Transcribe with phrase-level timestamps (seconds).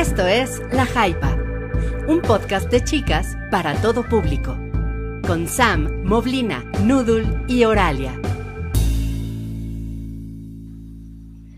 [0.00, 1.36] Esto es La Jaipa,
[2.08, 4.56] un podcast de chicas para todo público,
[5.26, 8.18] con Sam, Moblina, Noodle y Oralia.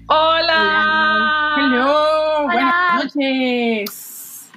[0.08, 1.54] Hola.
[1.56, 2.42] Hello.
[2.47, 4.51] Buenas noches.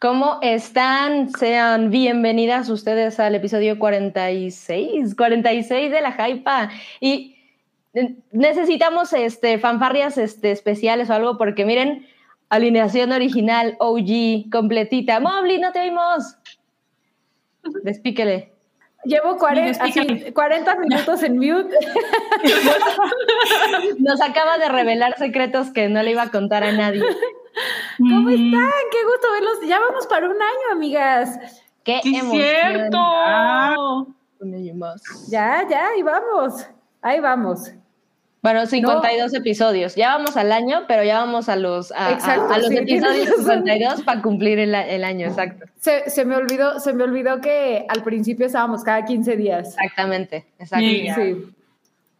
[0.00, 1.30] ¿Cómo están?
[1.30, 6.68] Sean bienvenidas ustedes al episodio 46, 46 de La Jaipa.
[6.98, 7.36] Y
[8.32, 12.08] necesitamos este, fanfarrias este, especiales o algo porque miren,
[12.54, 15.20] alineación original, OG, completita.
[15.20, 16.36] Mobley, no te oímos.
[17.82, 18.52] Despíquele.
[19.04, 21.76] Llevo 40, así, 40 minutos en mute.
[23.98, 27.02] Nos acaba de revelar secretos que no le iba a contar a nadie.
[27.98, 28.70] ¿Cómo están?
[28.90, 29.68] Qué gusto verlos.
[29.68, 31.38] Ya vamos para un año, amigas.
[31.84, 32.40] ¡Qué ¡Sí, emoción!
[32.40, 32.98] cierto!
[32.98, 34.04] Ah.
[35.28, 36.66] Ya, ya, ahí vamos.
[37.02, 37.72] Ahí vamos.
[38.44, 39.94] Bueno, 52 episodios.
[39.94, 43.14] Ya vamos al año, pero ya vamos a los, a, Exacto, a los sí, episodios
[43.14, 43.64] tienes razón.
[43.64, 45.64] 52 para cumplir el, el año, exacto.
[45.80, 49.68] Se, se me olvidó, se me olvidó que al principio estábamos cada 15 días.
[49.68, 50.84] Exactamente, exacto.
[50.84, 51.08] Sí.
[51.14, 51.54] Sí.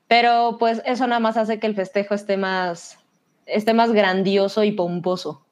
[0.09, 2.99] Pero pues eso nada más hace que el festejo esté más,
[3.45, 5.45] esté más grandioso y pomposo.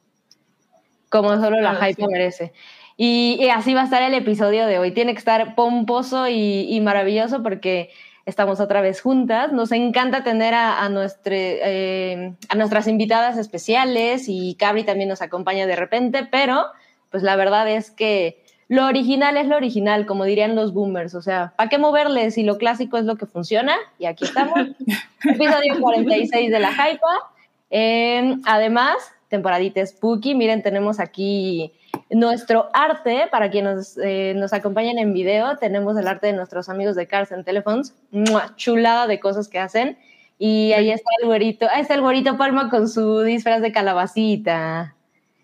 [1.10, 2.08] Como solo la Claro, hype sí.
[2.08, 2.52] merece.
[2.97, 4.92] Y, y así va a estar el episodio de hoy.
[4.92, 7.91] Tiene que estar pomposo y, y maravilloso porque
[8.27, 9.53] estamos otra vez juntas.
[9.53, 15.23] Nos encanta tener a, a, nuestre- eh, a nuestras invitadas especiales y Cabri también nos
[15.23, 16.67] acompaña de repente, pero
[17.11, 21.15] pues la verdad es que lo original es lo original, como dirían los boomers.
[21.15, 23.75] O sea, ¿para qué moverle si lo clásico es lo que funciona?
[23.98, 24.59] Y aquí estamos.
[25.25, 27.31] Episodio 46 de La Hypa.
[27.70, 28.97] Eh, además,
[29.28, 30.34] temporadita spooky.
[30.34, 31.73] Miren, tenemos aquí
[32.10, 36.68] nuestro arte, para quienes nos, eh, nos acompañan en video, tenemos el arte de nuestros
[36.68, 38.54] amigos de Cars and Telephones, ¡Mua!
[38.56, 39.98] chulada de cosas que hacen.
[40.38, 44.94] Y ahí está el güerito, ahí está el güerito Palma con su disfraz de calabacita.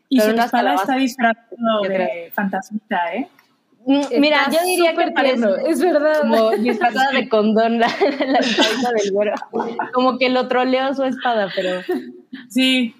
[0.08, 3.28] Y Pero su no espalda está disfrazado de fantasmita, ¿eh?
[3.86, 6.20] Mm, Mira, Está yo diría que parece es verdad.
[6.22, 9.32] como disfrazada de condón la, la cabeza del güero.
[9.92, 11.80] Como que lo troleó su espada, pero
[12.48, 12.94] Sí.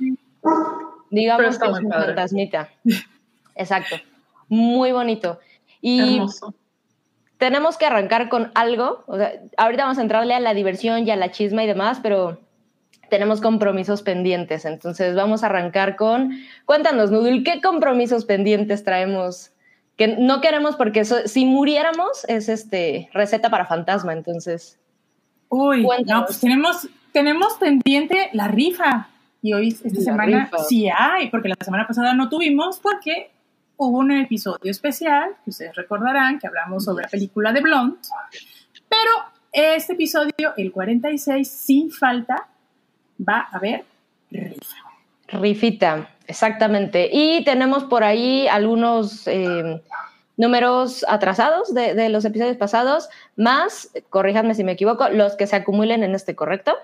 [1.10, 2.68] digamos Pero que es un fantasmita.
[3.58, 3.96] Exacto.
[4.48, 5.38] Muy bonito.
[5.82, 6.54] Y Hermoso.
[7.36, 9.04] tenemos que arrancar con algo.
[9.06, 12.00] O sea, ahorita vamos a entrarle a la diversión y a la chisma y demás,
[12.02, 12.40] pero
[13.10, 14.64] tenemos compromisos pendientes.
[14.64, 16.32] Entonces vamos a arrancar con.
[16.64, 19.50] Cuéntanos, Nudul, ¿qué compromisos pendientes traemos?
[19.96, 24.12] Que no queremos porque si muriéramos es este receta para fantasma.
[24.12, 24.78] Entonces,
[25.50, 26.20] Uy, Cuéntanos.
[26.20, 29.08] no, pues tenemos, tenemos pendiente la rifa.
[29.40, 30.58] Y hoy, esta La semana, rifa.
[30.64, 33.30] sí hay, porque la semana pasada no tuvimos, porque
[33.78, 37.96] hubo un episodio especial, que ustedes recordarán, que hablamos sobre la película de Blonde.
[38.88, 39.10] Pero
[39.52, 42.48] este episodio, el 46, sin falta,
[43.26, 43.84] va a haber
[44.30, 44.76] rifa.
[45.28, 47.08] Rifita, exactamente.
[47.12, 49.82] Y tenemos por ahí algunos eh,
[50.36, 55.56] números atrasados de, de los episodios pasados, más, corríjanme si me equivoco, los que se
[55.56, 56.74] acumulen en este, ¿correcto?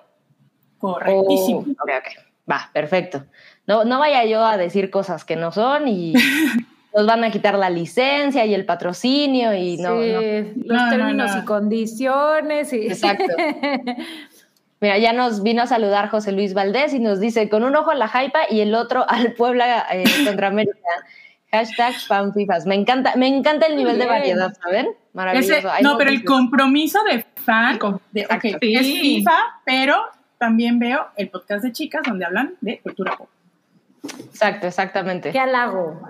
[0.78, 1.64] Correctísimo.
[1.66, 2.24] Oh, ok, ok.
[2.50, 3.24] Va, perfecto.
[3.66, 6.12] No, no vaya yo a decir cosas que no son y
[6.94, 10.20] nos van a quitar la licencia y el patrocinio y no, Sí, no.
[10.20, 11.42] los No, no, términos no.
[11.42, 12.72] y condiciones.
[12.72, 12.86] Y...
[12.86, 13.24] Exacto.
[14.80, 17.90] Mira, ya nos vino a saludar José Luis Valdés y nos dice, con un ojo
[17.90, 20.76] a la Jaipa y el otro al Puebla eh, contra América.
[21.52, 22.66] Hashtag fanfifas.
[22.66, 24.08] Me encanta, me encanta el nivel de Bien.
[24.08, 24.88] variedad, ¿saben?
[25.12, 25.68] Maravilloso.
[25.68, 27.78] Ese- no, pero el compromiso de fan,
[28.10, 28.48] de, Exacto.
[28.48, 28.74] ok, Sí.
[28.74, 29.96] es FIFA, pero
[30.36, 33.28] también veo el podcast de chicas donde hablan de cultura pop.
[34.26, 35.30] Exacto, exactamente.
[35.30, 36.00] Qué halago.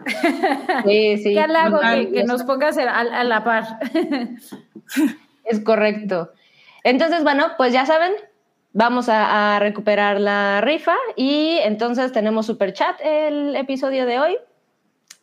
[0.84, 1.34] Sí, sí.
[1.34, 3.64] Qué halago que, nos pongas a, a la par.
[5.44, 6.32] Es correcto.
[6.84, 8.12] Entonces, bueno, pues ya saben,
[8.72, 14.38] vamos a, a recuperar la rifa y entonces tenemos super chat el episodio de hoy.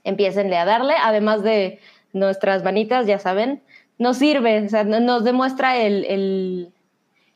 [0.03, 1.80] Empiecenle a darle, además de
[2.14, 3.64] nuestras manitas, ya saben,
[3.98, 6.74] nos sirve, o sea, no- nos demuestra el, el,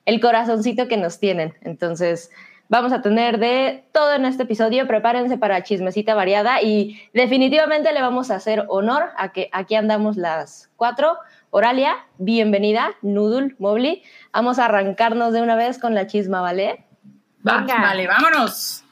[0.06, 1.53] el corazoncito que nos tienen.
[1.62, 2.31] Entonces,
[2.70, 4.88] vamos a tener de todo en este episodio.
[4.88, 10.17] Prepárense para chismecita variada y definitivamente le vamos a hacer honor a que aquí andamos
[10.17, 11.17] las cuatro.
[11.50, 14.03] Oralia, bienvenida, Noodle, Mobley.
[14.34, 16.85] Vamos a arrancarnos de una vez con la chisma, ¿vale?
[17.47, 17.82] Va, Venga.
[17.82, 18.84] Vale, vámonos.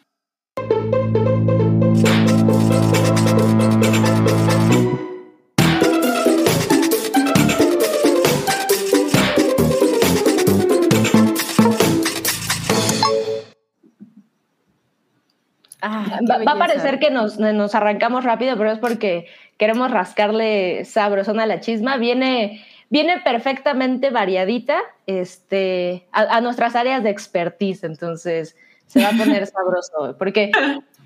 [15.86, 19.28] Ah, Va, va a parecer que nos, nos arrancamos rápido, pero es porque
[19.58, 21.98] queremos rascarle sabrosón a la chisma.
[21.98, 24.78] Viene, viene perfectamente variadita
[25.08, 28.56] este, a, a nuestras áreas de expertise, entonces
[28.88, 30.16] se va a poner sabroso.
[30.18, 30.52] Porque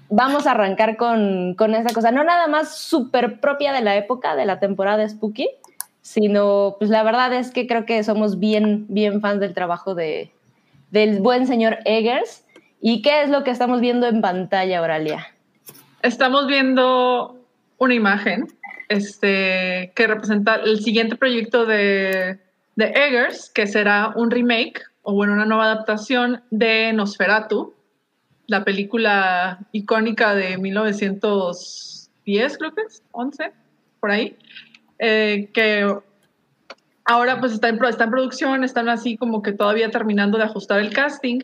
[0.10, 4.36] vamos a arrancar con, con esa cosa, no nada más súper propia de la época,
[4.36, 5.50] de la temporada Spooky,
[6.02, 10.32] sino pues la verdad es que creo que somos bien, bien fans del trabajo de,
[10.92, 12.46] del buen señor Eggers.
[12.82, 15.28] ¿Y qué es lo que estamos viendo en pantalla, Oralia?
[16.02, 17.38] Estamos viendo
[17.80, 18.48] una imagen
[18.90, 22.40] este, que representa el siguiente proyecto de,
[22.76, 27.74] de Eggers, que será un remake o bueno, una nueva adaptación de Nosferatu,
[28.46, 33.54] la película icónica de 1910, creo que es, 11,
[34.02, 34.38] por ahí,
[35.00, 35.90] eh, que
[37.06, 40.82] ahora pues está en, está en producción, están así como que todavía terminando de ajustar
[40.82, 41.40] el casting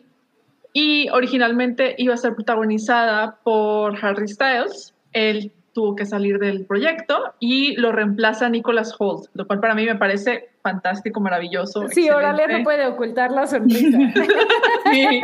[0.76, 4.92] y originalmente iba a ser protagonizada por Harry Styles.
[5.12, 9.86] Él tuvo que salir del proyecto y lo reemplaza Nicholas Holt, lo cual para mí
[9.86, 11.88] me parece fantástico, maravilloso.
[11.88, 13.98] Sí, Oralia no puede ocultar la sonrisa.
[14.92, 15.22] sí.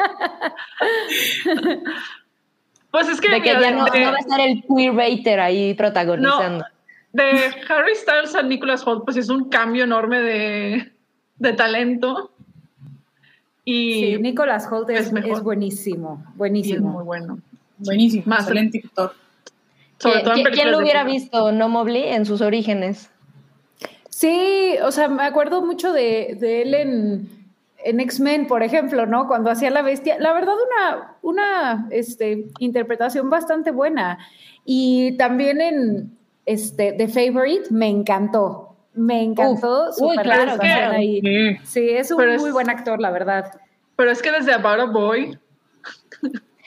[2.93, 3.31] pues es que...
[3.31, 6.65] De que ya no, va a estar el queer ahí protagonizando.
[7.13, 10.93] de Harry Styles a Nicholas Holt, pues es un cambio enorme de,
[11.39, 12.31] de talento.
[13.65, 16.89] Y sí, Nicholas Holt es, es, buenísimo, buenísimo.
[16.91, 17.39] muy bueno.
[17.79, 19.13] Buenísimo, más excelente actor.
[19.99, 23.11] Sobre todo ¿Quién lo hubiera visto, no Mobley, en sus orígenes?
[24.09, 27.41] Sí, o sea, me acuerdo mucho de, de él en,
[27.85, 29.27] en X-Men, por ejemplo, ¿no?
[29.27, 30.19] Cuando hacía la bestia.
[30.19, 34.19] La verdad, una, una este, interpretación bastante buena.
[34.65, 38.70] Y también en este, The Favorite me encantó.
[38.95, 40.61] Me encantó su claro,
[40.93, 41.21] ahí.
[41.65, 43.53] Sí, es un muy buen actor, la verdad.
[43.97, 45.39] Pero es que desde About a Boy.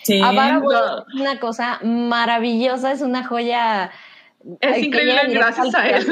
[0.04, 0.22] Sí.
[0.22, 0.76] About Boy
[1.14, 3.92] es una cosa maravillosa, es una joya.
[4.60, 6.06] Es increíble, gracias a él.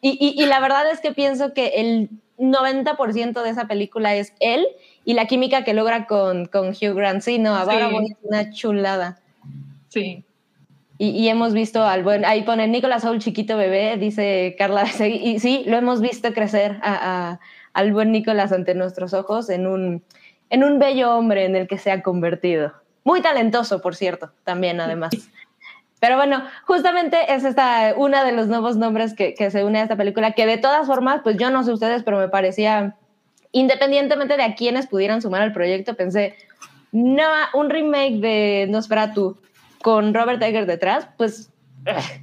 [0.00, 2.08] Y, y, la verdad es que pienso que el
[2.38, 4.64] 90% de esa película es él
[5.04, 7.22] y la química que logra con, con Hugh Grant.
[7.22, 9.20] Sí, no, About a Boy es una chulada.
[9.88, 10.24] Sí.
[11.00, 15.62] Y, hemos visto al buen, ahí pone Nicolás Saul chiquito bebé, dice Carla, y sí,
[15.66, 17.38] lo hemos visto crecer a,
[17.72, 20.02] al buen Nicolás ante nuestros ojos en un,
[20.50, 22.72] en un bello hombre en el que se ha convertido.
[23.04, 25.12] Muy talentoso, por cierto, también además.
[26.00, 29.82] Pero bueno, justamente es esta, uno de los nuevos nombres que, que, se une a
[29.84, 32.96] esta película, que de todas formas, pues yo no sé ustedes, pero me parecía,
[33.52, 36.34] independientemente de a quienes pudieran sumar al proyecto, pensé,
[36.90, 37.22] no,
[37.54, 39.36] un remake de Nosferatu
[39.88, 41.50] con Robert Egger detrás, pues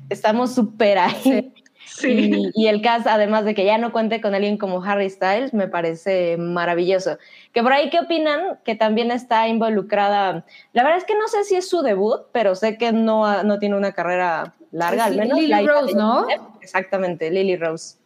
[0.10, 1.52] estamos súper ahí.
[1.88, 2.32] Sí.
[2.54, 5.68] Y, el cast, además de que ya no cuente con alguien como Harry Styles, me
[5.68, 7.18] parece maravilloso.
[7.54, 8.60] Que por ahí, ¿qué opinan?
[8.66, 10.46] Que también está involucrada.
[10.74, 13.58] La verdad es que no sé si es su debut, pero sé que no, no
[13.58, 15.40] tiene una carrera larga, al menos.
[15.40, 16.28] Lily Rose, ¿no?
[16.62, 17.98] Exactamente, Lily Rose.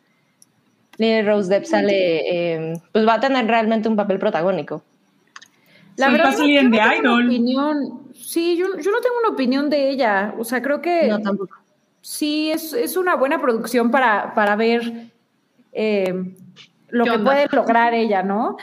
[0.98, 4.84] Lily Rose Depp sale, em, pues va a tener realmente un papel protagónico.
[5.98, 8.09] La verdad, yo no tengo una opinión.
[8.21, 10.36] Sí, yo, yo, no tengo una opinión de ella.
[10.38, 11.07] O sea, creo que.
[11.07, 11.56] No, tampoco.
[12.01, 15.12] Sí, es, es una buena producción para, para ver
[15.74, 16.36] eh,
[16.89, 18.57] lo que puede lograr ella, ¿no?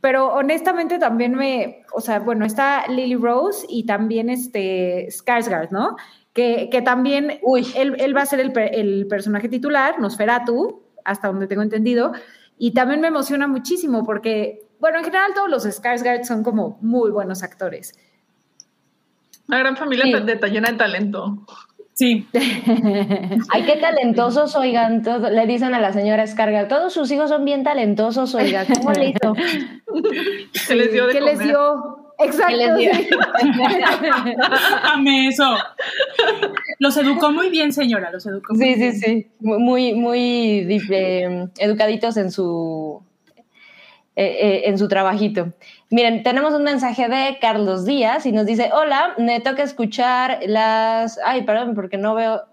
[0.00, 1.84] Pero honestamente también me.
[1.94, 5.96] O sea, bueno, está Lily Rose y también este Skarsgård, ¿no?
[6.32, 7.38] Que, que también.
[7.42, 7.66] Uy.
[7.76, 12.12] Él, él, va a ser el, el personaje titular, Nosferatu, hasta donde tengo entendido.
[12.58, 17.12] Y también me emociona muchísimo porque bueno, en general todos los Skarsgård son como muy
[17.12, 17.94] buenos actores.
[19.52, 21.44] Una gran familia de, llena de talento.
[21.92, 22.26] Sí.
[22.32, 25.02] Ay, qué talentosos, oigan.
[25.30, 28.64] le dicen a la señora Skarsgård, todos sus hijos son bien talentosos, oigan.
[28.66, 29.34] ¿Cómo le hizo?
[30.68, 32.14] ¿Qué les dio de ¿Qué les dio?
[32.18, 32.54] Exacto.
[34.84, 35.54] Amé eso.
[36.78, 38.10] Los educó muy bien, señora.
[38.10, 38.92] Los educó muy sí, bien.
[38.94, 39.26] Sí, sí, sí.
[39.40, 43.02] Muy, muy eh, educaditos en su
[44.14, 45.54] eh, eh, en su trabajito.
[45.88, 51.18] Miren, tenemos un mensaje de Carlos Díaz y nos dice, hola, me toca escuchar las...
[51.24, 52.42] Ay, perdón, porque no veo...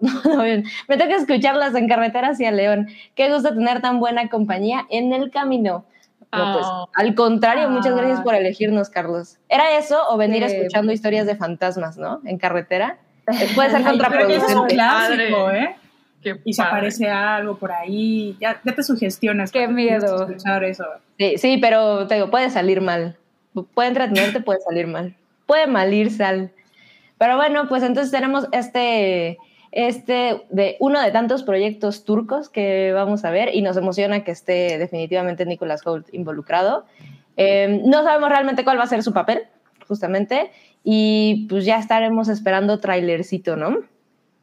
[0.88, 2.88] Me toca escucharlas en carretera hacia León.
[3.14, 5.84] Qué gusto tener tan buena compañía en el camino.
[6.30, 6.88] Pues, oh.
[6.94, 9.36] al contrario, muchas gracias por elegirnos, Carlos.
[9.48, 12.20] ¿Era eso o venir escuchando historias de fantasmas, no?
[12.24, 12.98] En carretera.
[13.54, 14.46] Puede ser contraproducente.
[14.46, 15.76] Es un clásico, ¿eh?
[16.44, 19.50] Y se aparece algo por ahí, ya, te sugestionas.
[19.50, 20.26] Qué miedo.
[20.26, 20.84] Escuchar eso.
[21.18, 23.16] Sí, sí, pero te digo, puede salir mal.
[23.74, 25.14] Puede entretenerte, puede salir mal.
[25.46, 26.52] Puede mal ir sal.
[27.18, 29.38] Pero bueno, pues entonces tenemos este,
[29.72, 34.30] este de uno de tantos proyectos turcos que vamos a ver y nos emociona que
[34.30, 36.86] esté definitivamente Nicolas Holt involucrado.
[37.36, 39.42] Eh, no sabemos realmente cuál va a ser su papel,
[39.86, 40.50] justamente,
[40.84, 43.78] y pues ya estaremos esperando trailercito, ¿no?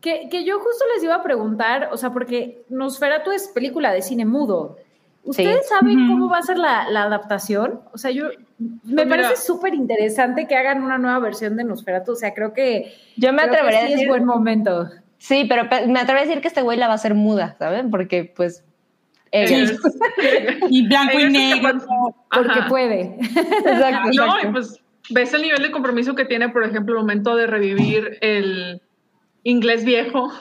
[0.02, 4.26] Que, yo justo les iba a preguntar, o sea, porque Nosferatu es película de cine
[4.26, 4.78] mudo.
[5.24, 7.82] ¿Ustedes saben cómo va a ser la, adaptación?
[7.92, 12.14] O sea, yo me pues parece súper interesante que hagan una nueva versión de Nosferatu.
[12.14, 14.90] O sea, creo que yo me atrevería a decir es buen momento.
[15.18, 17.92] Sí, pero me atrevería a decir que este güey la va a hacer muda, ¿saben?
[17.92, 18.64] Porque pues
[20.70, 21.80] y blanco y negro.
[22.32, 23.18] Porque puede.
[23.20, 27.36] Exacto, No, y pues ves el nivel de compromiso que tiene, por ejemplo, el momento
[27.36, 28.82] de revivir el
[29.48, 30.32] inglés viejo,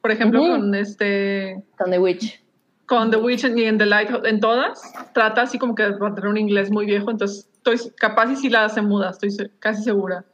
[0.00, 1.62] por ejemplo, con este...
[1.76, 2.42] Con The Witch.
[2.86, 4.80] con The Witch y en The Light, en todas,
[5.12, 8.48] trata así como que de tener un inglés muy viejo, entonces estoy capaz y si
[8.48, 10.24] la hace muda, estoy casi segura.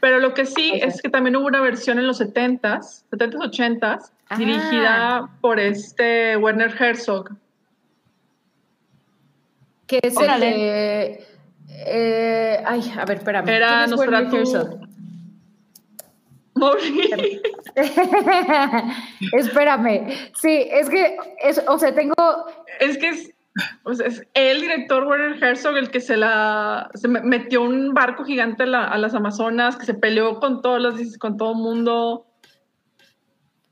[0.00, 4.10] Pero lo que sí es que también hubo una versión en los 70s, 70s, 80s,
[4.36, 7.30] dirigida por este Werner Herzog.
[9.86, 11.24] Que es el de...
[11.68, 13.48] Eh, ay, a ver, espérame.
[13.48, 14.28] Era Werner
[16.58, 17.40] Herzog?
[19.32, 20.08] Espérame.
[20.34, 22.14] Sí, es que, es, o sea, tengo...
[22.80, 23.34] Es que es,
[24.02, 28.98] es el director Werner Herzog el que se la se metió un barco gigante a,
[28.98, 32.26] las Amazonas, que se peleó con todos los con todo el mundo,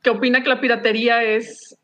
[0.03, 1.79] que opina que la piratería es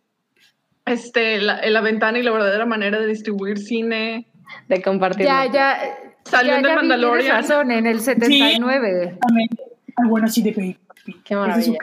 [0.85, 4.27] este la, ventana y la verdadera manera de distribuir cine,
[4.69, 5.27] de compartir.
[5.27, 5.79] Ya, ya.
[6.25, 7.37] Salió ya, de Mandalorian.
[7.37, 9.19] razón, en el 79.
[9.29, 10.79] Sí, bueno, sí, de
[11.25, 11.79] Qué maravilla.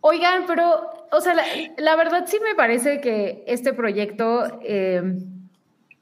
[0.00, 1.34] Oigan, pero, o sea,
[1.76, 5.02] la, verdad sí me parece que este proyecto, eh,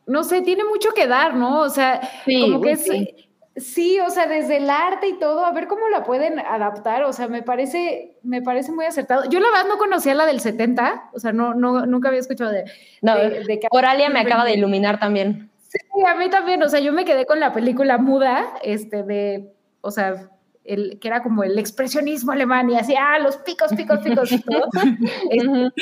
[0.06, 1.60] no sé, tiene mucho que dar, ¿no?
[1.60, 3.28] O sea, como que sí.
[3.56, 3.98] sí.
[4.00, 7.26] o sea, desde el arte y todo, a ver cómo la pueden adaptar, o sea,
[7.28, 9.24] me parece, me parece muy acertado.
[9.30, 12.52] Yo la verdad no conocía la del 70, o sea, no, no nunca había escuchado
[12.52, 12.64] de...
[13.00, 15.50] No, de, Oralia me acaba de iluminar también.
[15.68, 19.55] Sí, a mí también, o sea, yo me quedé con la película muda, este, de
[19.80, 20.30] o sea,
[20.64, 24.40] el, que era como el expresionismo alemán y así, ah, los picos, picos, picos y
[24.40, 24.68] todo.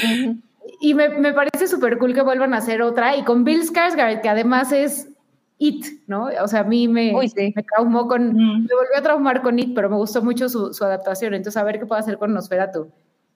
[0.80, 3.16] y me, me parece súper cool que vuelvan a hacer otra.
[3.16, 5.08] Y con Bill Skarsgård, que además es
[5.58, 6.28] It, ¿no?
[6.42, 9.88] O sea, a mí me, me traumó con, me volvió a traumar con It, pero
[9.88, 11.34] me gustó mucho su, su adaptación.
[11.34, 12.90] Entonces, a ver qué puedo hacer con Nosferatu.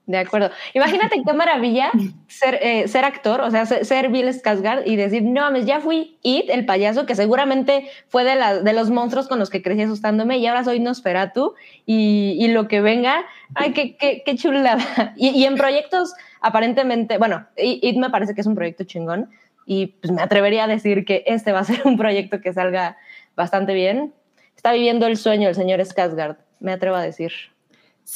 [0.08, 0.50] De acuerdo.
[0.72, 1.90] Imagínate qué maravilla
[2.28, 6.48] ser, eh, actor, o sea, ser, Bill Skarsgård y decir, no mames, ya fui It,
[6.48, 10.46] el payaso, que seguramente fue de, de los monstruos con los que crecí asustándome y
[10.46, 13.22] ahora soy Nosferatu y, y lo que venga,
[13.54, 15.12] ay, qué chulada.
[15.14, 19.28] Y, y, en proyectos, aparentemente, bueno, It me parece que es un proyecto chingón
[19.66, 22.96] y pues me atrevería a decir que este va a ser un proyecto que salga
[23.36, 24.14] bastante bien.
[24.56, 27.32] Está viviendo el sueño el señor Skarsgård, me atrevo a decir.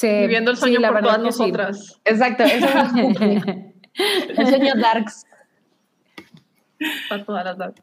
[0.01, 1.99] Viviendo el sueño por todas nosotras.
[2.05, 2.93] Exacto, eso es
[4.37, 5.25] el sueño darks.
[7.09, 7.81] Para todas las darks.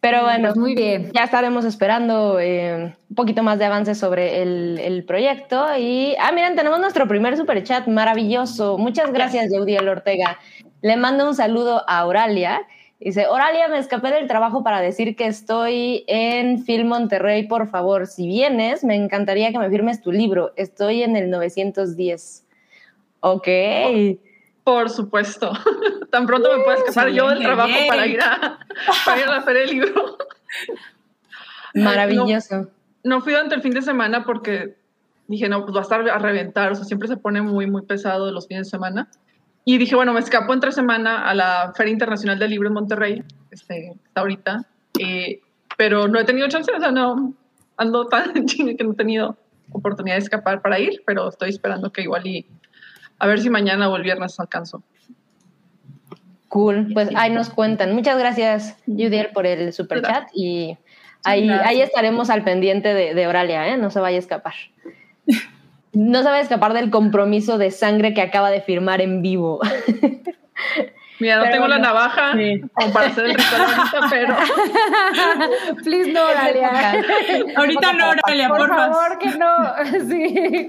[0.00, 1.10] Pero bueno, pues muy bien.
[1.12, 5.66] Ya estaremos esperando eh, un poquito más de avances sobre el, proyecto.
[5.76, 8.78] Y, ah, miren, tenemos nuestro primer super chat maravilloso.
[8.78, 10.38] Muchas gracias, Yeudiel Ortega.
[10.80, 12.62] Le mando un saludo a Auralia,
[12.98, 18.06] Dice, Oralia, me escapé del trabajo para decir que estoy en Film Monterrey, por favor,
[18.06, 20.52] si vienes, me encantaría que me firmes tu libro.
[20.56, 22.46] Estoy en el 910.
[23.20, 23.48] Ok.
[24.64, 25.52] Por supuesto.
[26.10, 28.58] Tan pronto me puedo escapar yo del trabajo para ir a,
[29.04, 30.16] para ir a hacer el libro.
[31.74, 32.68] Maravilloso.
[33.04, 34.76] No, fui durante el fin de semana porque
[35.28, 36.72] dije, no, pues va a estar a reventar.
[36.72, 39.08] O sea, siempre se pone muy, muy pesado los fines de semana.
[39.68, 43.24] Y dije, bueno, me escapo entre semana a la Feria Internacional del Libro en Monterrey,
[43.50, 44.64] este, ahorita,
[45.00, 45.40] eh,
[45.76, 47.34] pero no he tenido chance, o sea, no,
[47.76, 49.36] ando tan en que no he tenido
[49.72, 52.46] oportunidad de escapar para ir, pero estoy esperando que igual y
[53.18, 54.84] a ver si mañana o el viernes alcanzo.
[56.46, 57.92] Cool, pues ahí nos cuentan.
[57.92, 60.78] Muchas gracias, Judiel, por el super chat y
[61.24, 63.76] ahí, ahí estaremos al pendiente de, de Oralia, ¿eh?
[63.76, 64.54] no se vaya a escapar.
[65.96, 69.60] no a escapar del compromiso de sangre que acaba de firmar en vivo.
[71.18, 72.32] Mira, no tengo la navaja
[72.74, 73.66] como para hacer el ritual
[74.10, 74.36] pero.
[75.84, 77.02] Please no, Oralia.
[77.56, 79.18] ahorita no, Oralia, por, favor.
[79.18, 79.56] que no.
[80.06, 80.68] Sí.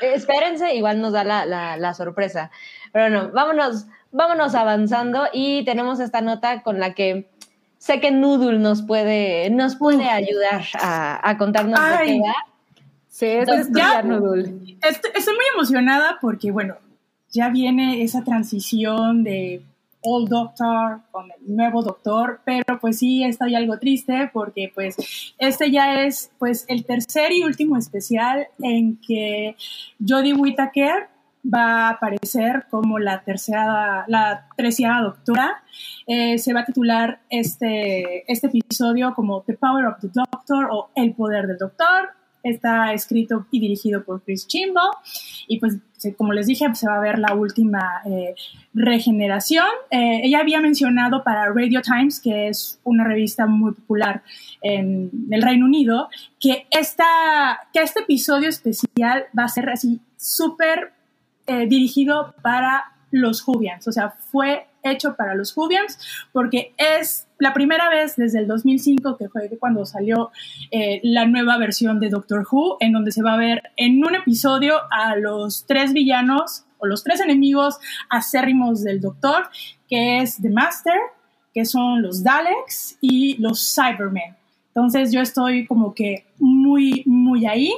[0.00, 2.50] Espérense, igual nos da la, la, sorpresa.
[2.92, 7.28] Pero no, vámonos, vámonos avanzando y tenemos esta nota con la que
[7.76, 12.55] sé que Noodle nos puede, nos puede ayudar a, a contarnos de qué va.
[13.16, 16.76] Sí, es ya, Estoy muy emocionada porque, bueno,
[17.30, 19.62] ya viene esa transición de
[20.02, 24.96] Old Doctor con el nuevo Doctor, pero pues sí estoy algo triste porque pues
[25.38, 29.56] este ya es pues el tercer y último especial en que
[30.06, 31.08] Jodie Whittaker
[31.42, 35.62] va a aparecer como la tercera, la treceava doctora.
[36.06, 40.90] Eh, se va a titular este, este episodio como The Power of the Doctor o
[40.94, 42.10] El Poder del Doctor
[42.50, 44.80] está escrito y dirigido por Chris Chimbo
[45.48, 45.78] y pues
[46.16, 48.34] como les dije, se va a ver la última eh,
[48.74, 49.66] regeneración.
[49.90, 54.22] Eh, ella había mencionado para Radio Times, que es una revista muy popular
[54.62, 60.92] en el Reino Unido, que, esta, que este episodio especial va a ser así súper
[61.46, 65.98] eh, dirigido para los Jubians, o sea, fue hecho para los Jubians
[66.32, 70.30] porque es la primera vez desde el 2005 que fue cuando salió
[70.70, 74.14] eh, la nueva versión de Doctor Who, en donde se va a ver en un
[74.14, 77.78] episodio a los tres villanos o los tres enemigos
[78.10, 79.48] acérrimos del Doctor,
[79.88, 80.98] que es The Master,
[81.54, 84.36] que son los Daleks y los Cybermen.
[84.68, 87.72] Entonces yo estoy como que muy, muy ahí.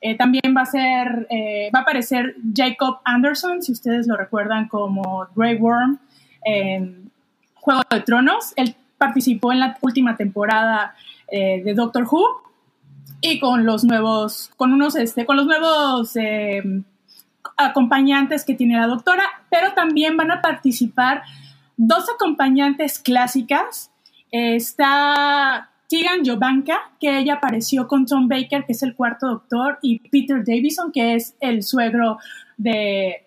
[0.00, 4.68] Eh, también va a ser, eh, va a aparecer Jacob Anderson, si ustedes lo recuerdan
[4.68, 5.98] como Grey Worm
[6.56, 7.10] en
[7.54, 8.52] Juego de Tronos.
[8.56, 10.94] Él participó en la última temporada
[11.28, 12.42] eh, de Doctor Who
[13.20, 16.14] y con los nuevos, con unos, este, con los nuevos
[17.56, 21.22] acompañantes que tiene la doctora, pero también van a participar
[21.76, 23.90] dos acompañantes clásicas.
[24.30, 29.98] está Tegan Jovanka, que ella apareció con Tom Baker, que es el cuarto doctor, y
[30.10, 32.18] Peter Davison, que es el suegro
[32.58, 33.24] de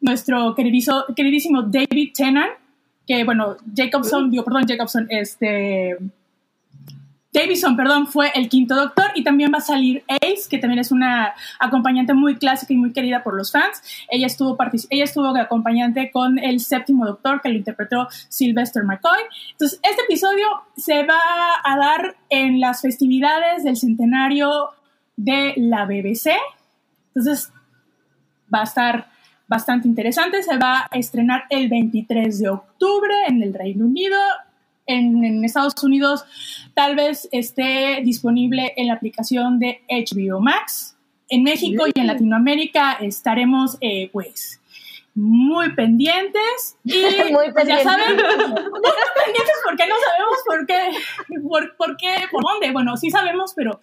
[0.00, 2.50] nuestro queridísimo David Tennant,
[3.10, 5.98] que bueno, Jacobson, digo, perdón, Jacobson, este,
[7.32, 10.92] Davison, perdón, fue el quinto doctor y también va a salir Ace, que también es
[10.92, 13.82] una acompañante muy clásica y muy querida por los fans.
[14.08, 14.56] Ella estuvo,
[14.90, 19.18] ella estuvo acompañante con el séptimo doctor que lo interpretó Sylvester McCoy.
[19.50, 21.18] Entonces, este episodio se va
[21.64, 24.70] a dar en las festividades del centenario
[25.16, 26.30] de la BBC.
[27.08, 27.52] Entonces,
[28.54, 29.10] va a estar
[29.50, 30.42] bastante interesante.
[30.42, 34.16] Se va a estrenar el 23 de octubre en el Reino Unido
[34.90, 36.24] en, Estados Unidos
[36.74, 40.96] tal vez esté disponible en la aplicación de HBO Max.
[41.28, 44.60] En México y en Latinoamérica estaremos, eh, pues,
[45.14, 47.02] muy pendientes y
[47.32, 48.80] muy pues, ya saben, muy
[49.24, 50.90] pendientes porque no sabemos por qué,
[51.76, 52.72] por, qué, por dónde.
[52.72, 53.80] Bueno, sí sabemos, pero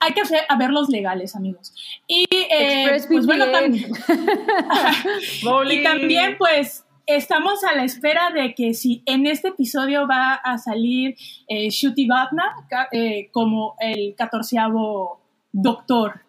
[0.00, 1.74] hay que hacer, a ver los legales, amigos.
[2.06, 3.92] Y eh, pues bueno, también,
[5.70, 10.58] y también pues estamos a la espera de que si en este episodio va a
[10.58, 11.16] salir
[11.48, 12.44] eh, Shuti Batna
[12.92, 15.20] eh, como el catorceavo
[15.52, 16.22] doctor.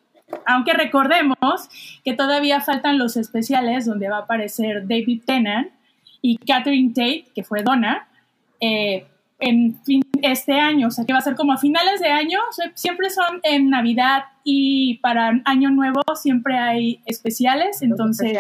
[0.46, 1.36] Aunque recordemos
[2.04, 5.72] que todavía faltan los especiales donde va a aparecer David Tennant
[6.22, 8.08] y Catherine Tate, que fue Donna,
[8.60, 9.06] eh,
[9.42, 12.40] en fin, este año, o sea que va a ser como a finales de año,
[12.76, 18.40] siempre son en Navidad y para Año Nuevo siempre hay especiales, entonces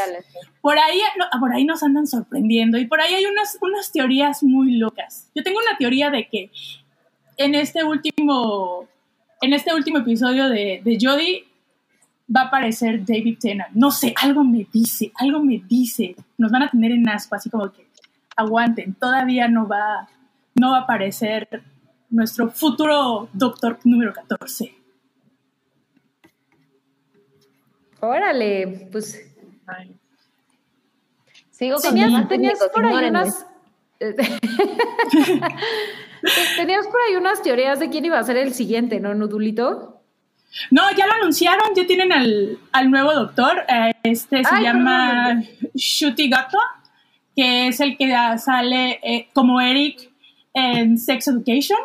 [0.62, 1.02] por ahí
[1.40, 5.30] por ahí nos andan sorprendiendo y por ahí hay unas, unas teorías muy locas.
[5.34, 6.52] Yo tengo una teoría de que
[7.38, 8.88] en este último
[9.42, 11.46] en este último episodio de, de Jodie
[12.34, 13.74] va a aparecer David Tennant.
[13.74, 16.16] No sé, algo me dice, algo me dice.
[16.38, 17.88] Nos van a tener en asco, así como que
[18.36, 20.08] aguanten, todavía no va
[20.56, 21.64] no va a aparecer
[22.10, 24.76] nuestro futuro doctor número 14.
[28.02, 29.28] Órale, pues.
[31.52, 33.46] Sigo tenías, tenías por ahí unas.
[36.58, 40.02] tenías por ahí unas teorías de quién iba a ser el siguiente, ¿no, Nudulito?
[40.70, 43.64] No, ya lo anunciaron, ya tienen al, nuevo doctor.
[43.70, 45.42] Eh, este se llama
[45.74, 46.58] Shuti Gato,
[47.36, 50.11] que es el que sale eh, como Eric
[50.54, 51.80] en Sex Education,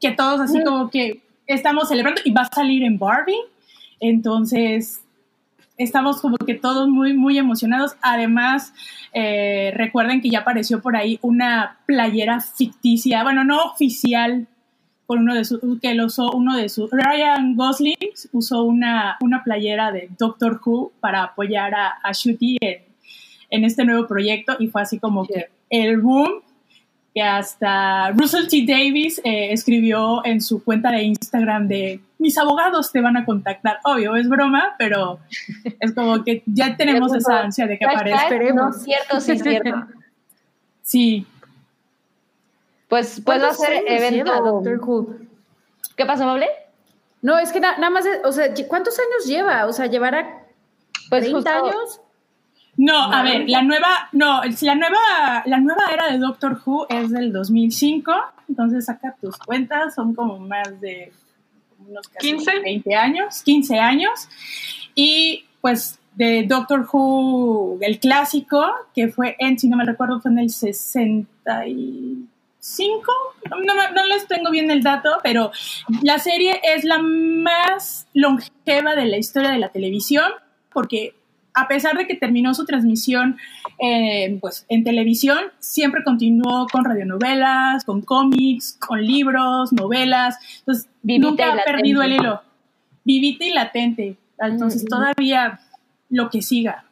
[0.00, 3.40] que todos así como que estamos celebrando y va a salir en Barbie.
[4.00, 5.02] Entonces,
[5.76, 7.96] estamos como que todos muy, muy emocionados.
[8.02, 8.72] Además,
[9.12, 14.46] eh, recuerden que ya apareció por ahí una playera ficticia, bueno, no oficial,
[15.10, 17.96] por uno de sus, que lo usó uno de sus, Ryan Gosling
[18.30, 24.06] usó una, una playera de Doctor Who para apoyar a, a Shooty en, este nuevo
[24.06, 26.42] proyecto y fue así como que el boom
[27.14, 28.64] que hasta Russell T.
[28.66, 33.80] Davis eh, escribió en su cuenta de Instagram de mis abogados te van a contactar.
[33.84, 35.18] Obvio, es broma, pero
[35.80, 38.52] es como que ya tenemos esa ansia de que aparezca.
[38.54, 39.86] No, cierto, sí, cierto.
[40.82, 41.26] sí.
[42.88, 44.32] Pues puedo hacer evento.
[44.42, 45.16] Doctor Who?
[45.96, 46.48] ¿Qué pasó, Mable?
[47.22, 49.66] No, es que nada más, o sea, ¿cuántos años lleva?
[49.66, 50.44] O sea, llevará
[51.08, 52.00] pues 30 años.
[52.76, 57.10] No, a ver, la nueva, no, la nueva, la nueva era de Doctor Who es
[57.10, 58.12] del 2005,
[58.48, 61.12] entonces saca tus cuentas, son como más de
[61.86, 64.28] unos 15, 20 años, 15 años,
[64.94, 70.30] y pues de Doctor Who, el clásico, que fue en, si no me recuerdo, fue
[70.30, 73.12] en el 65,
[73.50, 75.50] no, no les tengo bien el dato, pero
[76.02, 80.30] la serie es la más longeva de la historia de la televisión,
[80.72, 81.14] porque
[81.54, 83.36] a pesar de que terminó su transmisión
[83.78, 90.36] eh, pues, en televisión, siempre continuó con radionovelas, con cómics, con libros, novelas.
[90.60, 92.42] Entonces, nunca ha perdido el hilo.
[93.04, 94.16] Vivita y latente.
[94.38, 95.60] Entonces, todavía
[96.08, 96.84] lo que siga.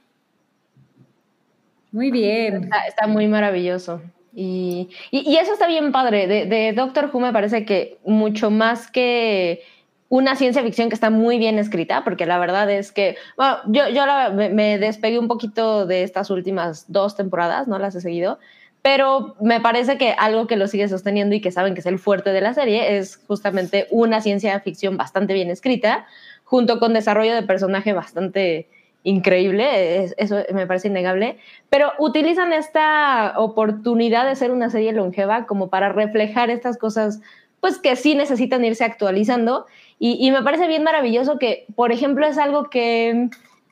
[1.92, 2.70] Muy bien.
[2.86, 4.02] Está, muy maravilloso.
[4.34, 6.26] Y, eso está bien padre.
[6.46, 9.62] De, Doctor Who me parece que mucho más que
[10.08, 13.88] una ciencia ficción que está muy bien escrita, porque la verdad es que, bueno, yo,
[13.88, 18.38] yo me, despegué un poquito de estas últimas dos temporadas, no las he seguido,
[18.80, 21.98] pero me parece que algo que lo sigue sosteniendo y que saben que es el
[21.98, 26.06] fuerte de la serie es justamente una ciencia ficción bastante bien escrita,
[26.44, 28.68] junto con desarrollo de personaje bastante
[29.02, 35.68] increíble, eso me parece innegable, pero utilizan esta oportunidad de ser una serie longeva como
[35.68, 37.20] para reflejar estas cosas,
[37.60, 39.66] pues que sí necesitan irse actualizando
[40.00, 43.28] y, me parece bien maravilloso que, por ejemplo, es algo que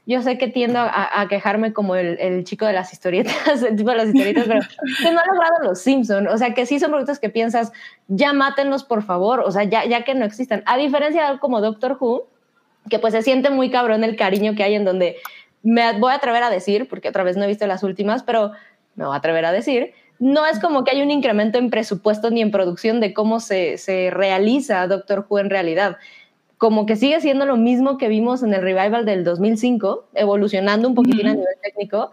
[0.07, 3.97] yo sé que tiendo a, quejarme como el, chico de las historietas, el tipo de
[3.97, 4.61] las historietas, pero
[5.03, 7.73] que no ha logrado los Simpson, o sea, que sí son productos que piensas,
[8.09, 11.41] ya mátenlos por favor, o sea, ya, ya que no existan, a diferencia de algo
[11.41, 12.27] como Doctor Who,
[12.89, 15.17] que pues se siente muy cabrón el cariño que hay en donde
[15.63, 18.53] me voy a atrever a decir, porque otra vez no he visto las últimas, pero
[18.95, 22.31] me voy a atrever a decir, no es como que hay un incremento en presupuesto
[22.31, 25.97] ni en producción de cómo se, se realiza Doctor Who en realidad.
[26.59, 30.95] Como que sigue siendo lo mismo que vimos en el revival del 2005, evolucionando un
[30.95, 32.11] poquitín a nivel técnico,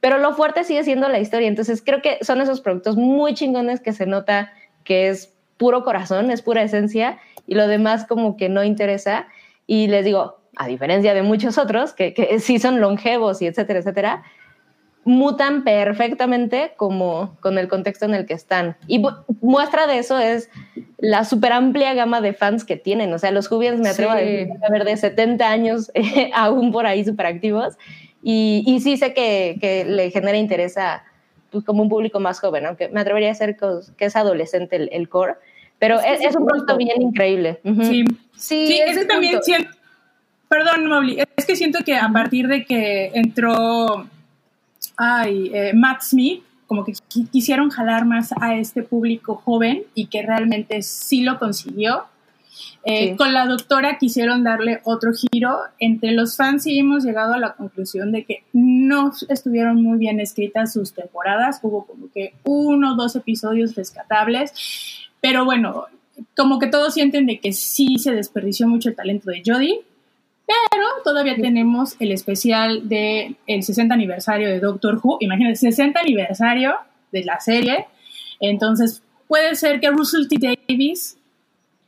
[0.00, 1.48] pero lo fuerte sigue siendo la historia.
[1.48, 4.52] Entonces creo que son esos productos muy chingones que se nota
[4.84, 9.28] que es puro corazón, es pura esencia y lo demás como que no interesa.
[9.66, 13.78] Y les digo, a diferencia de muchos otros, que, que sí son longevos y etcétera,
[13.78, 14.22] etcétera,
[15.06, 18.76] mutan perfectamente como con el contexto en el que están.
[18.88, 19.00] Y
[19.40, 20.50] muestra de eso es
[20.98, 23.12] la súper amplia gama de fans que tienen.
[23.14, 25.92] O sea, los Jubians me atrevo a decir, ver, de 70 años
[26.34, 27.74] aún por ahí súper activos.
[28.20, 31.04] Y, y, sí sé que, que, le genera interés a
[31.52, 33.56] pues, como un público más joven, aunque me atrevería a decir
[33.96, 35.34] que, es adolescente el, el core.
[35.78, 37.60] Pero es, un producto bien increíble.
[37.82, 38.04] Sí,
[38.36, 39.70] sí, es que también siento,
[40.48, 40.90] perdón,
[41.36, 44.08] es que siento que a partir de que entró
[44.96, 46.94] ay, eh, Matt Smith, como que
[47.30, 52.04] quisieron jalar más a este público joven y que realmente sí lo consiguió.
[52.84, 55.58] Eh, con la doctora quisieron darle otro giro.
[55.78, 60.20] Entre los fans sí hemos llegado a la conclusión de que no estuvieron muy bien
[60.20, 61.60] escritas sus temporadas.
[61.62, 64.52] Hubo como que uno o dos episodios rescatables.
[65.20, 65.86] Pero bueno,
[66.36, 69.80] como que todos sienten de que sí se desperdició mucho el talento de Jodie.
[70.46, 75.18] Pero todavía tenemos el especial del el 60 aniversario de Doctor Who.
[75.20, 76.76] Imagínense, 60 aniversario
[77.10, 77.86] de la serie.
[78.40, 80.56] Entonces, puede ser que Russell T.
[80.68, 81.18] Davis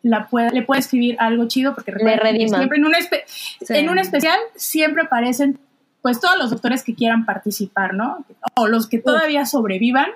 [0.03, 2.95] la le pueda escribir algo chido porque siempre en un,
[3.69, 5.59] en un especial siempre aparecen
[6.03, 8.25] pues todos los doctores que quieran participar, ¿no?
[8.57, 10.11] O los que todavía sobrevivan.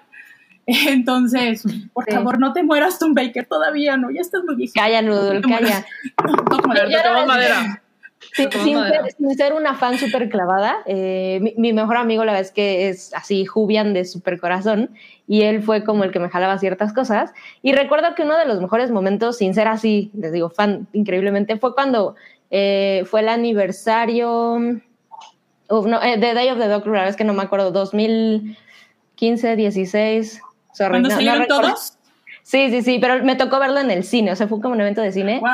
[0.67, 4.73] Entonces, por favor, no te mueras, Tom Baker, todavía no, ya estás muy viejo.
[4.75, 5.03] Calla,
[5.43, 5.85] calla.
[6.25, 7.83] No, madera.
[8.33, 13.13] Sin, ser, una fan súper clavada, eh, mi, mejor amigo la verdad es que es
[13.15, 14.91] así Jubian de super corazón
[15.27, 17.33] y él fue como el que me jalaba ciertas cosas.
[17.63, 21.59] Y recuerdo que uno de los mejores momentos, sin ser así, les digo fan increíblemente,
[21.59, 22.17] fue cuando
[22.51, 27.25] eh, fue el aniversario, no, eh, The Day of the Doctor, la verdad es que
[27.25, 30.41] no me acuerdo, 2015, 16,
[30.73, 31.99] sorry, ¿Cuándo salieron todos?
[32.43, 34.81] Sí, sí, sí, pero me tocó verlo en el cine, o sea, fue como un
[34.81, 35.39] evento de cine.
[35.41, 35.51] Wow.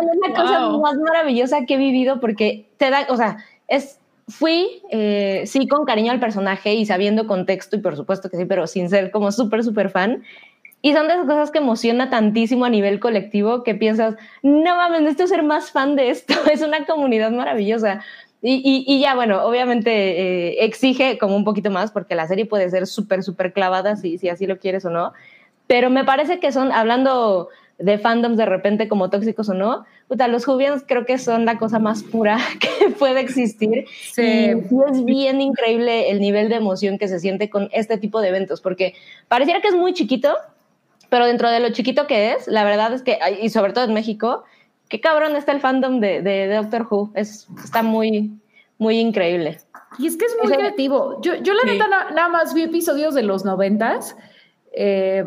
[0.00, 3.98] es una cosa más maravillosa que he vivido porque te da, o sea, es,
[4.28, 8.44] fui, eh, sí, con cariño al personaje y sabiendo contexto, y por supuesto que sí,
[8.44, 10.22] pero sin ser como súper, súper fan.
[10.82, 15.00] Y son de esas cosas que emociona tantísimo a nivel colectivo que piensas, no mames,
[15.00, 18.02] necesito ser más fan de esto, es una comunidad maravillosa.
[18.46, 22.68] Y, y, ya, bueno, obviamente eh, exige como un poquito más porque la serie puede
[22.68, 25.14] ser súper, súper clavada si, si así lo quieres o no
[25.66, 27.48] pero me parece que son, hablando
[27.78, 31.58] de fandoms de repente como tóxicos o no, puta, los Jubians creo que son la
[31.58, 33.86] cosa más pura que puede existir.
[34.12, 34.22] Sí.
[34.22, 38.28] Y es bien increíble el nivel de emoción que se siente con este tipo de
[38.28, 38.94] eventos, porque
[39.28, 40.34] pareciera que es muy chiquito,
[41.08, 43.94] pero dentro de lo chiquito que es, la verdad es que, y sobre todo en
[43.94, 44.44] México,
[44.88, 47.12] qué cabrón está el fandom de, de, Doctor Who.
[47.14, 48.32] Es, está muy,
[48.78, 49.58] muy increíble.
[49.98, 51.20] Y es que es muy creativo.
[51.22, 54.16] Yo, yo la neta nada más vi episodios de los noventas.
[54.72, 55.24] Eh,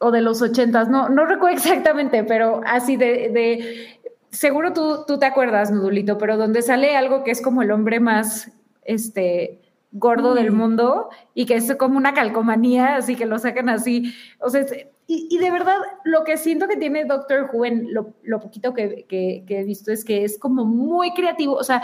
[0.00, 5.18] o de los ochentas, no, no recuerdo exactamente, pero así de, de seguro tú, tú,
[5.18, 8.50] te acuerdas, Nudulito, pero donde sale algo que es como el hombre más,
[8.82, 9.60] este,
[9.92, 14.48] gordo del mundo y que es como una calcomanía, así que lo sacan así, o
[14.48, 14.64] sea,
[15.06, 18.72] y, y, de verdad, lo que siento que tiene Doctor Who en lo, lo poquito
[18.72, 21.82] que, que, que, he visto es que es como muy creativo, o sea,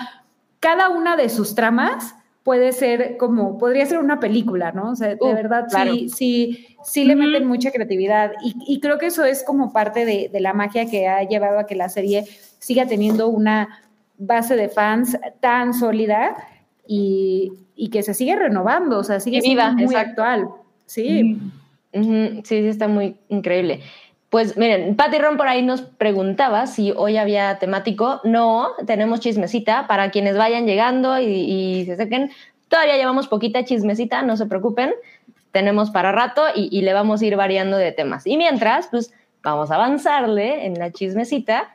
[0.61, 2.14] cada una de sus tramas
[2.47, 4.93] puede ser como, podría ser una película, ¿no?
[4.93, 9.25] O sea, de verdad sí, sí, sí le meten mucha creatividad y, creo que eso
[9.25, 12.25] es como parte de, la magia que ha llevado a que la serie
[12.61, 13.81] siga teniendo una
[14.17, 16.37] base de fans tan sólida
[16.87, 17.51] y,
[17.91, 20.49] que se sigue renovando, o sea, sigue siendo muy actual.
[20.85, 21.41] Sí.
[21.93, 23.81] sí, sí, está muy increíble.
[24.37, 28.20] Pues miren, Patty Ron por ahí nos preguntaba si hoy había temático.
[28.22, 32.31] No, tenemos chismecita para quienes vayan llegando y, se sequen.
[32.68, 34.92] Todavía llevamos poquita chismecita, no se preocupen.
[35.53, 38.27] Tenemos para rato y, le vamos a ir variando de temas.
[38.27, 39.11] Y mientras, pues
[39.42, 41.75] vamos a avanzarle en la chismecita.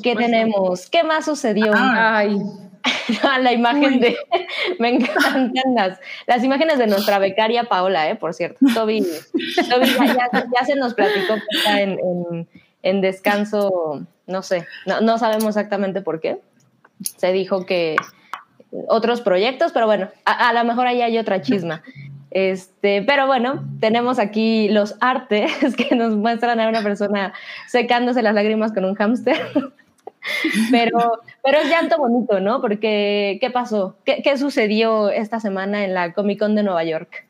[0.00, 0.88] ¿Qué tenemos?
[0.88, 1.72] ¿Qué más sucedió?
[1.74, 2.38] Ay.
[3.40, 4.16] la imagen de.
[4.78, 8.16] Me encantan las, las imágenes de nuestra becaria Paola, ¿eh?
[8.16, 8.58] Por cierto.
[8.74, 9.06] Toby,
[9.56, 12.48] ya, se nos platicó que está en,
[12.82, 16.38] en, descanso, no sé, no, no, sabemos exactamente por qué.
[17.02, 17.96] Se dijo que
[18.88, 21.82] otros proyectos, pero bueno, a, a lo mejor ahí hay otra chisma.
[22.30, 27.32] Este, pero bueno, tenemos aquí los artes que nos muestran a una persona
[27.66, 29.38] secándose las lágrimas con un hámster.
[30.70, 32.60] Pero, pero es llanto bonito, ¿no?
[32.60, 33.96] Porque, ¿qué pasó?
[34.04, 37.26] ¿Qué, sucedió esta semana en la Comic Con de Nueva York?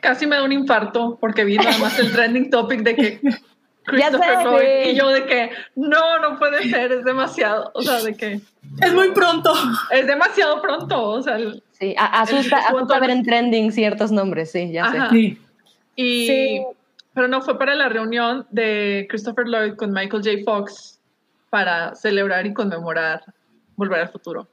[0.00, 3.20] Casi me da un infarto porque vi nada más el trending topic de que
[3.84, 8.14] Christopher Lloyd y yo de que no, no puede ser, es demasiado, o sea, de
[8.14, 8.40] que
[8.80, 9.52] es muy pronto.
[9.90, 11.38] Es demasiado pronto, o sea,
[11.72, 14.98] sí, asusta, asusta ver en trending ciertos nombres, sí, ya sé.
[15.10, 15.38] Sí.
[15.96, 16.62] Y sí.
[17.12, 20.38] pero no fue para la reunión de Christopher Lloyd con Michael J.
[20.44, 21.00] Fox
[21.52, 23.22] para celebrar y conmemorar
[23.76, 24.48] Volver al Futuro.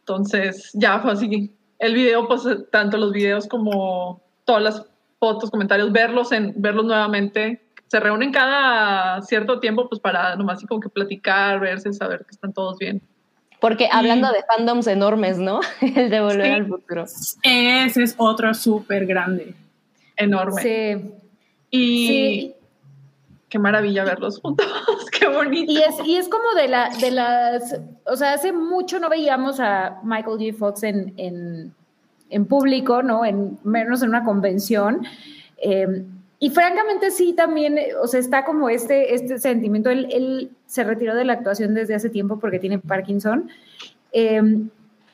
[0.00, 1.54] Entonces, ya fue así.
[1.78, 4.86] El video, pues, tanto los videos como todas las
[5.20, 7.62] fotos, comentarios, verlos, en, verlos nuevamente.
[7.86, 12.32] Se reúnen cada cierto tiempo, pues, para nomás así como que platicar, verse, saber que
[12.32, 13.00] están todos bien.
[13.60, 15.60] Porque hablando de fandoms enormes, ¿no?
[15.80, 17.04] El de Volver al Futuro.
[17.44, 19.54] Ese es otro súper grande.
[20.16, 20.62] Enorme.
[20.62, 21.12] Sí.
[21.70, 22.54] Y sí
[23.48, 24.66] qué maravilla verlos juntos,
[25.18, 25.72] qué bonito.
[25.72, 29.60] Y es, y es como de, la, de las, o sea, hace mucho no veíamos
[29.60, 30.58] a Michael J.
[30.58, 31.74] Fox en, en,
[32.30, 33.24] en público, ¿no?
[33.24, 35.06] En, menos en una convención.
[35.58, 36.06] Em,
[36.40, 41.14] y francamente sí, también, o sea, está como este, este sentimiento, él, él, se retiró
[41.14, 43.48] de la actuación desde hace tiempo porque tiene Parkinson.
[44.12, 44.68] Eh,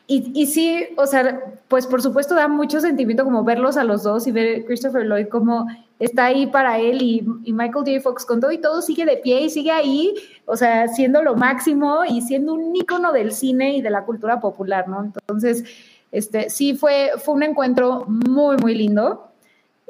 [0.07, 4.03] y, y, sí, o sea, pues por supuesto da mucho sentimiento como verlos a los
[4.03, 5.67] dos y ver Christopher Lloyd como
[5.99, 8.01] está ahí para él y, Michael J.
[8.01, 11.37] Fox con todo y todo sigue de pie y sigue ahí, o sea, siendo lo
[11.37, 15.05] máximo y siendo un ícono del cine y de la cultura popular, ¿no?
[15.05, 15.65] Entonces,
[16.13, 19.29] este, sí fue, fue un encuentro muy, muy lindo.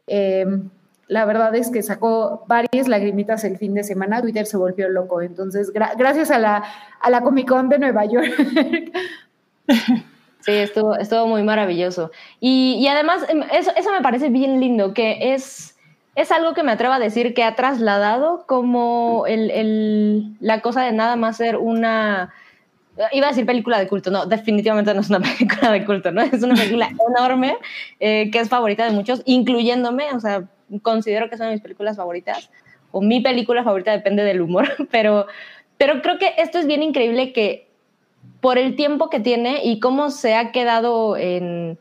[0.06, 0.68] Em,
[1.08, 5.20] la verdad es que sacó varias lagrimitas el fin de semana, Twitter se volvió loco,
[5.20, 6.64] entonces gracias a la,
[7.00, 8.32] a la Comic Con de Nueva York
[10.44, 12.10] Sí, estuvo, estuvo muy maravilloso.
[12.38, 15.73] Y, además, em, eso, eso, me parece bien lindo, que es,
[16.14, 20.92] es algo que me atrevo a decir que ha trasladado como el, la cosa de
[20.92, 22.33] nada más ser una...
[23.11, 26.22] Iba a decir película de culto, no, definitivamente no es una película de culto, ¿no?
[26.22, 27.57] Es una película enorme
[27.98, 30.48] eh, que es favorita de muchos, incluyéndome, o sea,
[30.83, 32.50] considero que son mis películas favoritas,
[32.92, 35.27] o mi película favorita depende del humor, pero,
[35.77, 37.68] pero creo que esto es bien increíble que
[38.40, 41.79] por el tiempo que tiene y cómo se ha quedado en,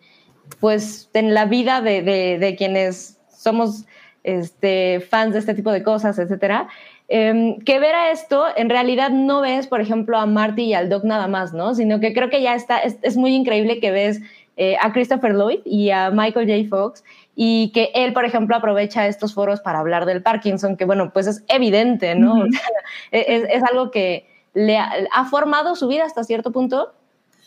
[0.59, 3.85] pues, en la vida de, quienes somos
[4.23, 6.67] este, fans de este tipo de cosas, etcétera,
[7.07, 10.89] em, que ver a esto, en realidad no ves, por ejemplo, a Marty y al
[10.89, 11.75] Doc nada más, ¿no?
[11.75, 14.21] Sino que creo que ya está, es, muy increíble que ves
[14.57, 16.69] eh, a Christopher Lloyd y a Michael J.
[16.69, 17.03] Fox
[17.35, 21.27] y que él, por ejemplo, aprovecha estos foros para hablar del Parkinson, que bueno, pues
[21.27, 22.45] es evidente, ¿no?
[23.11, 26.93] es, algo que, le ha, formado su vida hasta cierto punto.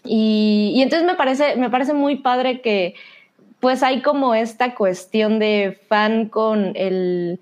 [0.05, 2.95] Y, entonces me parece, me parece muy padre que
[3.67, 7.41] pues hay como esta cuestión de fan con el,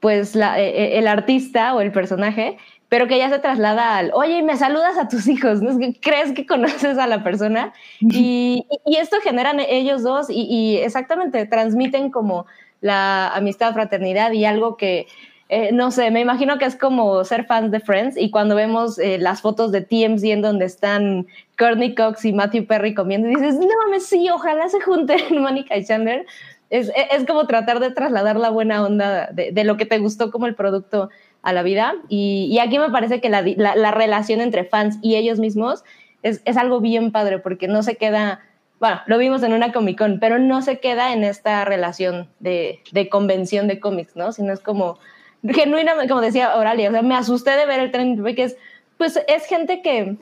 [0.00, 4.10] pues la, e, e, el artista o el personaje, pero que ya se traslada al,
[4.14, 5.78] oye, me saludas a tus hijos, ¿no?
[6.02, 11.46] crees que conoces a la persona y, y esto generan ellos dos y, y, exactamente
[11.46, 12.46] transmiten como
[12.80, 15.06] la amistad, fraternidad y algo que
[15.54, 18.98] eh, no sé, me imagino que es como ser fans de Friends y cuando vemos
[18.98, 23.36] eh, las fotos de TMZ en donde están Courtney Cox y Matthew Perry comiendo y
[23.36, 26.26] dices, no mames, sí, ojalá se junten Mónica y Chandler.
[26.70, 30.48] Es, es, como tratar de trasladar la buena onda de, lo que te gustó como
[30.48, 31.08] el producto
[31.42, 31.94] a la vida.
[32.08, 35.84] Y, aquí me parece que la, la, relación entre fans y ellos mismos
[36.24, 38.40] es, es algo bien padre porque no se queda
[38.80, 42.80] bueno, lo vimos en una Comic Con, pero no se queda en esta relación de,
[42.90, 44.32] de, convención de cómics, ¿no?
[44.32, 44.98] Sino es como,
[45.48, 48.56] genuinamente, como decía Oralia, o sea, me asusté de ver el tren porque es,
[48.96, 50.16] pues es gente que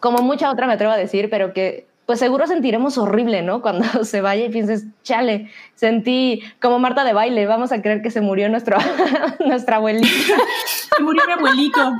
[0.00, 3.60] como mucha otra me atrevo a decir, pero que pues seguro sentiremos horrible, ¿no?
[3.62, 8.10] Cuando se vaya y pienses, chale, sentí como Marta de baile, vamos a creer que
[8.10, 8.78] se murió nuestro,
[9.44, 10.08] nuestra abuelita.
[10.66, 11.92] se murió mi abuelito,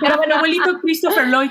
[0.00, 1.50] pero bueno, abuelito Christopher Lloyd.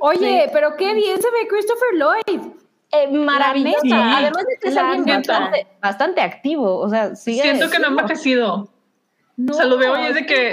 [0.00, 2.50] Oye, pero qué bien se ve Christopher Lloyd.
[2.90, 4.18] Eh, maravillosa.
[4.18, 6.78] Además de que es alguien bastante, bastante, activo.
[6.78, 7.42] O sea, sigue.
[7.42, 8.68] Siento que no ha envejecido.
[9.36, 10.52] No, o sea, lo veo y es de que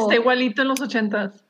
[0.00, 1.44] está igualito en los ochentas.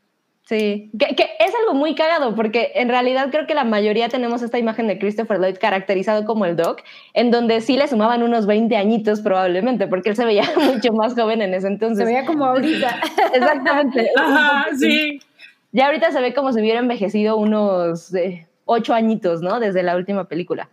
[0.47, 4.59] Sí, que, es algo muy cagado porque en realidad creo que la mayoría tenemos esta
[4.59, 6.83] imagen de Christopher Lloyd caracterizado como el Doc,
[7.15, 11.15] en donde sí le sumaban unos 20 añitos probablemente, porque él se veía mucho más
[11.15, 12.07] joven en ese entonces.
[12.07, 13.01] Se veía como ahorita.
[13.35, 14.11] Exactamente.
[14.17, 15.19] Ajá, sí.
[15.73, 19.61] Ya ahorita se ve como si hubiera envejecido unos eh, ocho añitos, ¿no?
[19.61, 20.69] Desde la última película.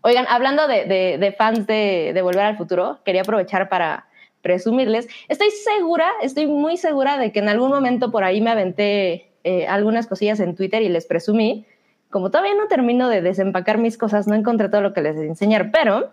[0.00, 4.06] Oigan, hablando de, fans de Volver al Futuro, quería aprovechar para
[4.42, 5.08] presumirles.
[5.28, 9.66] Estoy segura, estoy muy segura de que en algún momento por ahí me aventé eh,
[9.66, 11.66] algunas cosillas en Twitter y les presumí.
[12.10, 15.70] Como todavía no termino de desempacar mis cosas, no encontré todo lo que les enseñar,
[15.70, 16.12] pero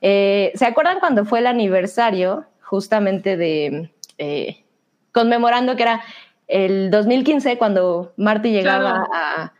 [0.00, 4.64] eh, ¿se acuerdan cuando fue el aniversario justamente de eh,
[5.12, 6.02] conmemorando que era
[6.48, 9.52] el 2015 cuando Marty llegaba a,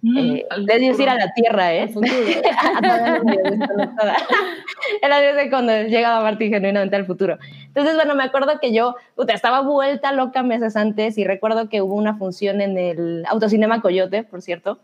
[0.00, 0.46] Mm, eh,
[0.78, 1.92] decir a la Tierra, ¿eh?
[5.02, 7.36] Era desde cuando llegaba Martín genuinamente al futuro.
[7.66, 8.94] Entonces, bueno, me acuerdo que yo
[9.26, 14.22] estaba vuelta loca meses antes y recuerdo que hubo una función en el Autocinema Coyote,
[14.22, 14.78] por cierto,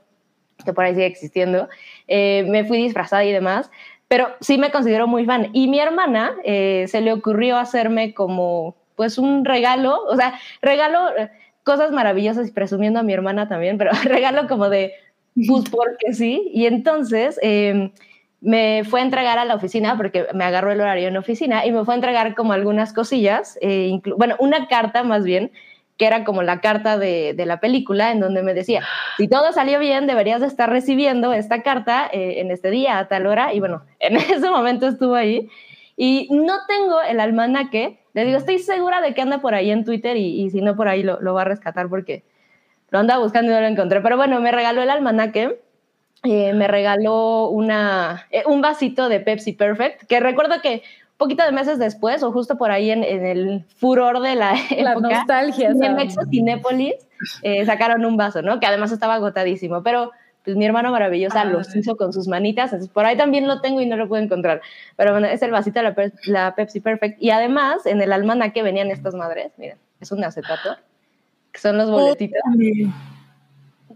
[0.64, 1.68] que por ahí sigue existiendo.
[2.08, 3.70] Eh, me fui disfrazada y demás,
[4.08, 5.50] pero sí me considero muy fan.
[5.52, 11.12] Y mi hermana eh, se le ocurrió hacerme como, pues, un regalo, o sea, regalo
[11.64, 14.92] cosas maravillosas y presumiendo a mi hermana también, pero regalo como de
[15.34, 16.50] pues porque sí.
[16.52, 17.90] Y entonces em,
[18.40, 21.72] me fue a entregar a la oficina, porque me agarró el horario en oficina, y
[21.72, 25.50] me fue a entregar como algunas cosillas, eh, bueno, una carta más bien,
[25.96, 28.82] que era como la carta de, de, la película, en donde me decía,
[29.16, 33.08] si todo salió bien, deberías de estar recibiendo esta carta eh, en este día, a
[33.08, 35.48] tal hora, y bueno, en ese momento estuvo ahí.
[35.96, 39.84] Y no tengo el almanaque, le digo, estoy segura de que anda por ahí en
[39.84, 42.24] Twitter y, y si no por ahí lo, lo va a rescatar porque
[42.94, 44.00] lo andaba buscando y no lo encontré.
[44.00, 45.60] Pero bueno, me regaló el almanaque.
[46.22, 50.84] Eh, me regaló una, eh, un vasito de Pepsi Perfect, que recuerdo que
[51.16, 55.08] poquito de meses después, o justo por ahí en, el furor de la, la época,
[55.08, 56.94] nostalgia, en Exo Cinépolis,
[57.42, 58.60] eh, sacaron un vaso, ¿no?
[58.60, 60.12] Que además estaba agotadísimo, pero
[60.44, 63.60] pues mi hermano maravillosa ah, los hizo con sus manitas, entonces por ahí también lo
[63.60, 64.62] tengo y no lo puedo encontrar.
[64.96, 67.20] Pero bueno, es el vasito de la, la Pepsi Perfect.
[67.20, 70.76] Y además, en el almanaque venían estas madres, miren, es un acetato
[71.54, 72.42] que son los boletitos.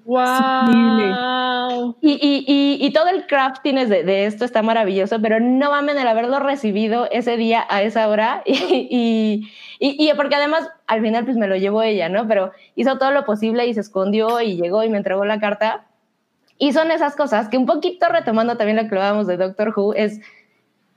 [0.04, 1.96] ¡Wow!
[2.00, 6.08] Y, y, y, todo el crafting de, de, esto está maravilloso, pero no mamen el
[6.08, 11.46] haberlo recibido ese día a esa hora y, y, porque además al final pues me
[11.46, 12.26] lo llevó ella, ¿no?
[12.26, 15.84] Pero hizo todo lo posible y se escondió y llegó y me entregó la carta.
[16.56, 19.94] Y son esas cosas que un poquito retomando también lo que hablábamos de Doctor Who
[19.94, 20.20] es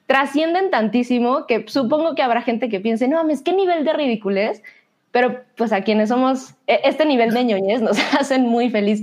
[0.06, 4.64] trascienden tantísimo que supongo que habrá gente que piense, no mames, qué nivel de ridiculez
[5.12, 9.02] pero pues a quienes somos, e, este nivel de ñoñez nos hacen muy feliz.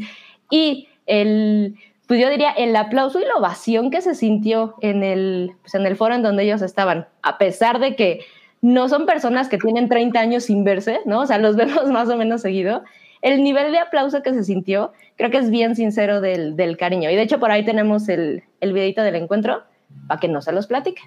[0.51, 5.53] Y el, pues yo diría, el aplauso y la ovación que se sintió en el,
[5.62, 8.21] pues en el foro en donde ellos estaban, a pesar de que
[8.61, 11.21] no son personas que tienen 30 años sin verse, ¿no?
[11.21, 12.83] O sea, los vemos más o menos seguido.
[13.21, 17.11] El nivel de aplauso que se sintió, creo que es bien sincero del, del cariño.
[17.11, 19.64] Y de hecho, por ahí tenemos el, el videito del encuentro
[20.07, 21.03] para que no se los platique.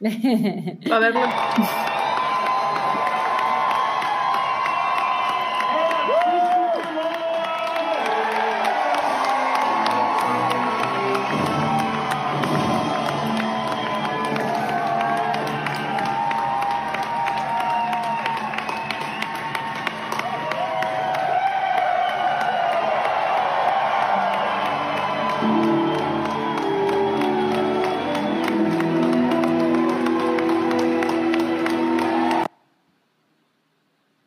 [0.90, 1.20] A verlo.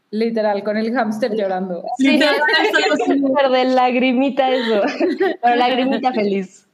[0.10, 1.84] Literal, con el hámster llorando.
[1.98, 2.20] Sí,
[3.06, 4.82] súper de lagrimita eso,
[5.42, 6.66] pero lagrimita feliz.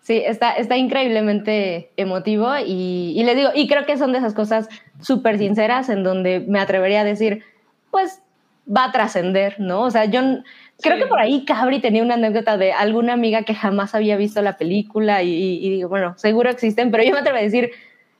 [0.00, 4.34] Sí, está, está increíblemente emotivo y, y les digo, y creo que son de esas
[4.34, 4.68] cosas
[5.00, 7.42] súper sinceras en donde me atrevería a decir,
[7.90, 8.22] pues
[8.68, 9.82] va a trascender, ¿no?
[9.82, 10.20] O sea, yo
[10.80, 14.42] creo que por ahí Cabri tenía una anécdota de alguna amiga que jamás había visto
[14.42, 17.70] la película y, y, digo, bueno, seguro existen, pero yo me atrevo a decir,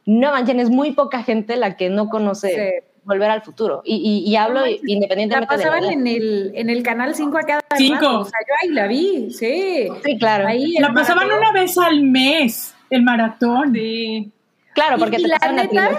[0.07, 3.83] no manchen, es muy poca gente la que no conoce Volver al Futuro.
[3.85, 7.97] Y, y, hablo independientemente la pasaban en el, en el canal 5 a cada 5.
[7.97, 9.89] O sea, yo ahí la vi, sí.
[10.05, 10.49] Sí, claro.
[10.49, 13.75] Ahí la pasaban una vez al mes, el maratón.
[13.75, 14.33] Sí.
[14.75, 15.91] Claro, porque te la neta,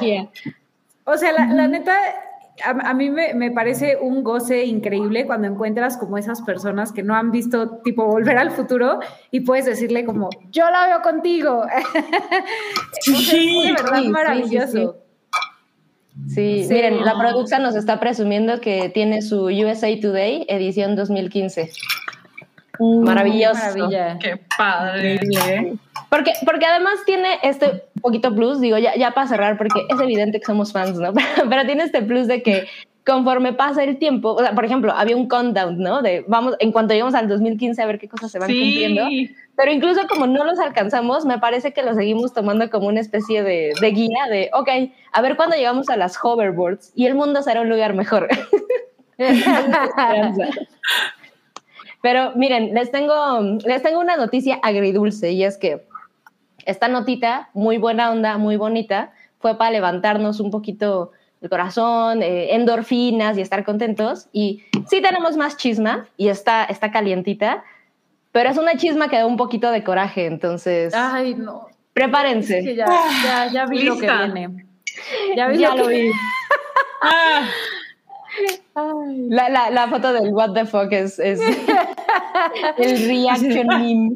[1.06, 1.96] O sea, la, la neta,
[2.64, 7.32] a, mí me, parece un goce increíble cuando encuentras como esas personas que no han
[7.32, 9.00] visto tipo volver al futuro
[9.32, 11.66] y puedes decirle como, yo la veo contigo.
[13.02, 14.68] sí, es de verdad maravilloso.
[14.68, 14.90] Sí,
[16.16, 21.72] miren, la producción nos está presumiendo que tiene su USA Today edición 2015.
[22.80, 23.90] Uh, Maravilloso.
[24.20, 25.20] Qué padre.
[26.10, 30.40] Porque, porque además tiene este poquito plus, digo, ya, ya para cerrar, porque es evidente
[30.40, 31.14] que somos fans, ¿no?
[31.50, 32.68] Pero, tiene este plus de que
[33.06, 36.02] conforme pasa el tiempo, o sea, por ejemplo, había un countdown, ¿no?
[36.02, 39.04] De vamos, en cuanto lleguemos al 2015 a ver qué cosas se van cumpliendo.
[39.56, 43.44] Pero incluso como no los alcanzamos, me parece que lo seguimos tomando como una especie
[43.44, 44.70] de, de guía de, ok,
[45.12, 48.28] a ver cuándo llegamos a las hoverboards y el mundo será un lugar mejor.
[52.02, 55.86] Pero miren, les tengo, les tengo una noticia agridulce y es que
[56.66, 61.12] esta notita, muy buena onda, muy bonita, fue para levantarnos un poquito
[61.46, 64.28] el corazón, eh, endorfinas y estar contentos.
[64.34, 67.64] Y sí tenemos más chisma y está, está calientita,
[68.32, 70.94] pero es una chisma que da un poquito de coraje, entonces...
[70.94, 71.68] Ay, no.
[71.94, 72.76] Prepárense.
[72.76, 72.86] ya,
[73.24, 74.66] ya, ya, vi lo que viene.
[75.36, 76.12] Ya vi lo, vi.
[77.08, 77.48] Ah.
[79.30, 81.40] La, la, la, foto del what the fuck es, es
[82.78, 84.16] el reaction meme.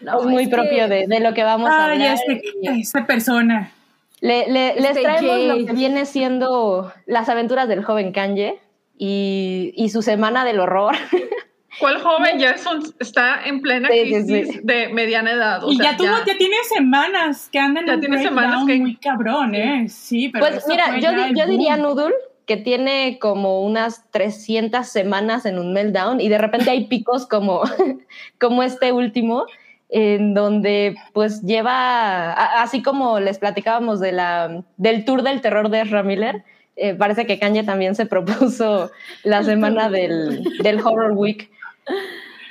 [0.00, 2.14] es muy propio de, de, lo que vamos a hablar.
[2.14, 2.42] Este,
[2.78, 3.72] esta persona.
[4.20, 8.58] Le, le, les traemos lo que viene siendo las aventuras del joven Kanye
[8.96, 10.96] y, y su semana del horror.
[11.78, 12.56] ¿Cuál joven ya
[12.98, 15.62] está en plena crisis de mediana edad?
[15.68, 18.78] y ya, tuvo, ya, tiene semanas que andan en tiene semanas que...
[18.78, 19.88] muy cabrón, ¿eh?
[19.88, 22.14] Sí, pero Pues mira, yo, yo diría Noodle
[22.46, 27.62] que tiene como unas 300 semanas en un meltdown y de repente hay picos como,
[28.40, 29.44] como este último
[29.88, 32.32] en donde pues lleva,
[32.62, 36.44] así como les platicábamos de la, del tour del terror de Ezra Miller,
[36.76, 38.90] eh, parece que Kanye también se propuso
[39.24, 41.50] la semana del, del Horror Week.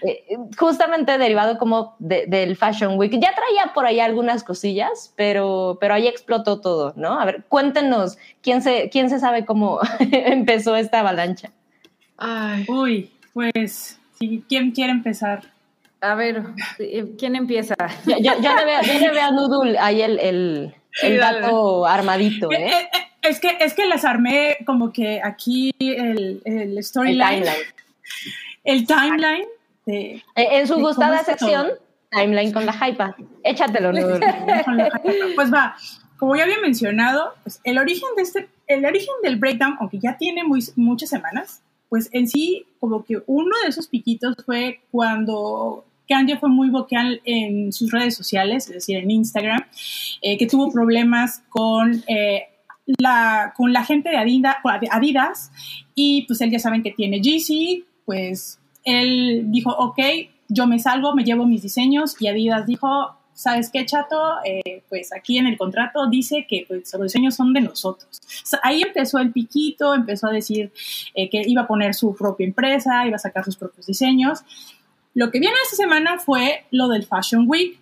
[0.03, 3.13] Eh, justamente derivado como del Fashion Week.
[3.13, 7.19] Ya traía por ahí algunas cosillas, pero, pero ahí explotó todo, ¿no?
[7.19, 11.51] A ver, cuéntenos, ¿quién se, quién se sabe cómo empezó esta avalancha?
[12.17, 12.65] Ay.
[12.67, 15.43] Uy, pues, ¿quién quiere empezar?
[16.01, 16.43] A ver,
[17.17, 17.75] ¿quién empieza?
[18.05, 22.67] Yo, yo, le, veo, a Noodle ahí el, el, el gato armadito, ¿eh?
[22.67, 22.89] ¿eh?
[23.23, 27.45] Es que, es que les armé como que aquí el, el storyline.
[28.63, 29.47] El timeline
[29.87, 31.71] eh, en su gustada sección,
[32.11, 33.15] timeline con la hypa.
[33.43, 33.91] Échatelo,
[35.35, 35.75] Pues va,
[36.17, 40.17] como ya había mencionado, pues el origen de este, el origen del breakdown, aunque ya
[40.17, 45.85] tiene muy, muchas semanas, pues en sí, como que uno de esos piquitos fue cuando
[46.07, 49.63] Kanye fue muy vocal en sus redes sociales, es decir, en Instagram,
[50.21, 52.43] eh, que tuvo problemas con, eh,
[52.85, 55.51] la, con la gente de Adidas,
[55.93, 59.99] y pues él ya saben que tiene Yeezy, pues él dijo, ok,
[60.47, 64.37] yo me salgo, me llevo mis diseños y Adidas dijo, ¿sabes qué, chato?
[64.45, 68.21] Eh, pues aquí en el contrato dice que pues, los diseños son de nosotros.
[68.63, 70.71] ahí empezó el piquito, empezó a decir
[71.13, 74.43] que iba a poner su propia empresa, iba a sacar sus propios diseños.
[75.17, 77.79] Lo que viene esta semana fue lo del Fashion Week.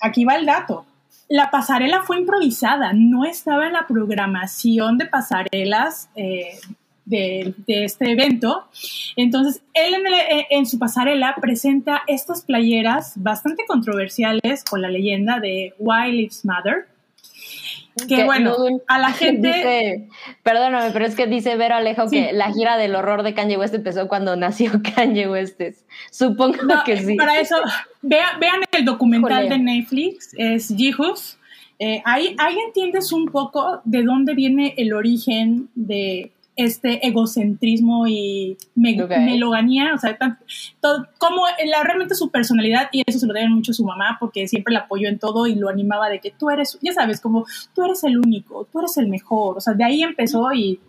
[0.00, 0.86] Aquí va el dato.
[1.28, 6.58] La pasarela fue improvisada, no estaba en la programación de pasarelas eh,
[7.04, 8.66] de, este evento.
[9.14, 15.74] Entonces, él eh, en, su pasarela presenta estas playeras bastante controversiales con la leyenda de
[15.78, 16.86] Why Lives Matter.
[18.08, 18.56] Que, bueno,
[18.88, 20.08] a la gente.
[20.42, 23.74] perdóname, pero es que dice Vero Alejo que la gira del horror de Kanye West
[23.74, 25.60] empezó cuando nació Kanye West.
[26.10, 27.16] Supongo que sí.
[27.16, 27.56] Para eso,
[28.02, 31.38] vean el documental de Netflix, es Jihus.
[31.78, 38.56] Eh, ahí, ahí entiendes un poco de dónde viene el origen de este egocentrismo y
[38.74, 40.16] meloganía, o sea,
[40.80, 44.16] todo, como la, realmente su personalidad, y eso se lo debe mucho a su mamá,
[44.20, 47.20] porque siempre la apoyó en todo y lo animaba de que tú eres, ya sabes,
[47.20, 47.44] como
[47.74, 50.80] tú eres el único, tú eres el mejor, o sea, de ahí empezó y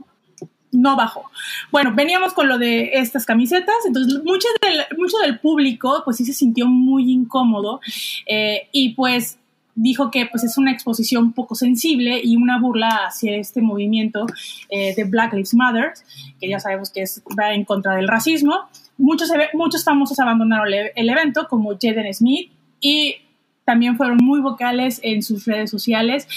[0.71, 1.23] no bajó.
[1.71, 6.25] Bueno, veníamos con lo de estas camisetas, entonces mucho del, mucho del público pues sí
[6.25, 7.79] se sintió muy incómodo
[8.25, 9.39] eh, y pues
[9.75, 14.25] dijo que pues, es una exposición poco sensible y una burla hacia este movimiento
[14.69, 15.93] eh, de Black Lives Matter,
[16.39, 18.69] que ya sabemos que es, va en contra del racismo.
[18.97, 23.17] Muchos, muchos famosos abandonaron el, evento, como Jaden Smith, y
[23.65, 26.27] también fueron muy vocales en sus redes sociales,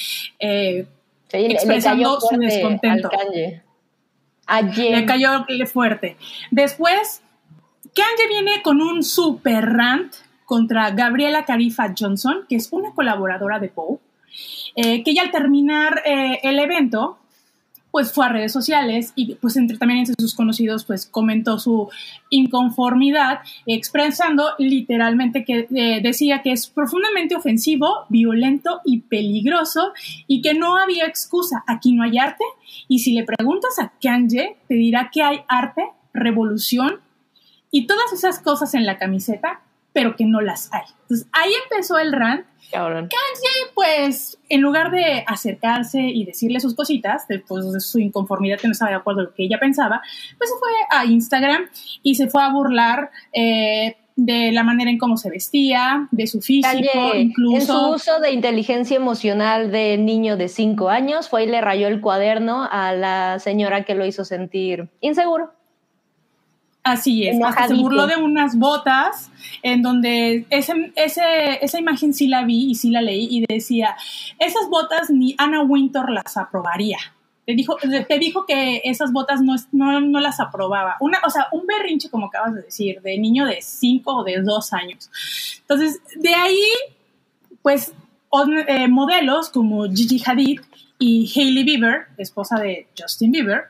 [0.41, 0.86] eh,
[1.30, 3.09] expresando su descontento.
[4.76, 6.16] Le cayó fuerte.
[6.51, 7.22] Después,
[7.95, 10.14] Kanye viene con un super rant
[10.49, 13.99] contra Gabriela Carifa Johnson, que es una colaboradora de Poe,
[14.76, 17.18] eh, que ya al terminar eh, el evento,
[17.90, 21.90] pues fue a redes sociales y pues entre, también entre sus conocidos pues comentó su
[22.30, 29.92] inconformidad expresando literalmente que eh, decía que es profundamente ofensivo, violento y peligroso
[30.26, 32.44] y que no había excusa, aquí no hay arte.
[32.88, 35.84] Y si le preguntas a Kanye te dirá que hay arte,
[36.14, 37.01] revolución
[37.70, 39.61] y todas esas cosas en la camiseta,
[39.99, 40.84] pero que no las hay.
[41.03, 47.26] Entonces ahí empezó el rant Kanye, pues, en lugar de acercarse y decirle sus cositas,
[47.26, 50.03] después de su inconformidad que no estaba de acuerdo con lo que ella pensaba,
[50.36, 51.62] pues se fue a Instagram
[52.03, 56.40] y se fue a burlar eh, de la manera en cómo se vestía, de su
[56.40, 57.57] físico, incluso.
[57.57, 61.88] En su uso de inteligencia emocional de niño de cinco años, fue y le rayó
[61.88, 65.57] el cuaderno a la señora que lo hizo sentir inseguro.
[66.89, 69.30] Así es, hasta se burló de unas botas
[69.62, 73.95] en donde ese, esa imagen sí la vi y sí la leí y decía,
[74.39, 76.97] esas botas ni Anna Winter las aprobaría.
[77.45, 79.55] Te dijo, te dijo que esas botas no,
[80.01, 80.97] no, las aprobaba.
[81.01, 84.41] Una, o sea, un berrinche, como acabas de decir, de niño de 5 o de
[84.41, 85.11] 2 años.
[85.61, 86.62] Entonces, de ahí,
[87.61, 87.93] pues,
[88.66, 90.61] eh, modelos como Gigi Hadid
[90.99, 93.64] y Hailey Bieber, esposa de Justin Bieber,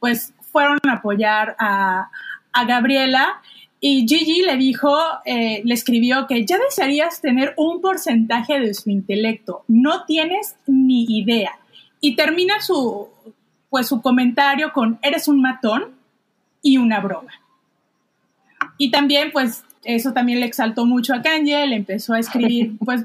[0.00, 2.10] pues fueron a apoyar a,
[2.52, 3.40] a Gabriela
[3.80, 8.90] y Gigi le dijo, eh, le escribió que ya desearías tener un porcentaje de su
[8.90, 11.52] intelecto, no tienes ni idea.
[12.00, 13.08] Y termina su,
[13.70, 15.94] pues, su comentario con, eres un matón
[16.60, 17.32] y una broma.
[18.78, 23.04] Y también, pues, eso también le exaltó mucho a Kanye, le empezó a escribir, pues,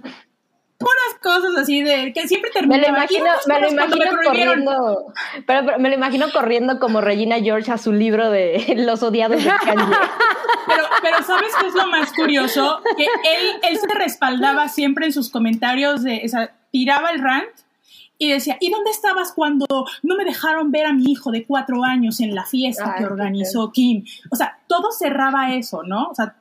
[0.84, 2.78] puras cosas así de que siempre termina.
[2.78, 5.14] Me lo imagino, me lo imagino corriendo,
[5.46, 9.50] pero, me lo imagino corriendo como Regina George a su libro de Los odiados de
[9.50, 9.96] Kanye.
[10.66, 12.82] Pero, pero ¿sabes qué es lo más curioso?
[12.96, 17.50] Que él, él se respaldaba siempre en sus comentarios de, o sea, tiraba el rant
[18.18, 19.66] y decía, ¿y dónde estabas cuando
[20.02, 23.72] no me dejaron ver a mi hijo de cuatro años en la fiesta que organizó
[23.72, 24.06] Kim?
[24.32, 26.10] O sea, todo cerraba eso, ¿no?
[26.10, 26.36] O sea,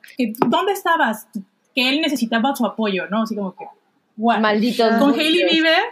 [0.47, 1.27] ¿dónde estabas?
[1.75, 3.23] Que él necesitaba su apoyo, ¿no?
[3.23, 3.65] Así como que
[4.17, 4.85] Maldito.
[4.99, 5.83] Con Hailey Bieber,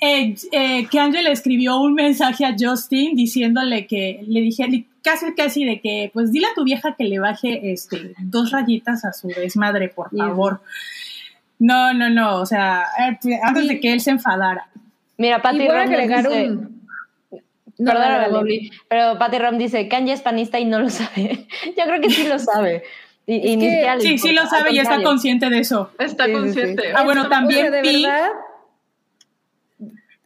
[0.00, 5.64] eh, eh, que Angel escribió un mensaje a Justin diciéndole que le dije casi casi
[5.64, 9.28] de que pues dile a tu vieja que le baje este dos rayitas a su
[9.28, 10.60] desmadre por favor.
[11.58, 14.68] No no no o sea eh, antes de que él se enfadara.
[15.16, 16.82] Mira Patty Ram dice, un...
[18.88, 21.46] pero Patty Ram dice Kanye es panista y no lo sabe
[21.76, 22.82] yo crro que sí lo sabe
[23.26, 25.90] sí, sí lo sabe y está consciente de eso.
[25.98, 26.92] Está consciente.
[26.94, 28.04] Ah, bueno, también de vi...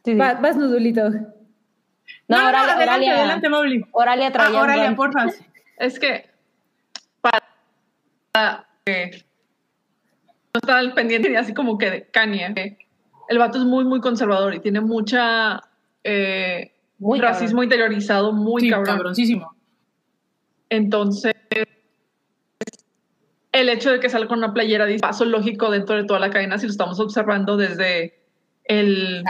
[0.05, 0.39] verdad.
[0.41, 1.09] vas, Nudulito.
[1.09, 3.85] No, no, Oralia, adelante, adelante, Mowgli.
[3.91, 5.25] Oralia traía ah, Oralia, porfa.
[5.77, 6.29] Es que
[7.21, 9.25] para que
[10.53, 12.77] no estaba al pendiente así como que de Kanye.
[13.27, 15.61] El vato es muy, muy conservador y tiene mucha
[16.03, 18.85] eh, muy racismo interiorizado, muy sí, cabrón.
[18.85, 19.55] cabroncísimo.
[20.69, 21.33] Entonces,
[23.51, 26.29] el hecho de que salga con una playera de paso lógico dentro de toda la
[26.29, 28.19] cadena, si lo estamos observando desde
[28.63, 29.23] el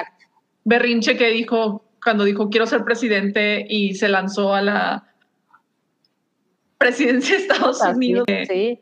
[0.63, 5.07] berrinche que dijo cuando dijo quiero ser presidente y se lanzó a la
[6.78, 8.26] presidencia de Estados Unidos.
[8.47, 8.80] Sí.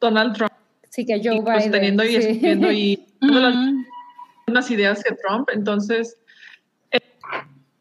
[0.00, 0.52] Donald Trump.
[0.88, 1.72] Sí, que Joe pues, Biden.
[1.72, 3.06] Teniendo y escupiendo y
[4.46, 5.48] mismas ideas que Trump.
[5.52, 6.18] Entonces,
[6.90, 7.00] eh,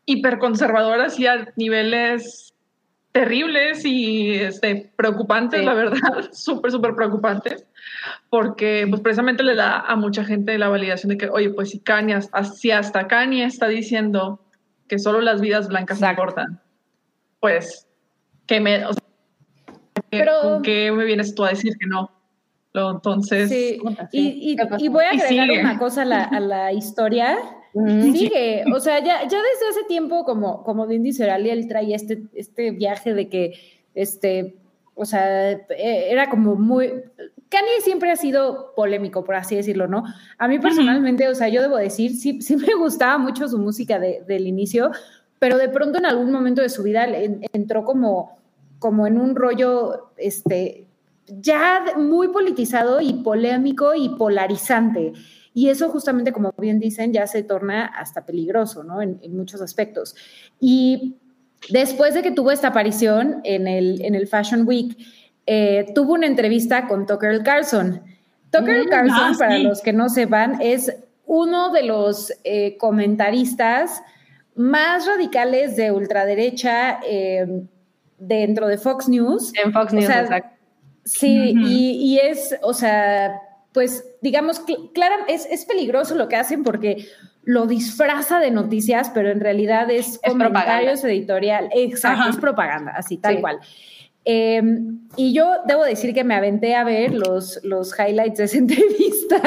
[0.06, 2.51] hiperconservadoras y a niveles
[3.12, 6.00] terribles y este, preocupantes, la verdad,
[6.32, 7.66] súper, súper preocupantes,
[8.30, 11.80] porque pues precisamente le da a mucha gente la validación de que, oye, pues si
[11.80, 12.20] Kanye,
[12.54, 14.40] si hasta Kanye está diciendo
[14.88, 16.62] que solo las vidas blancas importan,
[17.40, 17.88] pues,
[18.46, 18.92] ¿qué me, o
[20.42, 22.12] ¿con qué me vienes tú a decir que no?
[22.74, 23.82] Entonces, sí.
[24.14, 27.38] Y, y, voy a agregar una cosa a la, a la historia
[27.74, 31.96] Sigue, o sea, ya, ya desde hace tiempo, como, como bien dice Oralia, él traía
[31.96, 33.54] este, este viaje de que,
[33.96, 34.58] este,
[34.94, 36.92] o sea, e, era como muy...
[37.50, 40.04] Kanye siempre ha sido polémico, por así decirlo, ¿no?
[40.38, 44.00] A mí personalmente, o sea, yo debo decir, sí, sí me gustaba mucho su música
[44.00, 44.92] del inicio,
[45.40, 47.08] pero de pronto en algún momento de su vida
[47.54, 48.38] entró como,
[48.80, 50.88] como en un rollo, este,
[51.28, 55.14] ya muy politizado y polémico y polarizante.
[55.54, 59.02] Y eso justamente, como bien dicen, ya se torna hasta peligroso, ¿no?
[59.02, 60.16] En, muchos aspectos.
[60.60, 61.18] Y
[61.70, 64.98] después de que tuvo esta aparición en el, en el Fashion Week,
[65.46, 68.02] eh, tuvo una entrevista con Tucker Carlson.
[68.52, 70.96] Tucker mm, Carlson, ah, para los que no sepan, es
[71.26, 74.02] uno de los eh, comentaristas
[74.56, 77.64] más radicales de ultraderecha eh,
[78.18, 79.52] dentro de Fox News.
[79.62, 80.58] En Fox News, exacto.
[81.04, 83.42] Sí, y, y, es, o sea,
[83.74, 84.62] pues digamos,
[84.94, 87.08] claro, es, es peligroso lo que hacen porque
[87.44, 91.70] lo disfraza de noticias, pero en realidad es, comentarios editorial.
[91.74, 93.60] Exacto, es propaganda, así, tal cual.
[94.24, 98.58] Em, y yo debo decir que me aventé a ver los, los highlights de esa
[98.60, 99.42] entrevista.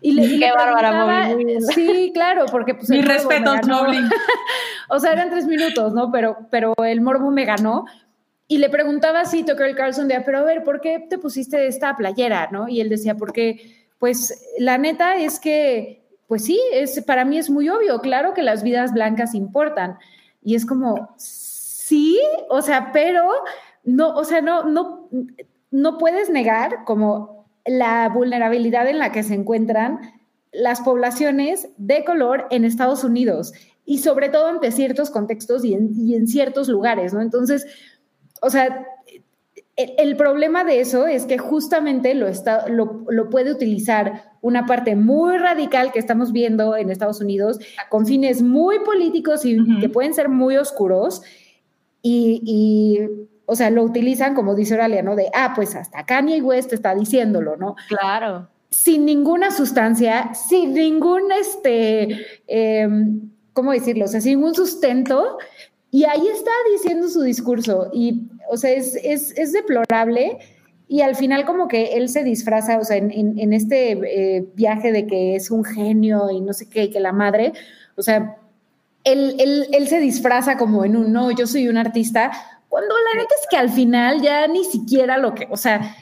[0.00, 1.34] Y le, Qué bárbara,
[1.74, 2.90] Sí, claro, porque pues.
[2.90, 3.54] Mi respeto,
[4.90, 6.12] O sea, eran tres minutos, ¿no?
[6.12, 7.86] Pero, pero el morbo me ganó.
[8.46, 11.96] Y le preguntaba así Tucker Carlson de, pero a ver, ¿por qué te pusiste esta
[11.96, 12.68] playera, no?
[12.68, 17.50] Y él decía, porque, pues, la neta es que pues sí, es, para mí es
[17.50, 19.98] muy obvio, claro que las vidas blancas importan.
[20.42, 22.18] Y es como, sí,
[22.48, 23.30] o sea, pero
[23.84, 25.08] no, o sea, no, no,
[25.70, 30.00] no puedes negar como la vulnerabilidad en la que se encuentran
[30.52, 33.52] las poblaciones de color en Estados Unidos
[33.84, 37.20] y sobre todo ante ciertos contextos y en, y en ciertos lugares, ¿no?
[37.20, 37.66] Entonces,
[38.44, 38.86] o sea,
[39.76, 45.36] el, problema de eso es que justamente lo, está, lo, puede utilizar una parte muy
[45.36, 50.28] radical que estamos viendo en Estados Unidos con fines muy políticos y que pueden ser
[50.28, 51.22] muy oscuros
[52.02, 53.00] y,
[53.46, 55.16] o sea, lo utilizan como dice Oralia, ¿no?
[55.16, 57.74] De, ah, pues hasta Kanye West está diciéndolo, ¿no?
[57.88, 58.48] Claro.
[58.68, 64.04] Sin ninguna sustancia, sin ningún, este, em, ¿cómo decirlo?
[64.04, 65.38] O sea, sin ningún sustento.
[65.90, 67.88] Y ahí está diciendo su discurso.
[67.92, 70.38] Y o sea, es, es, deplorable
[70.88, 75.06] y al final como que él se disfraza, o sea, en, este eh, viaje de
[75.06, 77.52] que es un genio y no sé qué, y que la madre,
[77.96, 78.36] o sea,
[79.04, 79.36] él,
[79.72, 82.32] él, se disfraza como en un, no, yo soy un artista,
[82.68, 85.94] cuando la neta es que al final ya ni siquiera lo que, o sea,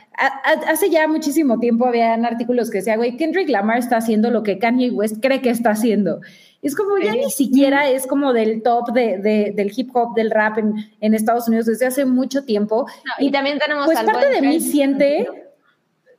[0.67, 4.59] hace ya muchísimo tiempo habían artículos que decían, güey, Kendrick Lamar está haciendo lo que
[4.59, 6.21] Kanye West cree que está haciendo.
[6.63, 10.59] Es como ya ni siquiera es como del top de, del hip hop, del rap
[10.59, 12.87] en, en, Estados Unidos desde hace mucho tiempo.
[13.19, 15.29] y, también tenemos pues parte de mí siente,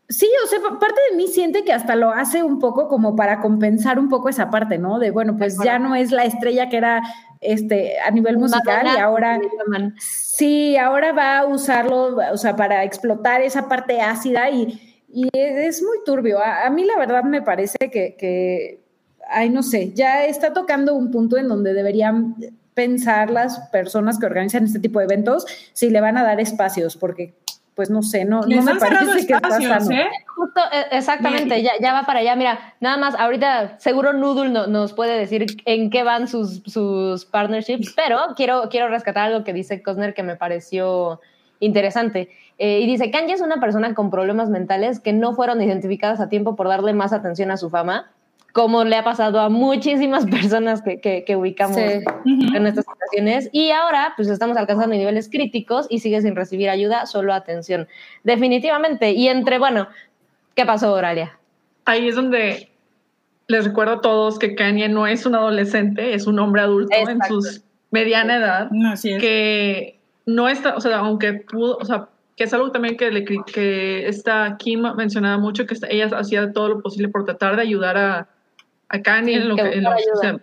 [0.09, 3.39] sí, o sea, parte de mí siente que hasta lo hace un poco como para
[3.39, 4.99] compensar un poco esa parte, ¿no?
[4.99, 7.01] De bueno, pues ya no es la estrella que era
[7.39, 9.39] este a nivel musical y ahora
[9.97, 15.81] sí, ahora va a usarlo, o sea, para explotar esa parte ácida y, y es
[15.81, 16.39] muy turbio.
[16.39, 18.82] A, a, mí la verdad me parece que, que
[19.29, 22.35] ay, no sé, ya está tocando un punto en donde deberían
[22.73, 26.97] pensar las personas que organizan este tipo de eventos si le van a dar espacios,
[26.97, 27.33] porque
[27.75, 30.05] pues no sé, no, no me parece que espacios, ¿eh?
[30.35, 32.35] Justo, e, exactamente, ya, ya, va para allá.
[32.35, 37.93] Mira, nada más, ahorita seguro Noodle nos puede decir en qué van sus, sus partnerships,
[37.95, 41.19] pero quiero, quiero rescatar algo que dice Cosner que me pareció
[41.59, 42.29] interesante.
[42.59, 46.29] Eh, y dice, Kanye es una persona con problemas mentales que no fueron identificadas a
[46.29, 48.11] tiempo por darle más atención a su fama
[48.53, 53.49] como le ha pasado a muchísimas personas que, que, ubicamos en estas situaciones.
[53.51, 57.87] Y ahora, pues estamos alcanzando niveles críticos y sigue sin recibir ayuda, solo atención.
[58.23, 59.11] Definitivamente.
[59.11, 59.87] Y entre, bueno,
[60.55, 61.37] ¿qué pasó, Oralia?
[61.85, 62.69] Ahí es donde
[63.47, 67.19] les recuerdo a todos que Kanye no es un adolescente, es un hombre adulto en
[67.27, 68.69] su mediana edad,
[69.19, 73.25] que no está, o sea, aunque pudo, o sea, que es algo también que, le,
[73.25, 77.97] que esta Kim mencionaba mucho, que ella hacía todo lo posible por tratar de ayudar
[77.97, 78.27] a,
[78.93, 80.39] a Kanye en lo que,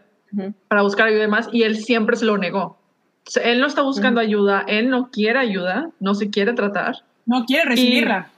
[0.69, 2.79] para buscar ayuda y demás, y él siempre se lo negó.
[3.43, 6.97] él no está buscando ayuda, él no quiere ayuda, no se quiere tratar.
[7.27, 8.29] No quiere recibirla.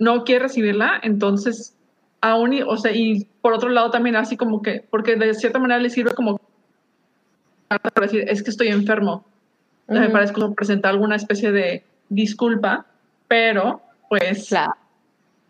[0.00, 1.76] No quiere recibirla, entonces,
[2.20, 5.80] aún, o sea, y por otro lado también así como que, porque de cierta manera
[5.80, 6.40] le sirve como
[7.68, 9.24] para decir, es que estoy enfermo.
[9.86, 12.86] Me parece como presentar alguna especie de disculpa,
[13.28, 14.52] pero pues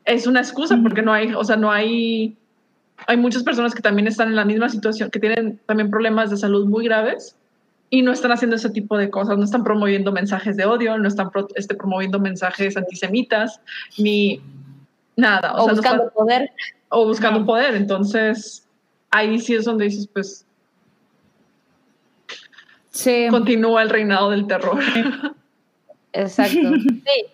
[0.04, 2.36] es una excusa porque no hay, o sea, no hay
[3.06, 6.36] hay muchas personas que también están en la misma situación, que tienen también problemas de
[6.36, 7.36] salud muy graves
[7.90, 11.08] y no están haciendo ese tipo de cosas, no están promoviendo mensajes de odio, no
[11.08, 13.60] están este, promoviendo mensajes antisemitas,
[13.98, 14.40] ni
[15.16, 15.54] nada.
[15.56, 16.52] O, buscando poder.
[16.88, 17.74] O buscando poder.
[17.74, 18.66] Entonces,
[19.10, 20.46] ahí sí es donde dices, pues,
[22.90, 23.26] sí.
[23.28, 24.78] continúa el reinado del terror.
[26.12, 26.58] Exacto.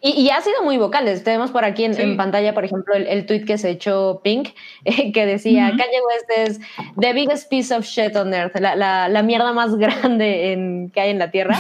[0.03, 1.05] Sí, y, ha sido muy vocal.
[1.23, 4.51] Tenemos por aquí en, pantalla, por ejemplo, el, el, tweet que se echó Pink,
[5.13, 6.61] que decía, Kanye West es
[6.99, 11.11] the biggest piece of shit on earth, la, la, mierda más grande en, que hay
[11.11, 11.59] en la Tierra.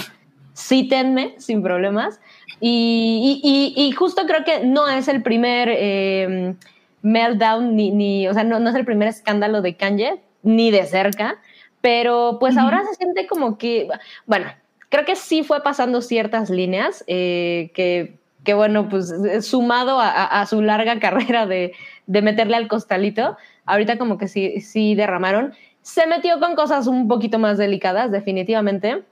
[0.56, 2.20] Cítenme, sin problemas.
[2.60, 6.54] Y, y, y, justo creo que no es el primer eh,
[7.02, 10.86] meltdown, ni, ni, o sea, no, no, es el primer escándalo de Kanye, ni de
[10.86, 11.38] cerca,
[11.82, 13.88] pero pues ahora se siente como que,
[14.24, 14.46] bueno,
[14.88, 19.12] creo que sí fue pasando ciertas líneas eh, que, que, bueno, pues
[19.42, 21.72] sumado a, su larga carrera de,
[22.06, 25.54] de, meterle al costalito, ahorita como que sí, sí derramaron.
[25.82, 29.04] Se metió con cosas un poquito más delicadas, definitivamente.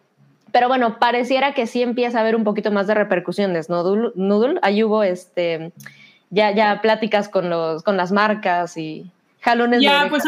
[0.51, 3.83] Pero bueno, pareciera que sí empieza a haber un poquito más de repercusiones, ¿no?
[4.15, 5.73] Noodle, ahí hubo este
[6.31, 9.11] ya, ya pláticas con los, con las marcas y
[9.41, 10.25] jalones ya, de pues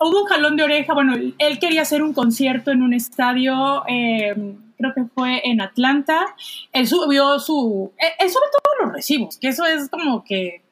[0.00, 0.94] hubo, un jalón de oreja.
[0.94, 4.34] Bueno, él quería hacer un concierto en un estadio, eh,
[4.78, 6.34] creo que fue en Atlanta.
[6.72, 7.92] Él subió su.
[7.98, 10.62] Él, él sube todos los recibos, que eso es como que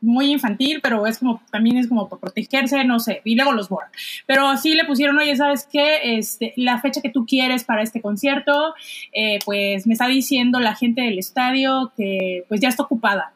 [0.00, 3.68] muy infantil, pero es como, también es como para protegerse, no sé, y luego los
[3.68, 3.90] borran.
[4.26, 6.16] Pero sí le pusieron, oye, ¿sabes qué?
[6.16, 8.74] Este, la fecha que tú quieres para este concierto,
[9.12, 13.32] eh, pues me está diciendo la gente del estadio que pues ya está ocupada.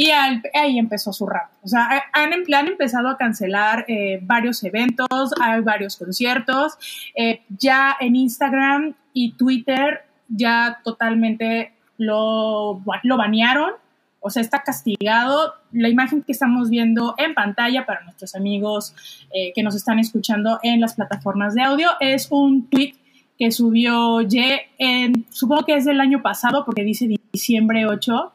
[0.00, 1.50] Y ahí empezó su rap.
[1.64, 6.78] O sea, han, em- han empezado a cancelar eh, varios eventos, hay varios conciertos.
[7.16, 13.72] Eh, ya en Instagram y Twitter ya totalmente lo, lo banearon.
[14.20, 15.54] O sea, está castigado.
[15.72, 18.94] La imagen que estamos viendo en pantalla para nuestros amigos
[19.34, 22.94] eh, que nos están escuchando en las plataformas de audio es un tweet
[23.36, 28.32] que subió Ye en, supongo que es del año pasado porque dice diciembre 8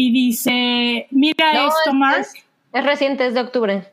[0.00, 2.20] y dice, mira No, esto, es- Mark.
[2.20, 2.34] Es,
[2.72, 3.84] es reciente, es de octubre.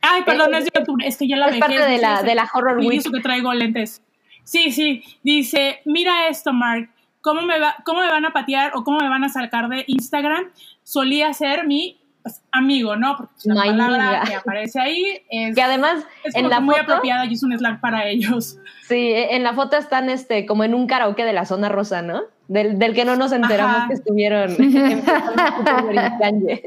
[0.00, 2.34] Ay, perdón, es- es de octubre, es que ya la es parte de la, de
[2.34, 2.98] la Horror y Week.
[2.98, 4.02] eso que traigo lentes.
[4.42, 6.90] Sí, sí, dice, mira esto, Mark,
[7.20, 9.84] ¿cómo me, va, ¿cómo me van a patear o cómo me van a sacar de
[9.86, 10.50] Instagram?
[10.82, 13.16] Solía ser mi pues, amigo, ¿no?
[13.16, 14.24] Porque la My palabra amiga.
[14.24, 17.56] que aparece ahí es, Que además, es en la muy foto, apropiada y es un
[17.56, 18.58] slang para ellos.
[18.88, 22.22] sí, en la foto están este, como en un karaoke de la zona rosa, ¿no?
[22.46, 23.88] Del, del que no nos enteramos Ajá.
[23.88, 24.56] que estuvieron.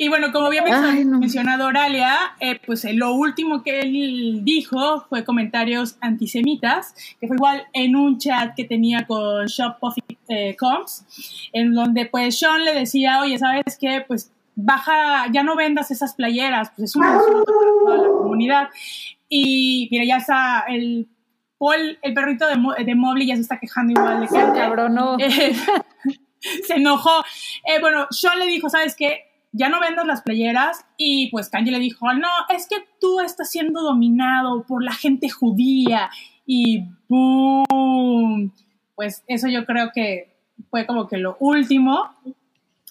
[0.00, 1.18] Y bueno, como había mencionado, Ay, no.
[1.18, 7.36] mencionado Oralia, eh, pues eh, lo último que él dijo fue comentarios antisemitas, que fue
[7.36, 9.74] igual en un chat que tenía con Shop
[10.28, 11.04] eh, Combs,
[11.52, 14.04] en donde pues Sean le decía, oye, ¿sabes qué?
[14.06, 18.68] Pues baja, ya no vendas esas playeras, pues es un insulto para toda la comunidad.
[19.28, 21.08] Y mira, ya está el
[21.58, 24.94] Paul, el perrito de, Mo- de Mobley ya se está quejando igual de que Cabrón,
[24.94, 25.16] no.
[25.20, 25.54] eh,
[26.66, 27.22] se enojó.
[27.64, 29.24] Eh, bueno, Sean le dijo, ¿sabes qué?
[29.52, 30.84] Ya no vendas las playeras.
[30.96, 35.28] Y pues Kanye le dijo, no, es que tú estás siendo dominado por la gente
[35.30, 36.10] judía.
[36.46, 38.52] Y boom.
[38.94, 40.36] Pues eso yo creo que
[40.70, 42.14] fue como que lo último.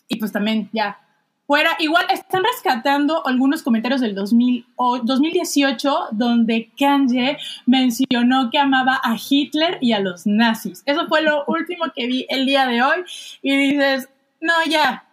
[0.07, 0.99] Y pues también ya
[1.47, 1.75] fuera.
[1.79, 9.15] Igual están rescatando algunos comentarios del 2000 o 2018 donde Kanye mencionó que amaba a
[9.17, 10.83] Hitler y a los nazis.
[10.85, 13.03] Eso fue lo último que vi el día de hoy.
[13.41, 14.09] Y dices,
[14.41, 15.05] no, ya.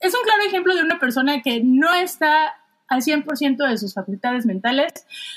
[0.00, 2.54] Es un claro ejemplo de una persona que no está
[2.86, 4.92] al 100% de sus facultades mentales.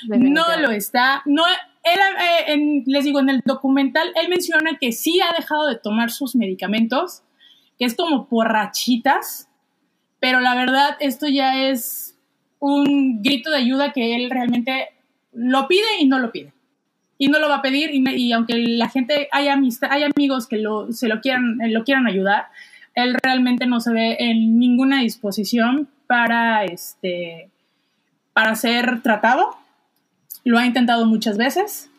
[0.06, 1.22] No lo está.
[1.26, 1.42] No,
[1.82, 5.76] él, eh, en- les digo, en el documental, él menciona que sí ha dejado de
[5.76, 7.22] tomar sus medicamentos,
[7.78, 9.48] que es como por rachitas,
[10.22, 12.14] pero la verdad, esto ya es
[12.60, 14.90] un grito de ayuda que él realmente
[15.32, 16.52] lo pide y no lo pide.
[17.18, 20.58] Y no lo va a pedir, y, aunque la gente, hay, amistad, hay amigos que
[20.58, 22.46] lo, se lo quieran, lo quieran ayudar,
[22.94, 27.50] él realmente no se ve en ninguna disposición para, este,
[28.32, 29.56] para ser tratado.
[30.44, 31.90] Lo ha intentado muchas veces.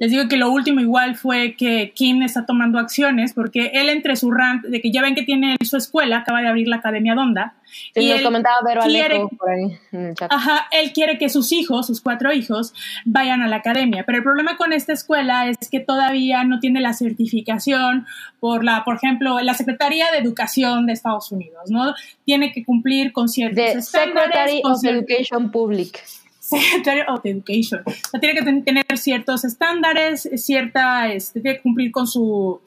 [0.00, 4.14] Les digo que lo último igual fue que Kim está tomando acciones porque él entre
[4.14, 7.16] su rant de que ya ven que tiene su escuela, acaba de abrir la Academia
[7.16, 7.54] Donda.
[7.94, 10.32] Sí, y nos él comentaba Vero quiere- por ahí en el chat.
[10.32, 12.72] Ajá, él quiere que sus hijos, sus cuatro hijos,
[13.04, 14.04] vayan a la academia.
[14.06, 18.06] Pero el problema con esta escuela es que todavía no tiene la certificación
[18.38, 21.92] por la, por ejemplo, la Secretaría de Educación de Estados Unidos, ¿no?
[22.24, 26.04] Tiene que cumplir con ciertos estándares, Secretary of Education Public.
[26.48, 27.82] Secretary of Education.
[27.86, 32.60] O sea, tiene que ten- tener ciertos estándares, cierta, este, tiene que cumplir con su,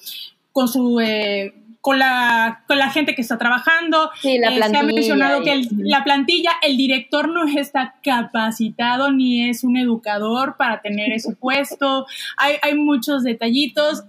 [0.51, 4.11] con su, eh, con la, con la gente que está trabajando.
[4.21, 7.95] Sí, la Eh, se ha plantilla mencionado que el- la plantilla, el director no está
[8.03, 12.05] capacitado ni es un educador para tener ese puesto.
[12.37, 14.03] Hay, hay muchos detallitos.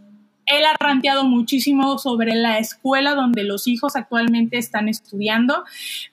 [0.47, 5.65] Él ha ranteado muchísimo sobre la escuela donde los hijos actualmente están estudiando.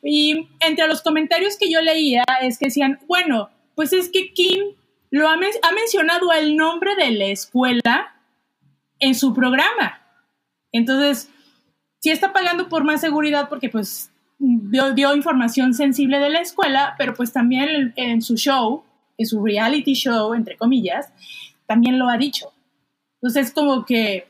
[0.04, 4.76] Y entre los comentarios que yo leía es que decían, bueno, pues es que Kim
[5.12, 8.16] lo ha, men- ha mencionado el nombre de la escuela
[9.00, 10.02] en su programa.
[10.72, 11.30] Entonces,
[12.00, 17.14] sí está pagando por más seguridad porque pues dio, información sensible de la escuela, pero
[17.14, 18.84] pues también en su show,
[19.18, 21.12] en su reality show, entre comillas,
[21.66, 22.54] también lo ha dicho.
[23.22, 24.28] Entonces, como que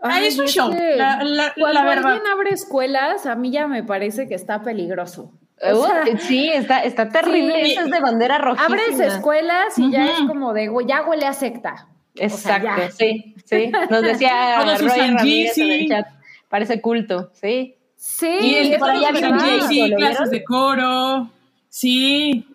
[0.00, 2.12] Ah, es un es show, que la- la- cuando la verdad.
[2.12, 5.32] alguien abre escuelas, a mí ya me parece que está peligroso.
[5.62, 7.64] O Uh, sea, sí, está, está terrible.
[7.64, 7.72] sí.
[7.72, 8.66] Eso es de bandera rojísima.
[8.66, 11.88] abres escuelas y ya es como de, "Güey, ya huele a secta.
[12.14, 13.72] Exacto, sí, sí.
[13.90, 15.18] Nos decía Todos Roy en
[15.70, 16.06] el chat.
[16.48, 17.74] Parece culto, sí.
[17.96, 19.08] Sí, Y el es por allá
[19.66, 20.30] sí, ¿lo clases vieron?
[20.30, 21.30] de coro,
[21.68, 22.46] sí,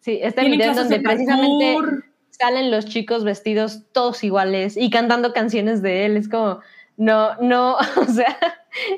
[0.00, 2.04] Sí, este video donde de precisamente parkour.
[2.38, 6.16] Salen los chicos vestidos todos iguales y cantando canciones de él.
[6.16, 6.60] Es como,
[6.96, 8.36] no, no, o sea,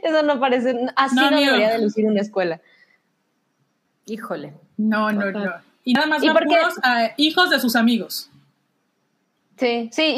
[0.03, 2.61] eso no parece, así no, debería de lucir una escuela.
[4.07, 4.55] Híjole.
[4.76, 5.53] No, no, no.
[5.84, 8.30] Y nada más ¿Y a hijos de sus amigos.
[9.57, 10.12] Sí, sí,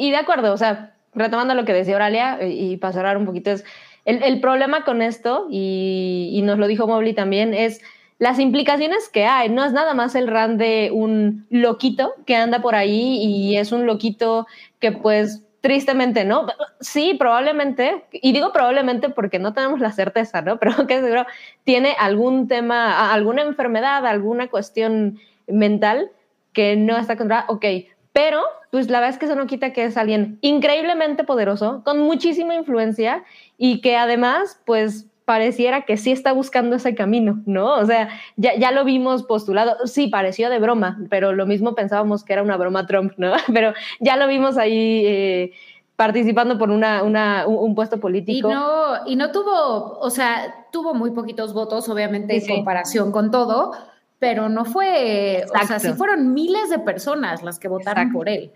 [0.00, 3.24] y, de acuerdo, o sea, retomando lo que decía Oralia, eh, y, para cerrar un
[3.24, 3.64] poquito, es
[4.04, 7.80] el, problema con esto, y, nos lo dijo Mobley también, es
[8.18, 9.48] las implicaciones que hay.
[9.48, 13.72] No es nada más el ran de un loquito que anda por ahí y es
[13.72, 14.46] un loquito
[14.78, 16.46] que pues tristemente no.
[16.80, 20.58] Sí, probablemente, y digo probablemente porque no tenemos la certeza, ¿no?
[20.60, 21.26] Pero que seguro
[21.64, 26.10] tiene algún tema, alguna enfermedad, alguna cuestión mental
[26.52, 27.46] que no está controlada.
[27.48, 27.64] Ok,
[28.12, 31.98] pero pues la verdad es que eso no quita que es alguien increíblemente poderoso, con
[32.00, 33.24] muchísima influencia
[33.56, 37.76] y que además pues pareciera que sí está buscando ese camino, ¿no?
[37.76, 42.22] O sea, ya, ya lo vimos postulado, sí, pareció de broma, pero lo mismo pensábamos
[42.22, 43.32] que era una broma Trump, ¿no?
[43.54, 45.52] Pero ya lo vimos ahí eh,
[45.96, 48.50] participando por una, una, un, puesto político.
[48.50, 53.30] Y no, y no tuvo, o sea, tuvo muy poquitos votos, obviamente, en comparación con
[53.30, 53.72] todo,
[54.18, 58.52] pero no fue, o sea, sí fueron miles de personas las que votaron por él.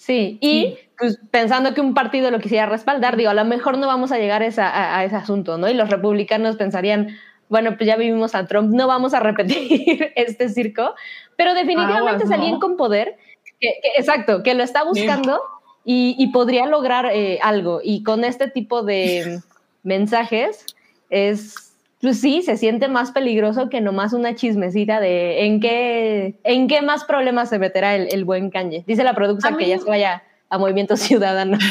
[0.00, 3.86] Sí, y pues pensando que un partido lo quisiera respaldar, digo, a lo mejor no
[3.86, 5.68] vamos a llegar a, ese asunto, ¿no?
[5.68, 7.18] Y los republicanos pensarían,
[7.50, 10.94] bueno, pues ya vivimos a Trump, no vamos a repetir este circo,
[11.36, 13.18] pero definitivamente salían con poder,
[13.60, 15.38] exacto, que lo está buscando
[15.84, 17.82] y, podría lograr eh, algo.
[17.84, 19.40] Y con este tipo de
[19.82, 20.64] mensajes
[21.10, 21.69] es
[22.00, 26.80] pues sí, se siente más peligroso que nomás una chismecita de en qué, en qué
[26.80, 28.84] más problemas se meterá el, buen Kanye.
[28.86, 31.58] Dice la producción que ya se vaya a Movimiento Ciudadano.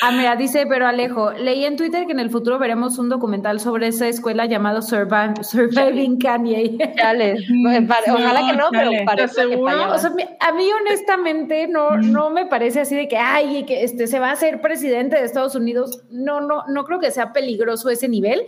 [0.00, 3.60] Ah, mira, dice, pero Alejo, leí en Twitter que en el futuro veremos un documental
[3.60, 6.78] sobre esa escuela llamado Surviving Kanye.
[8.10, 9.92] ojalá que no, pero parece seguro.
[9.92, 14.06] O sea, a mí honestamente no, no me parece así de que, ay, que este
[14.06, 16.02] se va a ser presidente de Estados Unidos.
[16.10, 18.46] No, no, no creo que sea peligroso ese nivel,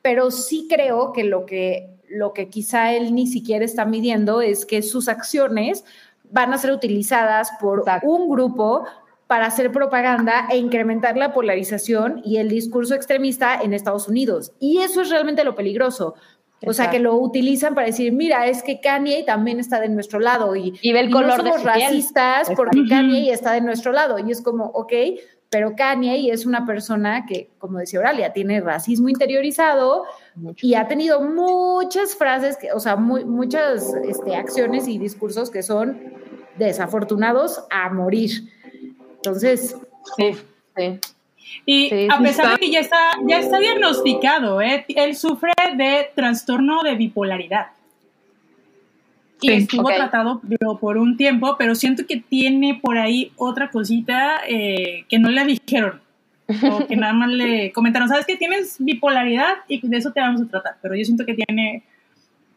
[0.00, 4.64] pero sí creo que lo que, lo que quizá él ni siquiera está midiendo es
[4.64, 5.84] que sus acciones
[6.30, 8.84] van a ser utilizadas por un grupo
[9.26, 14.52] para hacer propaganda e incrementar la polarización y el discurso extremista en Estados Unidos.
[14.60, 16.14] Y eso es realmente lo peligroso.
[16.66, 20.18] O sea, que lo utilizan para decir, mira, es que Kanye también está de nuestro
[20.18, 24.18] lado y, y ve el color no somos racistas porque Kanye está de nuestro lado.
[24.18, 24.92] Y es como, ok,
[25.50, 30.04] pero Kanye es una persona que, como decía Oralia, tiene racismo interiorizado
[30.56, 35.62] y ha tenido muchas frases, que, o sea, muy, muchas este, acciones y discursos que
[35.62, 36.14] son
[36.58, 38.50] desafortunados a morir.
[39.24, 39.76] Entonces,
[40.16, 40.32] sí,
[40.76, 41.00] sí.
[41.66, 44.84] Y a pesar de que ya está, ya está diagnosticado, ¿eh?
[44.88, 47.68] él sufre de trastorno de bipolaridad.
[49.40, 50.40] Y estuvo tratado
[50.80, 55.44] por un tiempo, pero siento que tiene por ahí otra cosita eh, que no le
[55.44, 56.00] dijeron.
[56.70, 59.56] O que nada más le comentaron, ¿sabes que tienes bipolaridad?
[59.66, 60.76] Y de eso te vamos a tratar.
[60.82, 61.82] Pero yo siento que tiene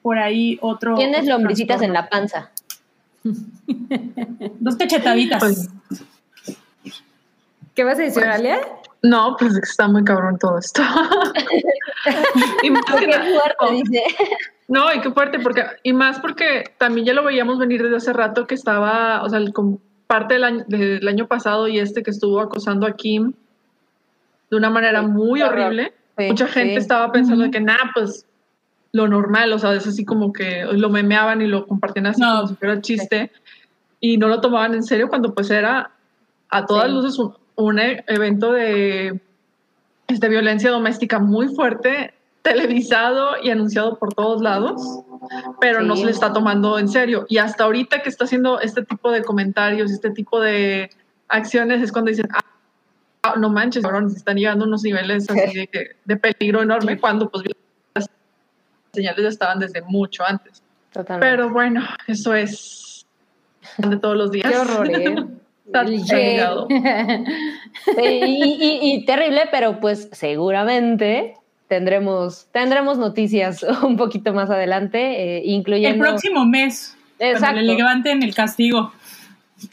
[0.01, 0.95] por ahí otro.
[0.95, 2.51] Tienes lombricitas en la panza.
[4.59, 5.39] Dos cachetaditas.
[5.39, 5.69] Pues,
[7.77, 8.59] ¿Qué vas a decir, Alia?
[9.03, 10.81] No, pues está muy cabrón todo esto.
[12.63, 14.03] y más qué fuerte, dice.
[14.67, 18.13] No, y qué fuerte, porque, y más porque también ya lo veíamos venir desde hace
[18.13, 22.09] rato que estaba, o sea, como parte del año, del año pasado y este que
[22.09, 23.33] estuvo acosando a Kim
[24.49, 25.93] de una manera muy horrible.
[26.17, 28.25] Mucha gente estaba pensando que nada, pues
[28.91, 32.47] lo normal, o sea, es así como que lo memeaban y lo compartían así como
[32.47, 33.31] si fuera chiste
[33.99, 35.91] y no lo tomaban en serio cuando pues era
[36.49, 39.19] a todas luces un, un e-, evento de,
[40.07, 44.81] este, violencia doméstica muy fuerte, televisado y anunciado por todos lados,
[45.59, 47.25] pero no se le está tomando en serio.
[47.27, 50.89] Y hasta ahorita que está haciendo este tipo de comentarios, este tipo de
[51.27, 55.67] acciones, es cuando dicen, ah, no manches, ahora se están llegando a unos niveles así
[56.05, 57.43] de, peligro enorme, cuando pues
[57.93, 58.09] las
[58.93, 60.63] señales ya estaban desde mucho antes.
[61.19, 63.05] Pero bueno, eso es
[63.77, 64.49] de todos los días.
[64.49, 65.15] Qué horror, ¿eh?
[68.01, 71.35] y, terrible, pero pues seguramente
[71.67, 76.05] tendremos, tendremos noticias un poquito más adelante, eh, incluyendo...
[76.05, 77.45] El próximo mes, Exacto.
[77.45, 78.91] cuando le levanten el castigo.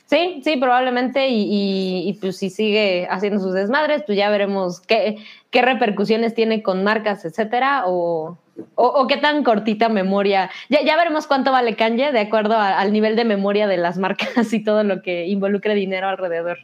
[0.07, 5.19] Sí, sí, probablemente, y, pues si sigue haciendo sus desmadres, pues ya veremos qué,
[5.51, 8.39] qué repercusiones tiene con marcas, etcétera, o,
[8.75, 10.51] o, qué tan cortita memoria.
[10.69, 14.53] Ya, ya veremos cuánto vale Kanye de acuerdo al nivel de memoria de las marcas
[14.53, 16.59] y todo lo que involucre dinero alrededor.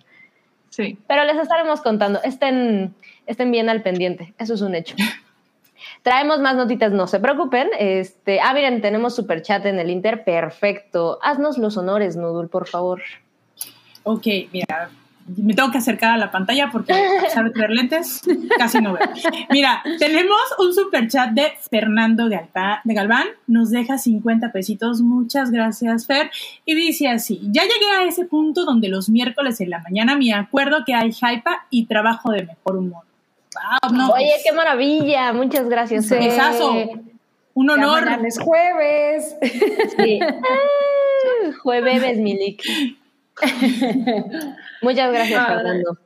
[0.68, 0.99] Sí.
[1.09, 2.22] Pero les estaremos contando.
[2.22, 2.95] Estén,
[3.26, 4.34] estén bien al pendiente.
[4.38, 4.95] Eso es un hecho.
[6.03, 7.68] Traemos más notitas, no se preocupen.
[7.78, 10.24] Este, ah, miren, tenemos super chat en el Inter.
[10.24, 11.18] Perfecto.
[11.22, 13.03] Haznos los honores, Nudul, por favor.
[14.05, 14.91] Ok, mira,
[15.26, 18.22] me tengo que acercar a la pantalla porque a pesar de tener lentes,
[18.58, 19.08] casi no veo.
[19.50, 22.40] Mira, tenemos un super chat de Fernando de,
[22.84, 26.30] Galván, nos deja 50 pesitos, muchas gracias Fer,
[26.64, 30.32] y dice así, ya llegué a ese punto donde los miércoles en la mañana me
[30.32, 33.04] acuerdo que hay hype y trabajo de mejor humor.
[33.82, 36.06] Wow, Oye, qué maravilla, muchas gracias.
[36.06, 36.16] Sí.
[37.54, 38.08] Un honor.
[38.24, 39.36] es jueves.
[39.98, 40.20] Sí.
[40.22, 42.62] Ah, jueves, Milik.
[44.82, 45.98] Muchas gracias, Fernando.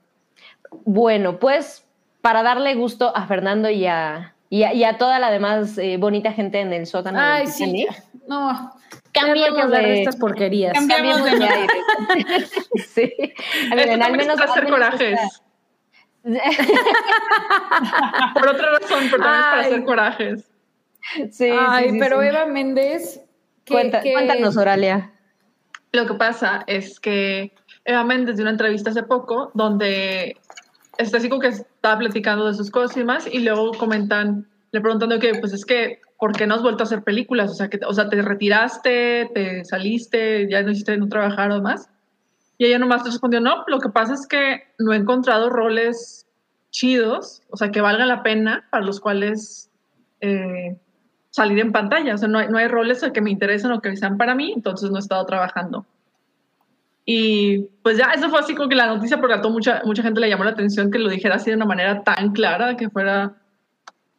[0.85, 1.87] Bueno, pues
[2.21, 6.61] para darle gusto a Fernando y a, y a, toda la demás eh, bonita gente
[6.61, 7.19] en el sótano.
[7.21, 7.87] Ay, sí.
[8.27, 8.73] No.
[9.13, 10.73] Cambiemos de estas porquerías.
[10.73, 11.69] Cambiemos, de, aire.
[12.89, 13.13] sí.
[13.71, 15.21] al menos hacer corajes.
[18.35, 20.51] Por otra razón, pero también para hacer corajes.
[21.31, 23.21] Sí, Ay, pero Eva Méndez.
[23.67, 25.13] Cuéntanos, Oralia.
[25.93, 27.53] Lo que pasa es que
[27.85, 30.37] Eva Méndez dio una entrevista hace poco donde
[30.99, 34.81] está así como que estaba platicando de sus cosas y más y luego comentan, le
[34.81, 37.51] preguntando que pues es que, ¿por qué no has vuelto a hacer películas?
[37.51, 41.61] O sea, que, o sea, te retiraste, te saliste, ya no hiciste no trabajar o
[41.61, 41.89] más.
[42.57, 46.27] Y ella nomás respondió, no, lo que pasa es que no he encontrado roles
[46.71, 49.71] chidos, o sea, que valga la pena, para los cuales
[50.21, 50.77] eh,
[51.31, 52.15] salir en pantalla.
[52.15, 54.53] O sea, no hay, no hay roles que me interesen o que sean para mí,
[54.55, 55.85] entonces no he estado trabajando.
[57.07, 60.03] Y pues ya, eso fue así como que la noticia, porque a toda mucha, mucha
[60.03, 62.89] gente le llamó la atención que lo dijera así de una manera tan clara, que
[62.89, 63.37] fuera,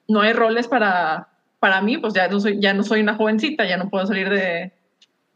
[0.08, 1.30] no hay roles para,
[1.60, 4.30] para mí, pues ya no, soy, ya no soy una jovencita, ya no puedo salir
[4.30, 4.72] de,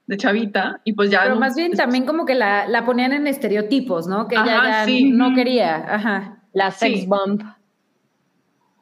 [0.06, 1.24] de chavita, y pues ya...
[1.24, 4.28] Pero más bien también como que la, la, ponían en estereotipos, ¿no?
[4.28, 6.44] Que ella ya no quería, ajá.
[6.54, 7.42] La sex bomb.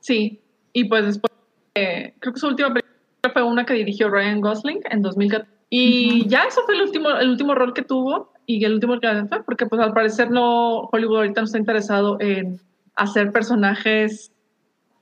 [0.02, 0.42] Sí,
[0.74, 1.32] y pues después,
[1.74, 5.52] eh, creo que su última película fue una que dirigió Ryan Gosling en 2014.
[5.70, 9.08] Y ya eso fue el último, el último rol que tuvo y el último que
[9.28, 12.60] fue, porque pues al parecer no, Hollywood ahorita no está interesado en
[12.96, 14.32] hacer personajes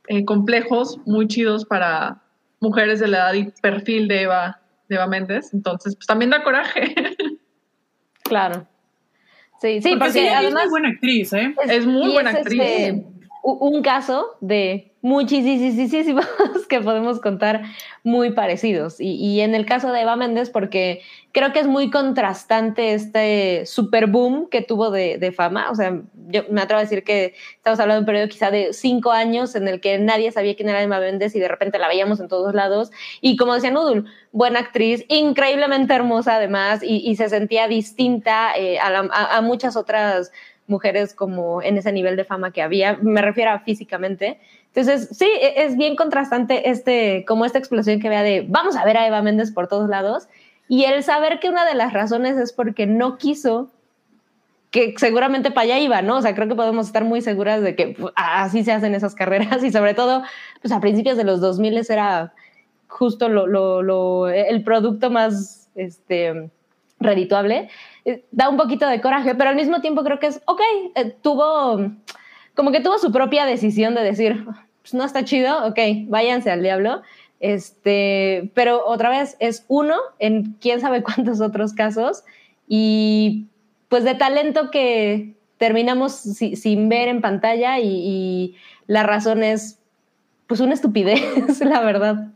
[0.08, 2.24] eh, complejos, muy chidos para
[2.60, 5.54] mujeres de la edad y perfil de Eva, de Eva Méndez.
[5.54, 6.94] Entonces, pues también da coraje.
[8.28, 8.66] Claro.
[9.62, 11.56] Sí, sí, porque, además es muy buena actriz, ¿eh?
[11.70, 12.60] Es, muy buena actriz.
[12.60, 13.06] Este,
[13.44, 16.26] un caso de muchísimos
[16.68, 17.62] que podemos contar
[18.04, 18.96] muy parecidos.
[19.00, 24.08] Y, en el caso de Eva Méndez, porque creo que es muy contrastante este super
[24.08, 25.70] boom que tuvo de, fama.
[25.70, 28.74] O sea, yo me atrevo a decir que estamos hablando de un periodo quizá de
[28.74, 31.88] cinco años en el que nadie sabía quién era Eva Méndez y de repente la
[31.88, 32.90] veíamos en todos lados.
[33.22, 39.42] Y como decía Nudul, buena actriz, increíblemente hermosa además, y, se sentía distinta eh, a
[39.42, 40.32] muchas otras
[40.68, 44.40] mujeres como en ese nivel de fama que había, me refiero a físicamente.
[44.76, 48.84] Entonces, sí, e, es bien contrastante este, como esta explosión que vea de vamos a
[48.86, 50.28] ver a Eva Méndez por todos lados
[50.68, 53.70] y el saber que una de las razones es porque no quiso
[54.72, 56.18] que seguramente para allá iba, ¿no?
[56.18, 59.16] O sea, creo que podemos estar muy seguras de que pues, así se hacen esas
[59.16, 60.24] carreras y sobre todo,
[60.62, 62.34] pues a principios de los 2000 era
[62.88, 66.50] justo lo, lo, el producto más este,
[67.00, 67.70] redituable.
[68.04, 70.62] Eh, da un poquito de coraje, pero al mismo tiempo creo que es, ok,
[70.96, 71.92] eh, tuvo,
[72.56, 74.46] como que tuvo su propia decisión de decir,
[74.82, 77.02] pues no está chido, ok, váyanse al diablo.
[77.40, 82.24] Este, pero otra vez es uno en quién sabe cuántos otros casos
[82.68, 83.46] y
[83.90, 88.56] pues de talento que terminamos sin ver en pantalla y,
[88.88, 89.80] la razón es
[90.46, 92.28] pues una estupidez, la verdad.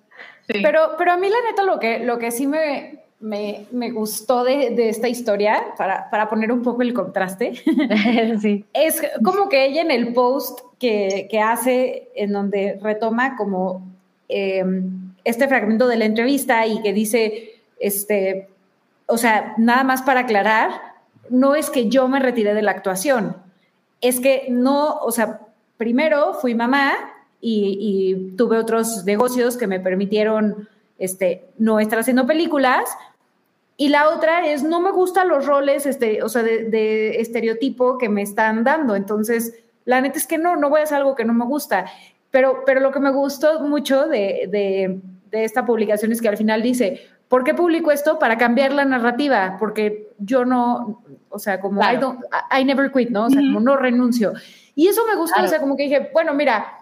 [0.47, 4.43] Pero, pero a mí la neta lo que, lo que sí me, me, me gustó
[4.43, 7.53] de, de, esta historia, para, para, poner un poco el contraste,
[8.41, 8.65] sí.
[8.73, 13.85] es como que ella en el post que, que hace, en donde retoma como
[14.29, 14.63] eh,
[15.25, 18.47] este fragmento de la entrevista y que dice, este,
[19.05, 20.69] o sea, nada más para aclarar,
[21.29, 23.35] no es que yo me retiré de la actuación,
[23.99, 25.41] es que no, o sea,
[25.77, 26.93] primero fui mamá
[27.41, 32.89] y, y tuve otros negocios que me permitieron este, no estar haciendo películas,
[33.81, 38.09] y la otra es, no me gustan los roles, este, o sea, de, estereotipo que
[38.09, 38.93] me están dando.
[38.93, 41.85] Entonces, la neta es que no, no voy a hacer algo que no me gusta.
[42.29, 44.99] Pero, pero lo que me gustó mucho de, de,
[45.31, 48.19] esta publicación es que al final dice, ¿por qué publico esto?
[48.19, 53.27] Para cambiar la narrativa, porque yo no, o sea, como I, never quit, ¿no?
[53.27, 54.33] O sea, como no renuncio.
[54.75, 56.79] Y eso me gustó, o sea, como que dije, bueno, mira,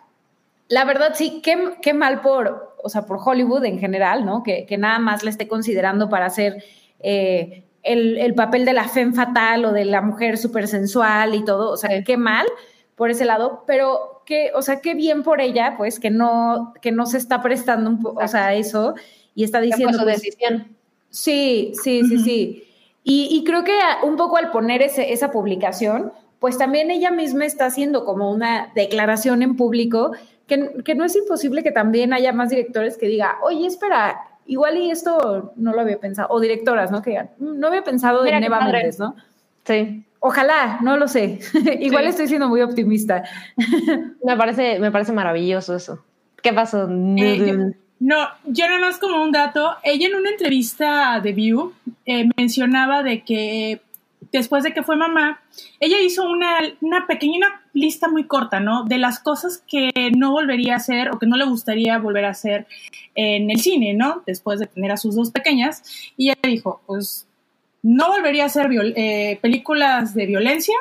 [0.68, 4.42] la verdad sí, qué, qué mal por, o sea, por Hollywood en general, ¿no?
[4.42, 6.64] Que, que nada más le esté considerando para hacer
[7.00, 11.72] eh, el, papel de la femme fatal o de la mujer súper sensual y todo,
[11.72, 12.46] o sea, qué mal
[12.96, 16.92] por ese lado, pero que, o sea, qué bien por ella, pues, que no, que
[16.92, 18.96] no se está prestando un o sea, eso
[19.36, 20.00] y está diciendo...
[20.04, 20.76] Pues, decisión.
[21.10, 22.64] Sí, sí, sí, sí.
[23.04, 27.68] Y, creo que un poco al poner ese, esa publicación, pues también ella misma está
[27.68, 30.12] haciendo como una declaración en público
[30.46, 34.78] que, que no es imposible que también haya más directores que diga, oye, espera, igual
[34.78, 37.02] y esto no lo había pensado, o directoras, ¿no?
[37.02, 38.60] Que digan, "Mm, no había pensado Mira en Eva.
[38.62, 39.16] Méndez, ¿no?
[39.66, 41.40] Sí, Ojalá, no lo sé.
[41.80, 42.10] igual Sí.
[42.10, 43.24] estoy siendo muy optimista.
[44.24, 46.04] me parece, me parece maravilloso eso.
[46.42, 46.90] ¿Qué pasó?
[47.18, 51.74] Eh, yo- no, yo nada más como un dato, ella en una entrevista de View
[52.06, 53.82] eh, mencionaba de que
[54.32, 55.42] después de que fue mamá,
[55.80, 58.84] ella hizo una, una pequeña lista muy corta, ¿no?
[58.84, 62.30] De las cosas que no volvería a hacer o que no le gustaría volver a
[62.30, 62.68] hacer
[63.16, 64.24] en el cine, ¿no?
[64.26, 65.84] Después de tener a sus dos pequeñas.
[66.18, 67.28] Y ella dijo, pues
[67.84, 70.76] no volvería a hacer eh, películas de violencia,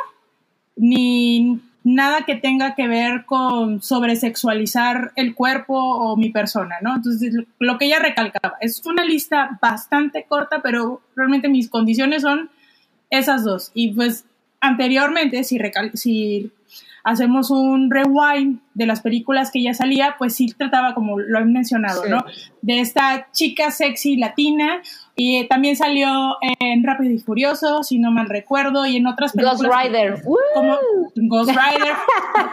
[0.77, 6.97] ni nada que tenga que ver con sobresexualizar el cuerpo o mi persona, ¿no?
[6.97, 12.51] Entonces, lo que ella recalcaba, es una lista bastante corta, pero realmente mis condiciones son
[13.11, 13.71] esas dos.
[13.75, 14.25] Y pues
[14.61, 15.59] anteriormente, si,
[15.95, 16.51] si
[17.05, 21.45] hacemos un rewind de las películas que ella salía, pues sí trataba, como lo he
[21.45, 22.11] mencionado, Sí.
[22.11, 22.25] ¿no?
[22.63, 24.83] De esta chica sexy latina.
[25.15, 29.33] Y eh, también salió en Rápido y Furioso, si no mal recuerdo, y en otras
[29.33, 29.63] películas.
[29.63, 30.23] Ghost Rider.
[30.55, 30.79] Como
[31.15, 31.95] Ghost Rider,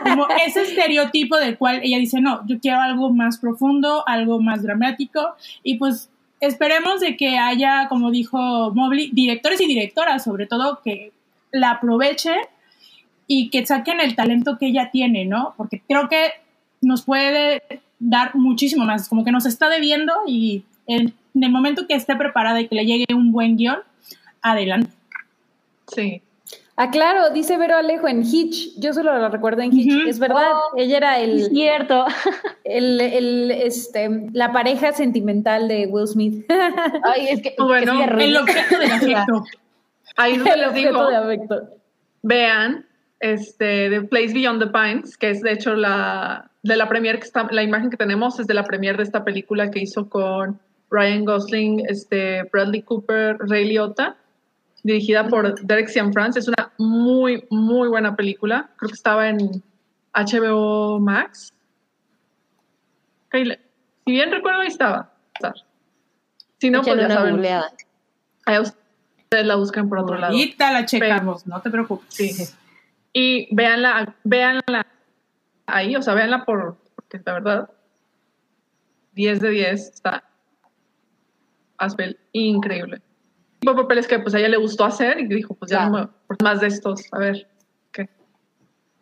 [0.03, 4.63] como ese estereotipo del cual ella dice, no, yo quiero algo más profundo, algo más
[4.63, 6.09] dramático, y pues
[6.45, 8.37] esperemos de que haya, como dijo
[8.73, 11.11] Mobley, directores y directoras, sobre todo, que
[11.51, 12.37] la aprovechen
[13.27, 15.53] y que saquen el talento que ella tiene, ¿no?
[15.55, 16.31] Porque creo que
[16.81, 17.63] nos puede
[17.99, 22.15] dar muchísimo más, como que nos está debiendo y en, en el momento que esté
[22.15, 23.79] preparada y que le llegue un buen guion,
[24.41, 24.91] adelante.
[25.87, 26.21] Sí.
[26.75, 28.79] Ah, claro, dice Vero Alejo en Hitch.
[28.79, 30.07] Yo solo la recuerdo en Hitch.
[30.07, 32.05] Es verdad, Oh, ella era Es el, cierto.
[32.63, 36.45] el, el, este, la pareja sentimental de Will Smith.
[37.03, 38.25] Ay, es que, Bueno, es terrible.
[38.25, 39.43] El objeto del afecto.
[40.15, 41.61] Ahí es el les objeto digo, de afecto.
[42.23, 42.85] vean
[43.19, 47.25] este The Place Beyond the Pines, que es de hecho la de la premier que
[47.25, 50.59] está, la imagen que tenemos es de la premier de esta película que hizo con
[50.89, 54.15] Ryan Gosling, este Bradley Cooper, Ray Liotta,
[54.83, 56.39] dirigida por Derek Cianfrance.
[56.39, 58.69] Es una muy muy buena película.
[58.77, 59.63] Creo que estaba en
[60.13, 61.53] HBO Max.
[63.31, 65.11] Si bien recuerdo ahí estaba.
[66.59, 67.33] Si no, pues ya una saben.
[67.33, 67.73] googleada.
[68.45, 70.33] Ahí ustedes la buscan por otro lado.
[70.33, 72.13] Ahorita la checamos, no te preocupes.
[72.13, 72.31] Sí.
[73.13, 74.85] Y véanla, véanla
[75.65, 77.69] ahí, o sea, véanla por, porque la verdad,
[79.13, 80.23] 10 de 10 está
[81.77, 83.01] Aspel increíble.
[83.63, 86.09] Tipo de papeles que pues a ella le gustó hacer y dijo, pues ya no
[86.29, 87.47] me- más de estos, a ver,
[87.93, 88.09] ¿qué?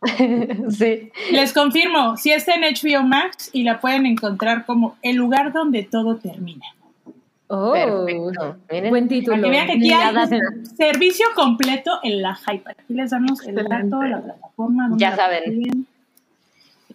[0.70, 1.12] sí.
[1.32, 5.84] Les confirmo, si está en HBO Max y la pueden encontrar como el lugar donde
[5.84, 6.66] todo termina.
[7.48, 8.58] Oh, Perfecto.
[8.72, 8.90] Miren.
[8.92, 9.44] buen Para título.
[9.44, 10.40] que vean que aquí hay
[10.78, 12.78] servicio completo en la Hyper.
[12.80, 14.88] Aquí les damos el dato, la plataforma.
[14.90, 15.86] donde Ya saben.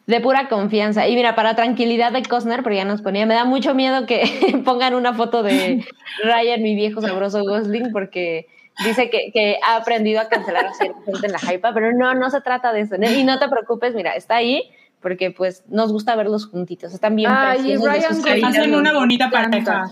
[0.07, 1.09] De pura confianza.
[1.09, 4.23] Y mira, para tranquilidad de Costner, porque ya nos ponía, me da mucho miedo que
[4.65, 5.85] pongan una foto de
[6.23, 8.47] Ryan, mi viejo sabroso Gosling, porque
[8.85, 12.15] dice que, que ha aprendido a cancelar a cierta gente en la hypa, pero no,
[12.15, 12.95] no se trata de eso.
[12.97, 16.93] Y no te preocupes, mira, está ahí porque pues nos gusta verlos juntitos.
[16.93, 18.45] Están bien Ay, Ryan.
[18.45, 19.87] Hacen una bonita pareja.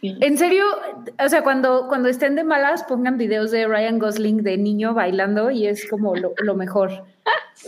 [0.00, 0.16] Sí.
[0.20, 0.64] En serio,
[1.18, 5.50] o sea, cuando, cuando estén de malas, pongan videos de Ryan Gosling de niño bailando
[5.50, 7.04] y es como lo, lo mejor.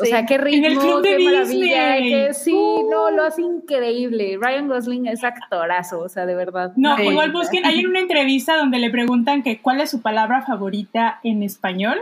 [0.00, 2.10] O sea, qué ritmo, En el club de qué maravilla, Disney.
[2.10, 4.38] que sí, no, lo hace increíble.
[4.40, 6.72] Ryan Gosling es actorazo, o sea, de verdad.
[6.76, 11.20] No, igual busquen, hay una entrevista donde le preguntan que cuál es su palabra favorita
[11.22, 11.98] en español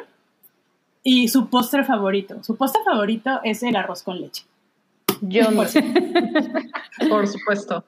[1.02, 2.42] y su postre favorito.
[2.42, 4.44] Su postre favorito es el arroz con leche.
[5.20, 5.82] Yo no sé.
[7.08, 7.84] Por supuesto.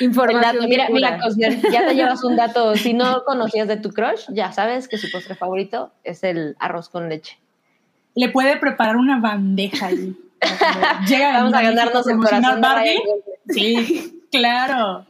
[0.00, 2.76] Información dato, mira, mira, ya te llevas un dato.
[2.76, 6.88] Si no conocías de tu crush, ya sabes que su postre favorito es el arroz
[6.88, 7.38] con leche.
[8.16, 10.16] Le puede preparar una bandeja ahí.
[11.08, 13.02] Llega Vamos a ganarnos el promocionar corazón Barbie.
[13.50, 15.06] Sí, claro.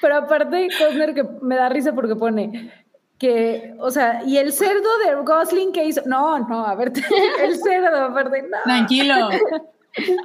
[0.00, 2.70] Pero aparte, Costner que me da risa porque pone
[3.18, 6.02] que, o sea, y el cerdo de Gosling que hizo.
[6.06, 6.92] No, no, a ver,
[7.42, 8.58] el cerdo, aparte, no.
[8.64, 9.28] Tranquilo.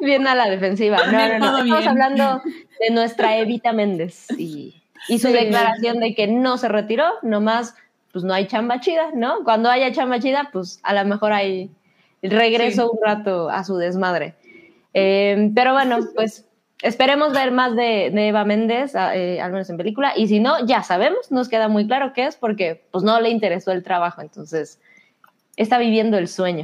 [0.01, 0.97] Bien a la defensiva.
[1.07, 1.45] No, no, no.
[1.45, 2.41] Todo Estamos hablando
[2.79, 5.33] de nuestra Evita Méndez y, y su Sí.
[5.33, 7.75] declaración de que no se retiró, nomás,
[8.13, 9.43] pues no hay chamba chida, ¿no?
[9.43, 11.69] Cuando haya chamba chida, pues a lo mejor hay
[12.21, 14.35] regreso un rato a su desmadre.
[14.93, 16.47] Eh, pero bueno, pues
[16.81, 20.65] esperemos ver más de, de Eva Méndez, eh, al menos en película, y si no,
[20.65, 24.21] ya sabemos, nos queda muy claro qué es, porque pues no le interesó el trabajo,
[24.21, 24.79] entonces
[25.57, 26.63] está viviendo el sueño.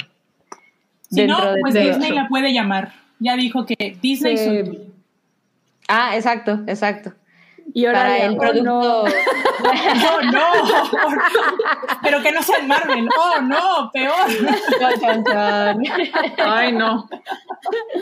[1.09, 1.73] Si no, de pues.
[1.73, 2.93] Disney la puede llamar.
[3.19, 4.87] Ya dijo que Disney Sí.
[5.87, 7.13] Ah, exacto, exacto.
[7.73, 8.63] Y ahora para el oh, producto.
[8.63, 9.03] no.
[9.63, 10.41] ¡Oh, no!
[12.03, 13.07] Pero que no sea en Marvel.
[13.17, 13.91] ¡Oh, no!
[13.93, 14.27] Peor.
[14.79, 15.83] Chan, chan, chan.
[16.37, 17.07] Ay, no.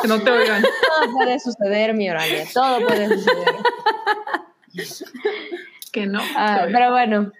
[0.02, 0.62] Que no te oigan.
[0.62, 2.46] Todo puede suceder, mi Oralia.
[2.54, 3.56] Todo puede suceder.
[5.92, 6.22] Que no.
[6.36, 7.32] Ah, pero bueno,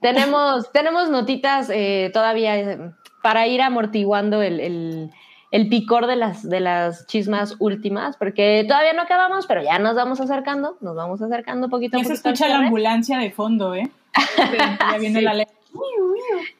[0.00, 2.78] tenemos, tenemos notitas eh, todavía eh,
[3.22, 5.10] para ir amortiguando el, el-
[5.50, 9.96] el picor de las, de las chismas últimas, porque todavía no acabamos, pero ya nos
[9.96, 12.28] vamos acercando, nos vamos acercando poquito a Ya se poquito.
[12.30, 13.90] escucha la ambulancia de fondo, ¿eh?
[14.92, 15.24] Ya viene Sí.
[15.24, 15.46] la ley.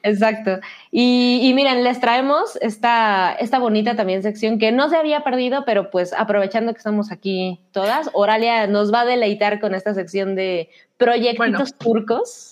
[0.03, 0.59] Exacto.
[0.91, 5.63] Y, y miren, les traemos esta, esta bonita también sección que no se había perdido,
[5.65, 10.35] pero pues aprovechando que estamos aquí todas, Oralia nos va a deleitar con esta sección
[10.35, 12.50] de proyectitos turcos.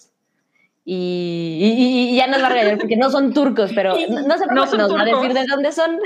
[0.92, 4.38] Y, y- y ya nos va a regañar porque no son turcos, pero no, no
[4.40, 6.00] sé No son nos va a decir de dónde son.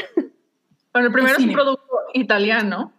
[0.91, 2.91] Bueno, el primero es un producto italiano,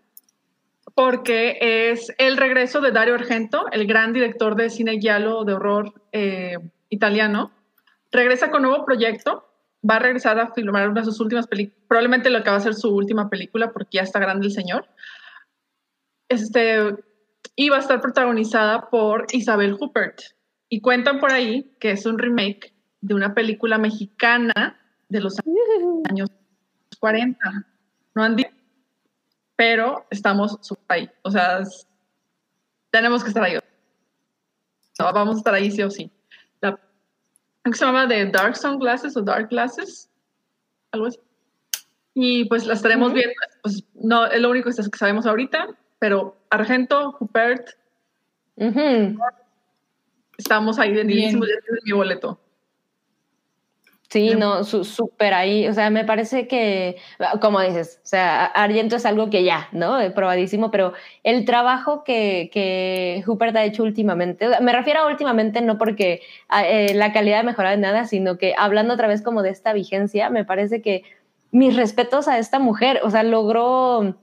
[0.95, 5.93] porque es el regreso de Dario Argento, el gran director de cine giallo de horror
[6.13, 6.57] eh,
[6.89, 7.51] italiano.
[8.11, 9.47] Regresa con nuevo proyecto,
[9.89, 12.61] va a regresar a filmar una de sus últimas películas, probablemente lo que va a
[12.61, 14.87] ser su última película, porque ya está grande el señor.
[16.31, 16.79] Este,
[17.57, 20.21] y va a estar protagonizada por Isabel Huppert.
[20.75, 24.77] Y cuentan por ahí que es un remake de una película mexicana
[25.09, 25.37] de los
[26.11, 26.29] años
[26.99, 27.39] 40.
[28.17, 28.51] No han dicho,
[29.55, 31.09] pero estamos ahí.
[31.23, 31.63] O sea,
[32.91, 33.57] tenemos que estar ahí.
[34.99, 36.11] No, vamos a estar ahí sí o sí.
[36.61, 36.77] La
[37.63, 40.11] que se llama de Dark Sunglasses o Dark Glasses,
[40.91, 41.21] algo así.
[42.15, 43.15] Y pues la estaremos Ujú.
[43.15, 43.35] viendo.
[43.63, 45.69] Pues no, es lo único que sabemos ahorita,
[46.01, 47.69] pero Argento, Hubert,
[48.57, 49.17] Ujú.
[50.39, 52.41] Estamos ahí vendidísimos, ya tienes mi boleto.
[54.15, 55.67] Sí, no, súper ahí.
[55.67, 56.99] O sea, me parece que,
[57.41, 60.01] como dices, o sea, Argento es algo que ya, ¿no?
[60.01, 60.93] Eh, Probadísimo, pero
[61.25, 65.79] el trabajo que, que Hubert ha hecho últimamente, o sea, me refiero a últimamente no
[65.79, 69.43] porque ah, eh, la calidad ha mejorado en nada, sino que hablando otra vez como
[69.43, 71.03] de esta vigencia, me parece que
[71.51, 74.15] mis respetos a esta mujer, o sea, logró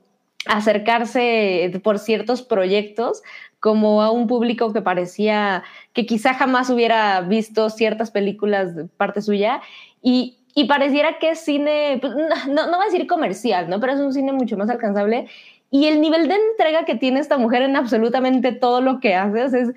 [0.47, 3.21] acercarse por ciertos proyectos
[3.59, 5.63] como a un público que parecía
[5.93, 9.61] que quizá jamás hubiera visto ciertas películas de parte suya
[10.01, 13.79] y, y pareciera que es cine, pues, no, no voy a decir comercial, ¿no?
[13.79, 15.27] Pero es un cine mucho más alcanzable
[15.69, 19.43] y el nivel de entrega que tiene esta mujer en absolutamente todo lo que hace
[19.43, 19.69] es...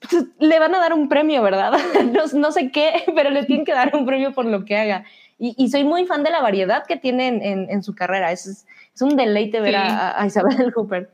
[0.00, 1.72] pues, le van a dar un premio, ¿verdad?
[2.12, 5.04] No, no sé qué, pero le tienen que dar un premio por lo que haga.
[5.40, 8.32] Y, soy muy fan de la variedad que tiene en, en- en su carrera.
[8.32, 8.66] Es,
[8.98, 9.76] es un deleite ver Sí.
[9.80, 11.10] a, a Isabel Hooper.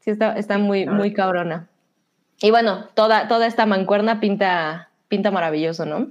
[0.00, 1.68] Sí, está, está muy, muy cabrona.
[2.40, 6.08] Y bueno, toda, toda esta mancuerna pinta, pinta maravilloso, ¿no?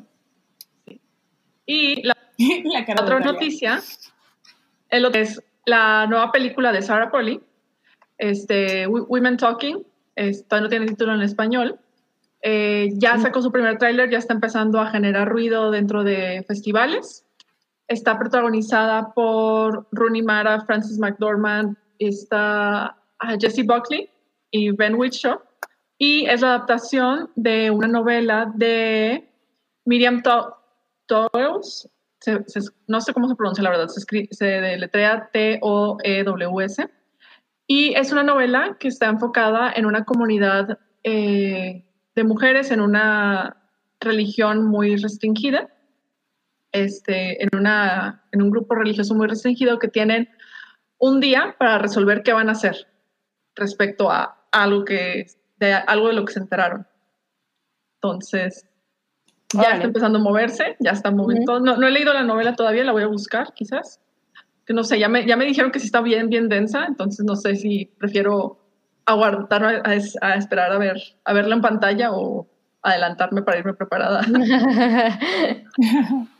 [1.65, 2.15] Y la
[2.65, 7.41] la cara de otra noticia es, lo que es la nueva película de Sarah Polly,
[8.17, 9.83] este, Wo- Women Talking,
[10.15, 11.79] es- todavía no tiene título en español.
[12.41, 17.25] Eh, ya sacó su primer tráiler, ya está empezando a generar ruido dentro de festivales.
[17.89, 24.09] Está protagonizada por Rooney Mara, Francis McDormand, está ah, Jesse Buckley
[24.51, 25.41] y Ben Whishaw.
[25.97, 29.27] Y es la adaptación de una novela de
[29.85, 30.55] Miriam To-
[31.07, 31.89] Toews,
[32.21, 36.87] se- se- no sé cómo se pronuncia la verdad, se deletrea T-O-E-W-S.
[37.67, 41.85] Y es una novela que está enfocada en una comunidad eh,
[42.15, 43.57] de mujeres en una
[43.99, 45.69] religión muy restringida,
[46.71, 50.29] este, en, una, en un grupo religioso muy restringido que tienen
[50.97, 52.87] un día para resolver qué van a hacer
[53.55, 55.27] respecto a algo, que,
[55.57, 56.85] de, algo de lo que se enteraron.
[57.95, 58.65] Entonces,
[59.53, 59.75] ya Órale.
[59.75, 61.59] está empezando a moverse, ya está moviendo.
[61.59, 63.99] no, no he leído la novela todavía, la voy a buscar quizás.
[64.65, 67.25] Que no sé, ya me, ya me dijeron que sí está bien, bien densa, entonces
[67.25, 68.59] no sé si prefiero
[69.05, 72.47] aguantarme a, a- a esperar a ver a verla en pantalla o
[72.83, 74.21] adelantarme para irme preparada.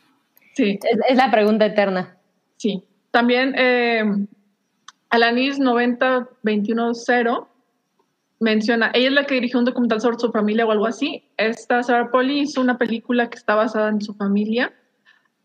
[0.53, 2.17] Sí, es, es la pregunta eterna.
[2.57, 2.83] sí.
[3.11, 4.03] También eh,
[5.09, 7.47] Alanis 90210
[8.39, 11.23] menciona, ella es la que dirigió un documental sobre su familia o algo así.
[11.37, 14.73] Esta Sarah Polly hizo una película que está basada en su familia,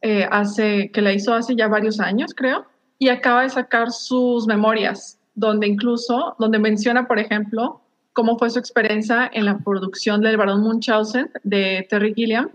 [0.02, 2.66] eh, hace, que la hizo hace ya varios años, creo,
[2.98, 7.80] y acaba de sacar sus memorias, donde incluso, donde menciona, por ejemplo,
[8.12, 12.50] cómo fue su experiencia en la producción del Barón Munchausen de Terry Gilliam,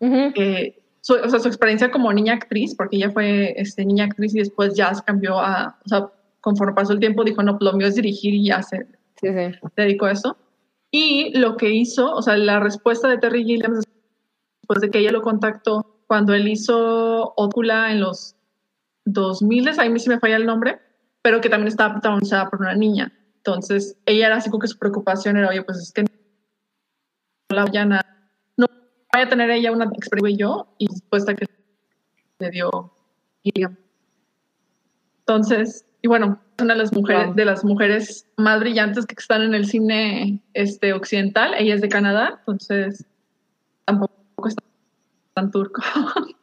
[0.00, 4.34] eh, su, o sea, su experiencia como niña actriz, porque ella fue este, niña actriz
[4.34, 6.08] y después ya se cambió a, o sea,
[6.40, 8.86] conforme pasó el tiempo dijo, no, lo mío es dirigir y ya se
[9.20, 9.58] Sí, sí.
[9.76, 10.38] dedicó a eso.
[10.90, 13.82] Y lo que hizo, o sea, la respuesta de Terry Gilliam
[14.62, 18.34] después de que ella lo contactó cuando él hizo Ócula en los
[19.04, 20.80] 2000, a mí sí me falla el nombre,
[21.20, 23.12] pero que también estaba protagonizada por una niña.
[23.36, 26.08] Entonces, ella era así como que su preocupación era, oye, pues es que no
[27.50, 28.13] la vayan a,
[29.14, 31.46] vaya a tener ella una experiencia y yo, y después de que
[32.40, 32.92] le dio
[33.42, 33.76] Gilliam.
[35.20, 37.34] Entonces, y bueno, es una de las mujeres, Wow.
[37.34, 41.54] de las mujeres más brillantes que están en el cine este, occidental.
[41.56, 43.06] Ella es de Canadá, entonces
[43.84, 44.54] tampoco es
[45.32, 45.80] tan turco.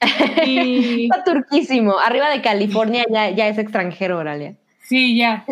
[0.46, 1.98] y Está turquísimo.
[1.98, 4.56] Arriba de California ya, ya es extranjero, Oralia.
[4.80, 5.44] Sí, ya.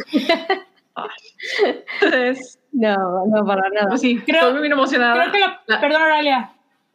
[2.00, 3.88] entonces, No, no, para nada.
[3.88, 5.14] pues sí, Creo- estoy muy emocionada.
[5.30, 6.51] Creo que la, La- perdón, Oralia.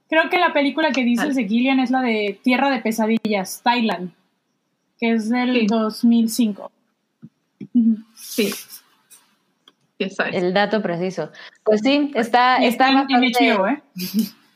[0.09, 4.11] Creo que la película que dices de Gillian es la de Tierra de Pesadillas, Thailand,
[4.99, 5.67] que es del Sí.
[5.67, 6.71] 2005.
[7.73, 7.97] Ujú.
[8.15, 8.53] Sí.
[10.31, 11.31] El dato preciso.
[11.63, 13.83] Pues sí, está, está está en, en bastante- HBO, ¿eh?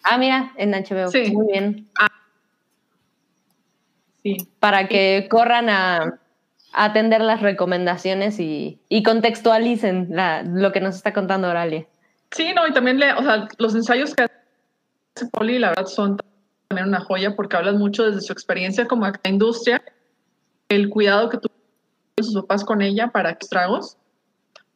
[0.03, 1.09] Ah, mira, en HBO.
[1.09, 1.31] Sí.
[1.31, 1.87] Muy bien.
[4.23, 4.37] Sí.
[4.59, 6.19] Para que corran a,
[6.73, 11.87] a atender las recomendaciones y, y contextualicen la- lo que nos está contando Oralia.
[12.31, 14.27] Sí, no, y también le, o sea, los ensayos que
[15.25, 16.17] Poli, la verdad, son
[16.67, 19.81] también una joya porque hablan mucho desde su experiencia como acta industria,
[20.69, 21.61] el cuidado que tuvieron
[22.17, 23.97] sus papás con ella para que tragos,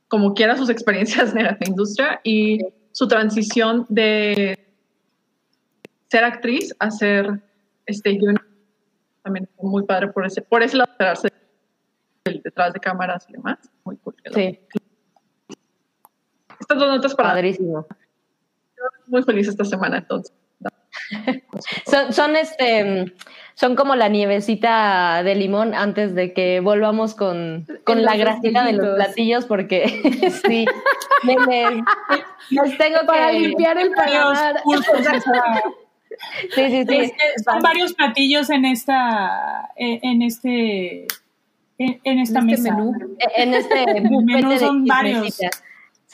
[0.07, 2.59] como quiera sus experiencias en la industria y
[2.91, 4.57] su transición de
[6.09, 7.41] ser actriz a ser
[7.85, 8.41] este guion-
[9.23, 10.91] también fue muy padre por ese por ese lado
[12.23, 14.59] detrás de cámaras y demás muy cool Sí,
[16.59, 17.85] estas dos notas para padrísimo.
[19.07, 20.33] Muy feliz esta semana entonces
[21.85, 23.13] Son, son este
[23.53, 28.73] son como la nievecita de limón antes de que volvamos con, con la grasita de
[28.73, 29.87] los platillos porque
[30.47, 30.65] sí
[31.23, 31.83] me, me-
[32.49, 34.55] les tengo Para que limpiar el paladar.
[36.55, 41.07] sí sí sí es que son varios platillos en esta, en en este,
[41.77, 42.75] en, en esta En este mesa.
[42.75, 42.93] menú.
[43.37, 45.37] en este menú son varios.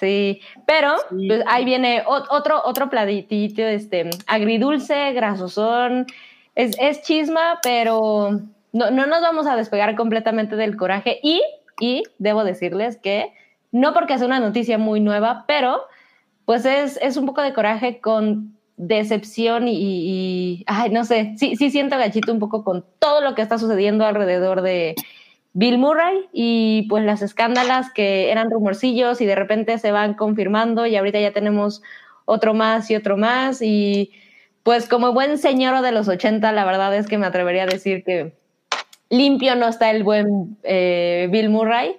[0.01, 1.27] Sí, pero Sí.
[1.27, 6.07] pues, ahí viene ot- otro, otro platito este, agridulce, grasosón.
[6.55, 8.41] Es, es chisma, pero
[8.73, 11.19] no, no nos vamos a despegar completamente del coraje.
[11.21, 11.41] Y,
[11.79, 13.31] y debo decirles que,
[13.71, 15.83] no porque es una noticia muy nueva, pero
[16.45, 21.55] pues es, es un poco de coraje con decepción y, y- ay, no sé, sí,
[21.55, 24.95] sí siento gachito un poco con todo lo que está sucediendo alrededor de
[25.53, 30.85] Bill Murray y pues las escándalas que eran rumorcillos y de repente se van confirmando
[30.85, 31.81] y ahorita ya tenemos
[32.25, 34.11] otro más y otro más y
[34.63, 38.03] pues como buen señor de los 80 la verdad es que me atrevería a decir
[38.03, 38.33] que
[39.09, 41.97] limpio no está el buen eh, Bill Murray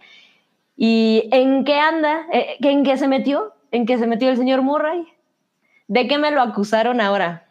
[0.77, 4.63] y en qué anda, Eh, en qué se metió, en qué se metió el señor
[4.63, 5.05] Murray,
[5.89, 7.47] de qué me lo acusaron ahora.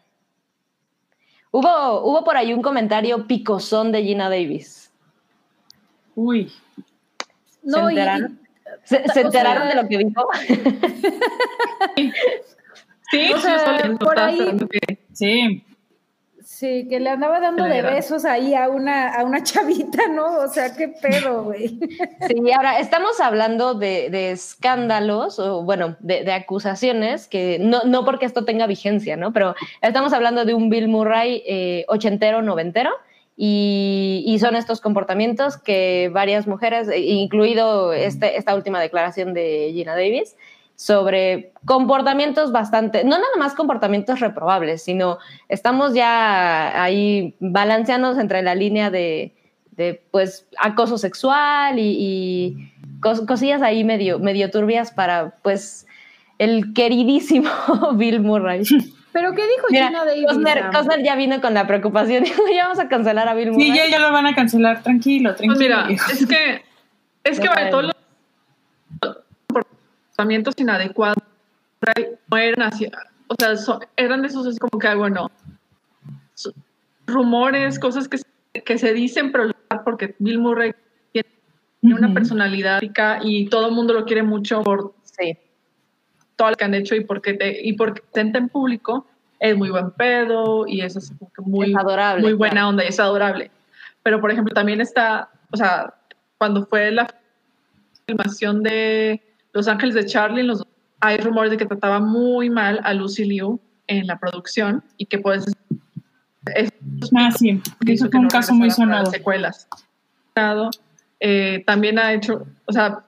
[1.52, 4.81] Hubo, hubo por ahí un comentario picosón de Gina Davis.
[6.14, 6.52] Uy,
[7.62, 8.38] No, ¿Se y- enteraron?
[8.84, 10.28] ¿Se, se enteraron sea- de lo que dijo?
[13.10, 15.64] Sí, O sí, sea, por ahí- que- sí.
[16.44, 20.38] Sí, que le andaba dando de besos ahí a una, a una chavita, ¿no?
[20.38, 21.78] O sea, qué pedo, güey.
[22.28, 28.04] Sí, ahora estamos hablando de, de escándalos, o bueno, de, de acusaciones, que no, no
[28.04, 29.32] porque esto tenga vigencia, ¿no?
[29.32, 32.90] Pero estamos hablando de un Bill Murray eh, ochentero, noventero,
[33.36, 39.92] y, son estos comportamientos que varias mujeres, eh, incluido este, esta última declaración de Gina
[39.92, 40.36] Davis,
[40.74, 45.18] sobre comportamientos bastante, no nada más comportamientos reprobables, sino
[45.48, 49.34] estamos ya ahí balanceándonos entre la línea de,
[50.10, 55.86] pues acoso sexual y, y cos- cosillas ahí medio, medio turbias para pues
[56.38, 57.50] el queridísimo
[57.94, 58.62] Bill Murray.
[59.12, 60.24] ¿Pero qué dijo Mira, Gina Davis?
[60.26, 60.72] Costner, Sam?
[60.72, 63.70] Costner ya vino con la preocupación, dijo, ya vamos a cancelar a Bill Murray.
[63.70, 65.76] Sí, ya, ya lo van a cancelar, tranquilo, Pues tranquilo.
[65.86, 66.62] mira, es que,
[67.24, 67.94] es que vaya, todos los
[69.46, 71.16] comportamientos inadecuados
[72.30, 72.86] no eran así,
[73.28, 75.30] o sea, so- eran de esos así como que, ah, bueno,
[76.34, 76.52] so-
[77.06, 78.26] rumores, cosas que, se-
[78.64, 79.50] que se dicen, pero
[79.84, 80.72] porque Bill Murray
[81.12, 84.94] tiene una personalidad rica y todo el mundo lo quiere mucho por
[86.36, 89.06] todo lo que han hecho y porque te, y porque presenta en público
[89.40, 92.68] es muy buen pedo y es así como que muy Es adorable, muy buena claro.
[92.68, 93.50] onda y es adorable
[94.02, 95.94] pero por ejemplo también está o sea
[96.38, 97.06] cuando fue la
[98.06, 99.20] filmación de
[99.52, 100.64] Los Ángeles de Charlie los,
[101.00, 105.18] hay rumores de que trataba muy mal a Lucy Liu en la producción y que
[105.18, 105.44] pues
[106.54, 106.70] es
[107.16, 109.04] Ah, sí, que eso que fue un no caso muy sonado.
[109.04, 109.68] las secuelas.
[111.20, 113.04] Eh, también ha hecho, o sea,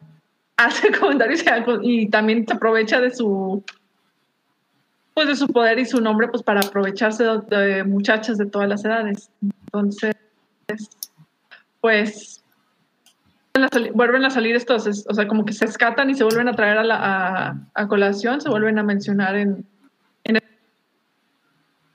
[0.56, 1.43] hace comentarios
[1.82, 3.62] y también se aprovecha de su
[5.14, 8.68] pues de su poder y su nombre pues para aprovecharse de, de muchachas de todas
[8.68, 9.31] las edades.
[9.66, 10.14] Entonces,
[11.81, 12.43] pues
[13.93, 16.78] vuelven a salir estos, o sea, como que se escatan y se vuelven a traer
[16.78, 19.64] a, la, a, colación, se vuelven a mencionar en,
[20.24, 20.40] en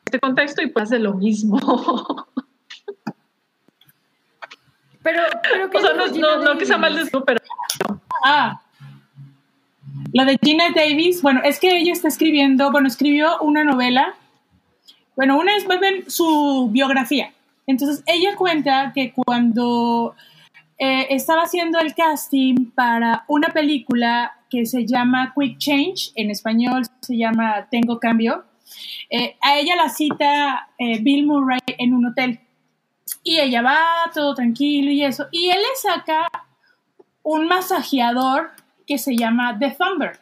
[0.06, 1.60] este contexto y pues de lo mismo.
[5.02, 7.40] Pero, pero o sea, no, no, que sea mal de eso, pero...
[8.24, 8.60] Ah,
[10.12, 14.16] la de Gina Davis, bueno, es que ella está escribiendo, bueno, escribió una novela,
[15.16, 17.32] bueno, una es más bien su biografía.
[17.68, 20.16] Entonces, ella cuenta que cuando
[20.80, 26.84] eh, estaba haciendo el casting para una película que se llama Quick Change, en español
[27.02, 28.46] se llama Tengo Cambio,
[29.10, 32.40] eh, a ella la cita eh, Bill Murray en un hotel.
[33.24, 33.78] Y ella va
[34.14, 35.28] todo tranquilo y eso.
[35.32, 36.28] Y él le saca
[37.24, 38.52] un masajeador
[38.86, 40.20] que se llama The Thunder.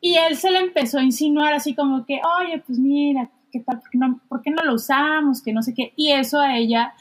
[0.00, 3.80] Y él se le empezó a insinuar así como que, oye, pues mira, ¿qué tal?
[4.28, 5.42] ¿Por qué no, lo usamos?
[5.42, 5.92] Que no sé qué.
[5.96, 6.94] Y eso a ella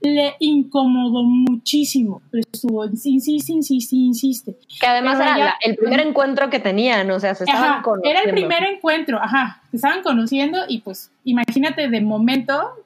[0.00, 2.22] le incomodó muchísimo.
[2.30, 4.56] Pero estuvo, insiste, insiste, insiste.
[4.80, 8.20] Que además era el primer encuentro que tenían, o sea, se estaban conociendo.
[8.20, 12.85] Era el primer encuentro, ajá, se estaban conociendo y pues imagínate de momento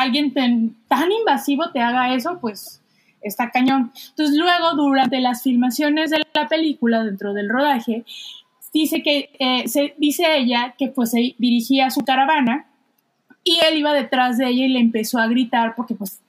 [0.00, 2.80] alguien tan invasivo te haga eso, pues
[3.26, 3.92] está cañón.
[4.10, 8.04] Entonces luego, durante las filmaciones de la película, dentro del rodaje,
[8.72, 12.66] dice que, eh, se, dice ella que pues se dirigía a su caravana
[13.42, 16.20] y él iba detrás de ella y le empezó a gritar porque pues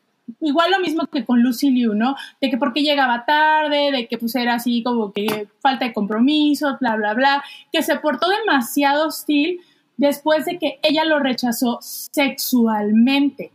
[0.41, 2.15] igual lo mismo que con Lucy Liu, ¿no?
[2.39, 6.77] De que porque llegaba tarde, de que pues era así como que falta de compromiso,
[6.79, 9.61] bla, bla, bla, que se portó demasiado hostil
[9.97, 13.51] después de que ella lo rechazó sexualmente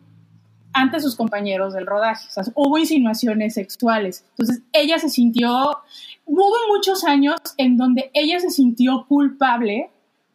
[0.72, 2.26] ante sus compañeros del rodaje.
[2.28, 4.24] O sea, hubo insinuaciones sexuales.
[4.30, 5.78] Entonces, ella se sintió,
[6.24, 9.90] hubo muchos años en donde ella se sintió culpable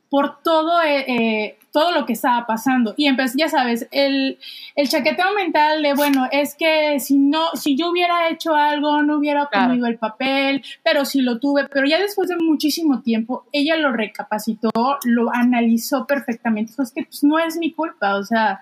[0.10, 2.94] por todo, eh, eh, todo lo que estaba pasando.
[2.98, 4.38] Y empezó, ya sabes, el,
[4.76, 9.18] el, chaqueteo mental de, bueno, es que si no, si yo hubiera hecho algo, no
[9.18, 13.76] hubiera obtenido el papel, pero si lo tuve, pero ya después de muchísimo tiempo, ella
[13.76, 14.72] lo recapacitó,
[15.04, 16.74] lo analizó perfectamente.
[16.76, 18.60] Pues que pues, no es mi culpa, o sea,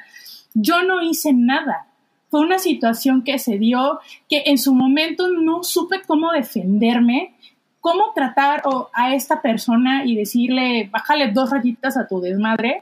[0.56, 1.86] yo no hice nada.
[2.30, 7.36] Fue una situación que se dio que en su momento no supe cómo defenderme,
[7.80, 8.64] cómo tratar
[8.94, 12.82] a esta persona y decirle, bájale dos rayitas a tu desmadre.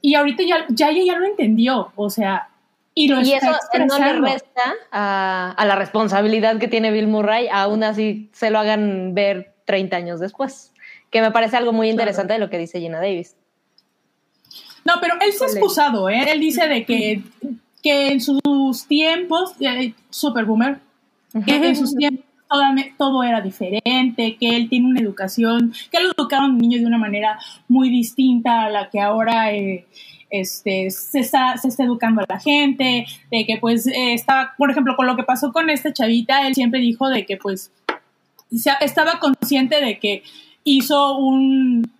[0.00, 2.48] Y ahorita ya, ya ella ya lo entendió, o sea,
[2.94, 3.50] y lo y eso
[3.86, 8.60] no le resta a, a, la responsabilidad que tiene Bill Murray, aún así se lo
[8.60, 10.72] hagan ver 30 años después,
[11.10, 13.36] que me parece algo muy interesante de lo que dice Gina Davis.
[14.86, 16.30] No, pero él se ha excusado, ¿eh?
[16.30, 17.22] Él dice de que,
[17.82, 20.78] que en sus tiempos, eh, super boomer,
[21.44, 22.24] que en sus tiempos
[22.96, 26.86] todo, era diferente, que él tiene una educación, que lo educaron a un niño de
[26.86, 27.38] una manera
[27.68, 29.86] muy distinta a la que ahora eh,
[30.30, 34.70] este, se, está, se está educando a la gente, de que pues eh, estaba, por
[34.70, 37.72] ejemplo, con lo que pasó con esta chavita, él siempre dijo de que pues
[38.80, 40.22] estaba consciente de que
[40.62, 41.90] hizo un,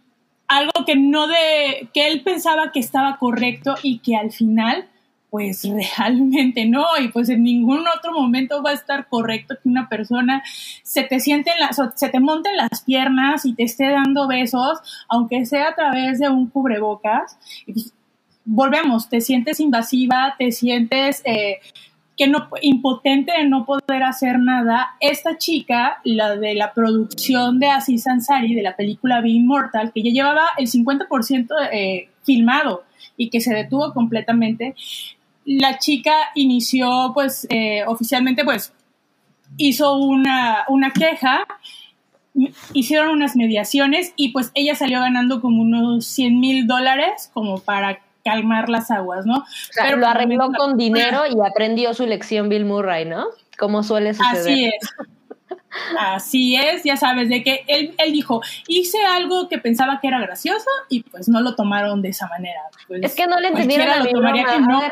[0.49, 4.89] algo que no de, que él pensaba que estaba correcto y que al final,
[5.31, 5.67] pues
[5.99, 10.43] realmente no, y pues en ningún otro momento va a estar correcto que una persona
[10.83, 14.29] se te siente en las, se te monte en las piernas y te esté dando
[14.29, 14.79] besos,
[15.09, 17.39] aunque sea a través de un cubrebocas.
[17.67, 17.93] Pues,
[18.47, 21.59] volvemos, te sientes invasiva, te sientes eh,
[22.17, 27.69] que no, impotente de no poder hacer nada, esta chica, la de la producción de
[27.69, 32.85] Aziz Ansari, de la película Be Immortal, que ya llevaba el 50% eh, filmado
[33.17, 34.75] y que se detuvo completamente,
[35.45, 38.73] la chica inició, pues, eh, oficialmente, pues,
[39.59, 41.45] hizo una, una queja,
[42.73, 48.01] hicieron unas mediaciones y pues ella salió ganando como unos 100 mil dólares como para
[48.27, 49.45] calmar las aguas, ¿no?
[49.75, 53.27] Pero lo arregló con dinero y aprendió su lección Bill Murray, ¿no?
[53.57, 54.41] Como suele suceder.
[54.41, 54.91] Así es.
[55.99, 60.21] Así es, ya sabes, de que él, él, dijo, hice algo que pensaba que era
[60.21, 62.63] gracioso y pues no lo tomaron de esa manera.
[62.89, 64.83] Pues, es que no le entendieron a no.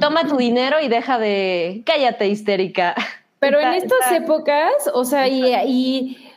[0.00, 1.82] toma tu dinero y deja de...
[1.84, 2.94] Cállate, histérica.
[3.38, 6.32] Pero en estas épocas, o sea, y, y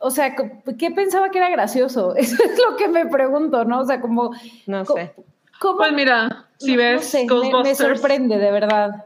[0.00, 0.34] o sea,
[0.78, 2.14] ¿qué pensaba que era gracioso?
[2.16, 3.80] Eso es lo que me pregunto, ¿no?
[3.80, 4.32] O sea, como...
[4.66, 5.14] No sé.
[5.60, 7.64] Pues mira, si ves Ghostbusters.
[7.64, 9.04] Me, sorprende, de verdad.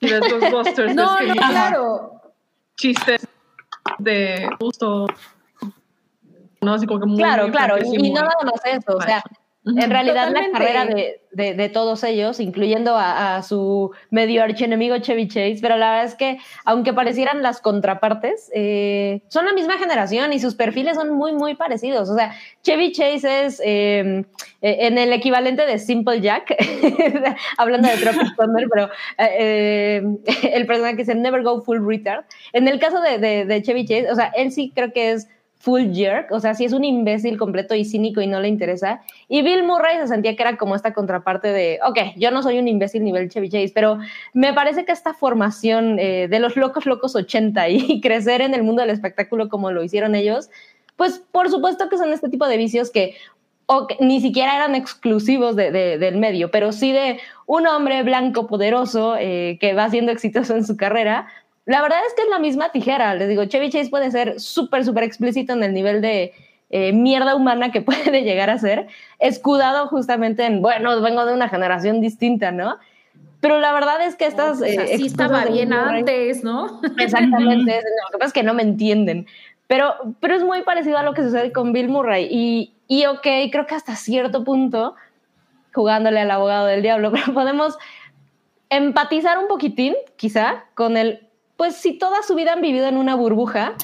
[0.00, 2.22] Si ves Ghostbusters, no, no, claro.
[2.76, 3.26] Chistes
[3.98, 5.06] de justo.
[6.60, 7.18] No, así como que muy.
[7.18, 7.76] Claro, claro.
[7.78, 8.96] Y, no nada más eso.
[8.96, 9.22] O sea,
[9.76, 14.96] En realidad la carrera de, de- de todos ellos, incluyendo a, a su medio archienemigo
[14.98, 19.78] Chevy Chase, pero la verdad es que aunque parecieran las contrapartes, eh, son la misma
[19.78, 22.08] generación y sus perfiles son muy, muy parecidos.
[22.08, 22.32] O sea,
[22.62, 24.24] Chevy Chase es eh,
[24.62, 26.54] eh, en el equivalente de Simple Jack,
[27.58, 28.86] hablando de Tropic Thunder, pero
[29.18, 30.02] eh, eh,
[30.54, 32.24] el personaje que dice Never Go Full Retard.
[32.52, 35.28] En el caso de, de- de Chevy Chase, o sea, él sí creo que es
[35.68, 39.02] full jerk, o sea, sí es un imbécil completo y cínico y no le interesa.
[39.28, 42.58] Y Bill Murray se sentía que era como esta contraparte de, ok, yo no soy
[42.58, 43.98] un imbécil nivel Chevy Chase, pero
[44.32, 48.62] me parece que esta formación eh, de los locos locos 80 y crecer en el
[48.62, 50.48] mundo del espectáculo como lo hicieron ellos,
[50.96, 53.16] pues por supuesto que son este tipo de vicios que
[54.00, 59.16] ni siquiera eran exclusivos de- de- del medio, pero sí de un hombre blanco poderoso
[59.18, 61.26] eh, que va siendo exitoso en su carrera.
[61.68, 63.14] La verdad es que es la misma tijera.
[63.14, 66.32] Les digo, Chevy Chase puede ser súper, súper explícito en el nivel de
[66.70, 68.88] eh, mierda humana que puede llegar a ser,
[69.18, 72.78] escudado justamente en, bueno, vengo de una generación distinta, ¿no?
[73.40, 74.62] Pero la verdad es que estas...
[74.62, 76.80] Eh, así estaba bien antes, ¿no?
[76.98, 77.74] Exactamente,
[78.06, 79.26] lo que pasa es que no me entienden.
[79.66, 82.28] Pero, pero es muy parecido a lo que sucede con Bill Murray.
[82.30, 84.94] Y, y ok, creo que hasta cierto punto,
[85.74, 87.76] jugándole al abogado del diablo, pero podemos
[88.70, 91.27] empatizar un poquitín, quizá, con el,
[91.58, 93.74] pues si toda su vida han vivido en una burbuja,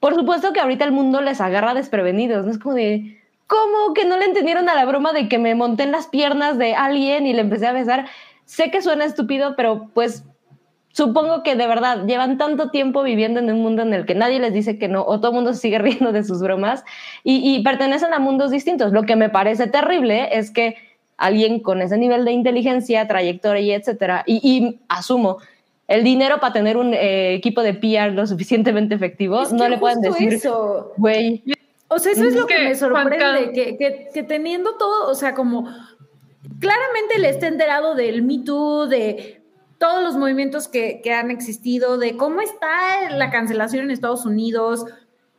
[0.00, 2.50] por supuesto que ahorita el mundo les agarra desprevenidos, ¿no?
[2.50, 5.82] Es como de, ¿cómo que no le entendieron a la broma de que me monté
[5.82, 8.06] en las piernas de alguien y le empecé a besar?
[8.46, 10.24] Sé que suena estúpido, pero pues
[10.92, 14.40] supongo que de verdad llevan tanto tiempo viviendo en un mundo en el que nadie
[14.40, 16.82] les dice que no, o todo el mundo sigue riendo de sus bromas,
[17.24, 18.90] y, pertenecen a mundos distintos.
[18.92, 20.76] Lo que me parece terrible es que
[21.18, 25.36] alguien con ese nivel de inteligencia, trayectoria, etcétera, y asumo,
[25.92, 29.68] el dinero para tener un eh, equipo de PR lo suficientemente efectivo, Es que no
[29.68, 30.92] le pueden decir, eso.
[30.96, 31.42] güey,
[31.88, 35.10] O sea, eso es Es lo que, que, me sorprende, que, que, que teniendo todo,
[35.10, 35.66] o sea, como
[36.58, 39.40] claramente le está enterado del Me Too, de
[39.78, 44.84] todos los movimientos que, que han existido, de cómo está la cancelación en Estados Unidos,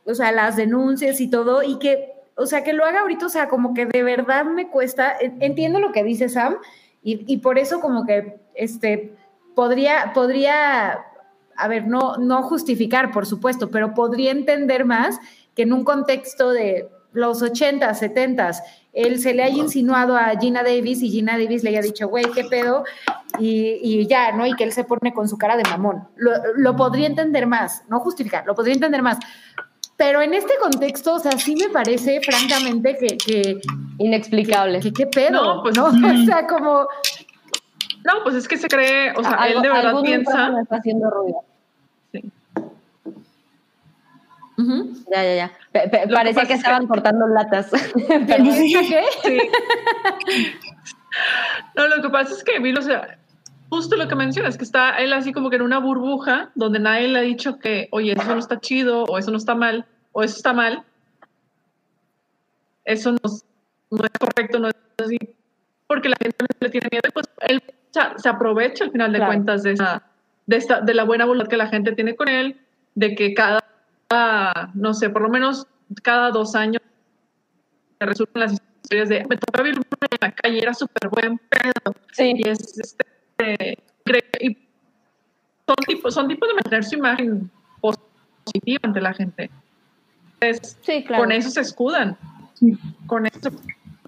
[0.04, 3.30] o sea, las denuncias y todo, y que, o sea, que lo haga ahorita, o
[3.30, 6.56] sea, como que de verdad me cuesta, en- entiendo lo que dice Sam,
[7.02, 9.14] y, y por eso como que, este,
[9.54, 10.98] podría, podría,
[11.56, 15.18] a ver, no, no justificar, por supuesto, pero podría entender más
[15.54, 18.50] que en un contexto de los 80, 70,
[18.92, 22.24] él se le haya insinuado a Gina Davis y Gina Davis le haya dicho, güey,
[22.34, 22.84] qué pedo,
[23.38, 24.46] y, y ya, ¿no?
[24.46, 26.08] Y que él se pone con su cara de mamón.
[26.16, 29.18] Lo, lo podría entender más, no justificar, lo podría entender más.
[29.96, 33.60] Pero en este contexto, o sea, sí me parece, francamente, que, que,
[33.98, 34.80] inexplicable.
[34.80, 35.86] que qué pedo, No, pues, ¿no?
[36.22, 36.88] O sea, como,
[38.04, 40.30] No, pues es que se cree, o sea, Algo- él de verdad algún piensa.
[40.30, 41.38] micrófono está haciendo ruido.
[42.12, 42.22] Sí.
[44.56, 44.94] ujú.
[45.10, 45.52] Ya, ya, ya.
[45.72, 47.70] Pe- pe- Lo que parecía que que- estaban cortando latas.
[48.08, 49.04] Pero- ¿Piensa qué?
[49.22, 49.38] Sí.
[51.76, 53.18] No, lo que pasa es que Bill, o sea,
[53.70, 57.08] justo lo que mencionas, que está él así como que en una burbuja donde nadie
[57.08, 60.22] le ha dicho que, oye, eso no está chido, o eso no está mal, o
[60.22, 60.82] eso está mal.
[62.84, 63.44] Eso no, es-
[63.90, 65.18] no es correcto, no es así.
[65.86, 67.62] Porque la gente le tiene miedo pues él
[67.94, 69.32] sea, se aprovecha al final de Claro.
[69.32, 70.02] cuentas de, esa,
[70.46, 72.60] de, esta, de la buena voluntad que la gente tiene con él,
[72.94, 73.60] de que cada,
[74.74, 75.66] no sé, por lo menos
[76.02, 76.82] cada dos años
[77.98, 81.94] se resuelven las historias de me tocó Murray en la calle, era súper buen pedo.
[82.12, 82.34] Sí.
[82.36, 83.04] Y es este,
[83.38, 83.76] eh,
[84.40, 84.58] y
[85.66, 87.50] son tipos, son tipos de mantener su imagen
[87.80, 89.50] positiva ante la gente.
[90.40, 91.22] Es- Sí, claro.
[91.22, 92.16] Con eso se escudan.
[93.06, 93.50] Con eso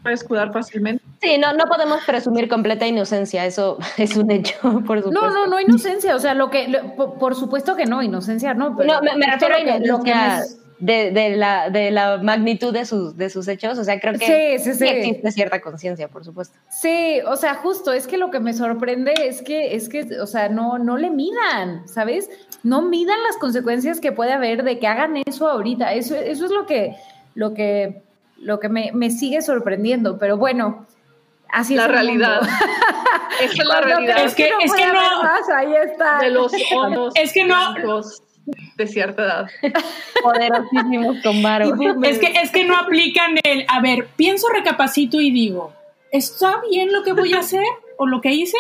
[0.07, 1.03] puede escudar fácilmente.
[1.21, 4.55] Sí, no, no podemos presumir completa inocencia, eso es un hecho,
[4.87, 5.11] por supuesto.
[5.11, 8.55] No, no, no inocencia, o sea, lo que, lo- por, por supuesto que no, inocencia
[8.55, 10.41] no, pero No, me, me refiero a lo que- me-
[10.79, 14.59] de, de la, de la magnitud de sus, de sus hechos, o sea, creo que
[14.59, 14.87] Sí, sí, sí.
[14.87, 16.59] existe cierta conciencia, por supuesto.
[16.69, 20.27] Sí, o sea, justo, es que lo que me sorprende es que, es que, o
[20.27, 22.29] sea, no, no le midan, ¿sabes?
[22.63, 25.95] No midan las consecuencias que puede haber de que hagan eso ahorita.
[25.95, 26.95] Eso, eso es lo que,
[27.35, 28.03] lo que,
[28.39, 30.19] lo que me, me sigue sorprendiendo.
[30.19, 30.87] Pero bueno,
[31.51, 31.91] así La es.
[31.91, 32.41] realidad.
[33.41, 36.19] Esa es la realidad Es que- es puede que no- más, ahí está.
[36.19, 37.75] de los hombros Es que no-
[38.77, 39.47] de cierta edad.
[40.23, 41.73] Poderosísimos con varo.
[42.03, 45.73] Es que, es que no aplican el, a ver, pienso, recapacito y digo,
[46.13, 47.65] ¿está bien lo que voy a hacer
[47.99, 48.57] o lo que hice?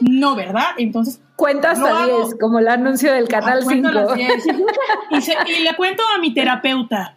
[0.00, 0.70] No, ¿verdad?
[0.78, 2.18] Entonces, Cuenta Lo hasta hago.
[2.26, 4.00] 10, como el anuncio del Canal ah, cuento 5.
[4.00, 4.44] las 10.
[5.48, 7.16] Y, y le cuento a mi terapeuta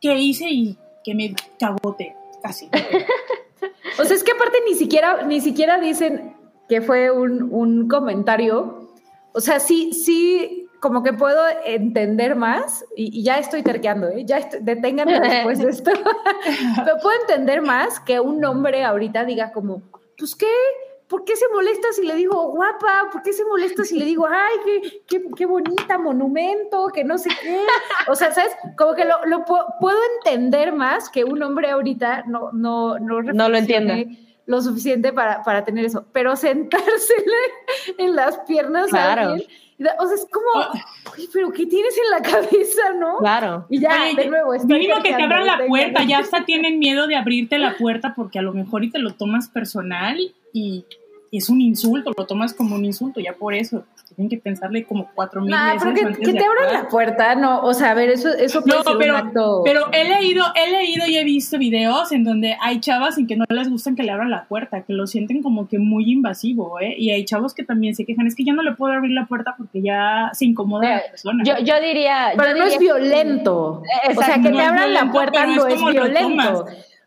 [0.00, 2.68] qué hice y que me cagote, casi.
[3.98, 6.34] O sea, es que aparte ni siquiera, ni siquiera dicen
[6.68, 8.88] que fue un, un comentario.
[9.32, 14.24] O sea, sí, sí, como que puedo entender más, y, ya estoy terqueando, ¿eh?
[14.24, 15.90] ya deténganme después de esto,
[16.76, 19.82] pero puedo entender más que un hombre ahorita diga como,
[20.18, 20.46] pues qué,
[21.10, 23.10] ¿por qué se molesta si le digo guapa?
[23.12, 27.28] ¿Por qué se molesta si le digo, ay, qué, qué, bonita monumento, que no sé
[27.42, 27.66] qué?
[28.06, 28.52] O sea, ¿sabes?
[28.78, 33.48] Como que lo, lo puedo entender más que un hombre ahorita no, no, no, no
[33.48, 34.08] lo entiende
[34.46, 37.36] lo suficiente para, para tener eso, pero sentársele
[37.98, 39.46] en las piernas a alguien
[39.98, 40.72] o sea, es como, oh.
[41.32, 43.18] pero ¿qué tienes en la cabeza, no?
[43.18, 43.66] Claro.
[43.70, 47.16] Y ya, de nuevo, Mínimo que te abran la puerta, ya hasta tienen miedo de
[47.16, 50.18] abrirte la puerta porque a lo mejor y te lo tomas personal
[50.52, 50.84] y
[51.38, 53.84] es un insulto, lo tomas como un insulto, ya por eso
[54.16, 55.82] tienen que pensarle como cuatro mil veces.
[55.82, 58.82] Pero que, que te abran la puerta, no, o sea, a ver, eso, eso puede
[58.82, 59.62] ser pero, un acto...
[59.64, 63.36] pero he leído, he leído y he visto videos en donde hay chavas en que
[63.36, 66.80] no les gustan que le abran la puerta, que lo sienten como que muy invasivo,
[66.80, 66.94] ¿eh?
[66.98, 69.26] Y hay chavos que también se quejan, es que yo no le puedo abrir la
[69.26, 71.44] puerta porque ya se incomoda la persona.
[71.44, 72.32] Yo, yo diría...
[72.36, 73.82] Pero no es violento.
[74.16, 76.66] o sea, que te abran la puerta no es violento.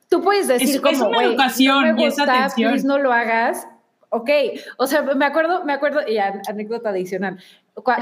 [0.09, 2.87] Tú puedes decir como, es una educación no me gusta, y esa atención.
[2.87, 3.67] no lo hagas,
[4.13, 4.29] ok,
[4.77, 7.39] o sea, me acuerdo, me acuerdo, y anécdota adicional,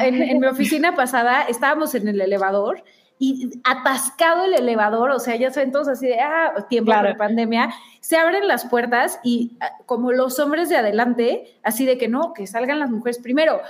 [0.02, 2.84] en, mi oficina pasada estábamos en el elevador
[3.18, 7.74] y atascado el elevador, o sea, ya saben todos así de, ah, tiempo de pandemia,
[8.02, 12.34] se abren las puertas y ah, como los hombres de adelante, así de que no,
[12.34, 13.62] que salgan las mujeres primero.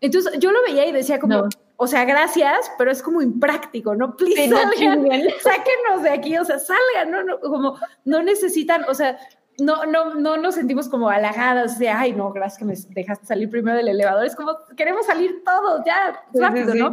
[0.00, 4.16] Entonces yo lo veía y decía como, o sea, gracias, pero es como impráctico, ¿no?
[4.16, 5.04] Please, salgan,
[5.42, 7.22] sáquenos de aquí, o sea, salgan, ¿no?
[7.22, 9.18] no como no necesitan, o sea,
[9.58, 13.50] no, no, no nos sentimos como halagadas de, ay, no, gracias que me dejaste salir
[13.50, 14.26] primero del elevador.
[14.26, 16.92] Es como, queremos salir todos, ya, rápido, ¿no?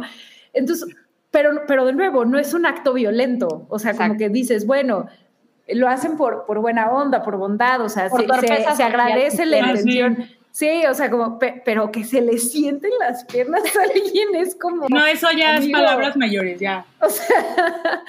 [0.52, 0.94] Entonces,
[1.30, 3.66] pero, pero de nuevo, no es un acto violento.
[3.68, 5.06] O sea, como que dices, bueno,
[5.68, 8.26] lo hacen por, por buena onda, por bondad, o sea, se,
[8.76, 10.28] se, agradece la intención.
[10.52, 14.86] Sí, o sea, como, pero que se le sienten las piernas a alguien es como.
[14.90, 16.84] No, eso ya es palabras mayores, ya.
[17.00, 18.02] O sea.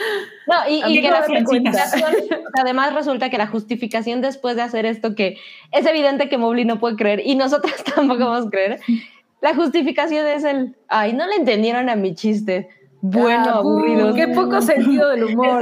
[0.45, 2.13] No, y, que la justificación,
[2.59, 5.37] además resulta que la justificación después de hacer esto, que
[5.71, 8.81] es evidente que Mobley no puede creer y nosotros tampoco vamos a creer,
[9.39, 12.67] la justificación es el, ay, no le entendieron a mi chiste.
[12.99, 14.13] Bueno, ah, aburrido.
[14.15, 15.61] Qué poco sentido del humor.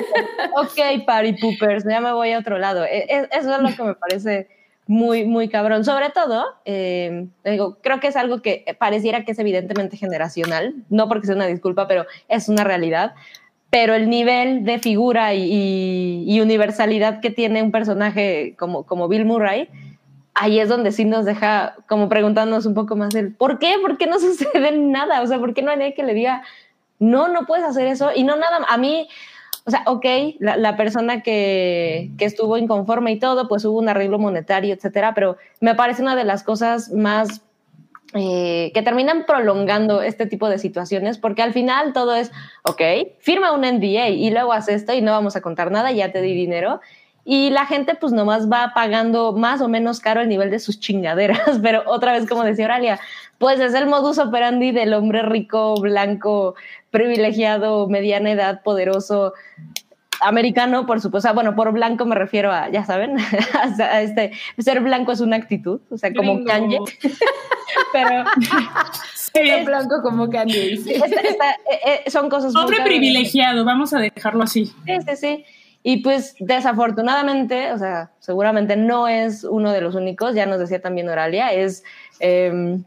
[0.56, 2.84] ok, party poopers, ya me voy a otro lado.
[2.84, 4.59] E, e, eso es lo que me parece
[4.90, 5.84] muy, muy cabrón.
[5.84, 11.08] Sobre todo, eh, digo, creo que es algo que pareciera que es evidentemente generacional, no
[11.08, 13.14] porque sea una disculpa, pero es una realidad.
[13.70, 19.68] Pero el nivel de figura y, universalidad que tiene un personaje como, como Bill Murray,
[20.34, 23.76] ahí es donde sí nos deja como preguntándonos un poco más el ¿por qué?
[23.80, 25.22] ¿Por qué no sucede nada?
[25.22, 26.42] O sea, ¿por qué no hay nadie que le diga,
[26.98, 28.10] no, no puedes hacer eso?
[28.12, 29.06] Y no nada, a mí
[29.66, 30.04] o sea, ok,
[30.38, 35.74] la, persona que, estuvo inconforme y todo, pues hubo un arreglo monetario, etcétera, pero me
[35.74, 37.42] parece una de las cosas más
[38.14, 42.32] eh, que terminan prolongando este tipo de situaciones, porque al final todo es,
[42.62, 42.80] ok,
[43.18, 46.22] firma un NDA y luego haz esto y no vamos a contar nada, ya te
[46.22, 46.80] di dinero.
[47.22, 50.80] Y la gente pues nomás va pagando más o menos caro el nivel de sus
[50.80, 52.98] chingaderas, pero otra vez como decía Oralia,
[53.40, 56.56] pues es el modus operandi del hombre rico, blanco,
[56.90, 59.32] privilegiado, mediana edad, poderoso,
[60.20, 61.32] americano, por supuesto.
[61.32, 63.16] bueno, por blanco me refiero a, ya saben,
[63.80, 66.80] a este, ser blanco es una actitud, o sea, como Kanye.
[67.94, 68.24] Pero
[69.14, 70.74] ser blanco como Kanye.
[70.74, 71.00] Eh,
[71.86, 74.66] eh, son cosas Hombre privilegiado, vamos a dejarlo así.
[74.66, 75.44] Sí, sí, sí.
[75.82, 80.82] Y pues desafortunadamente, o sea, seguramente no es uno de los únicos, ya nos decía
[80.82, 81.84] también Oralia, es
[82.18, 82.84] em,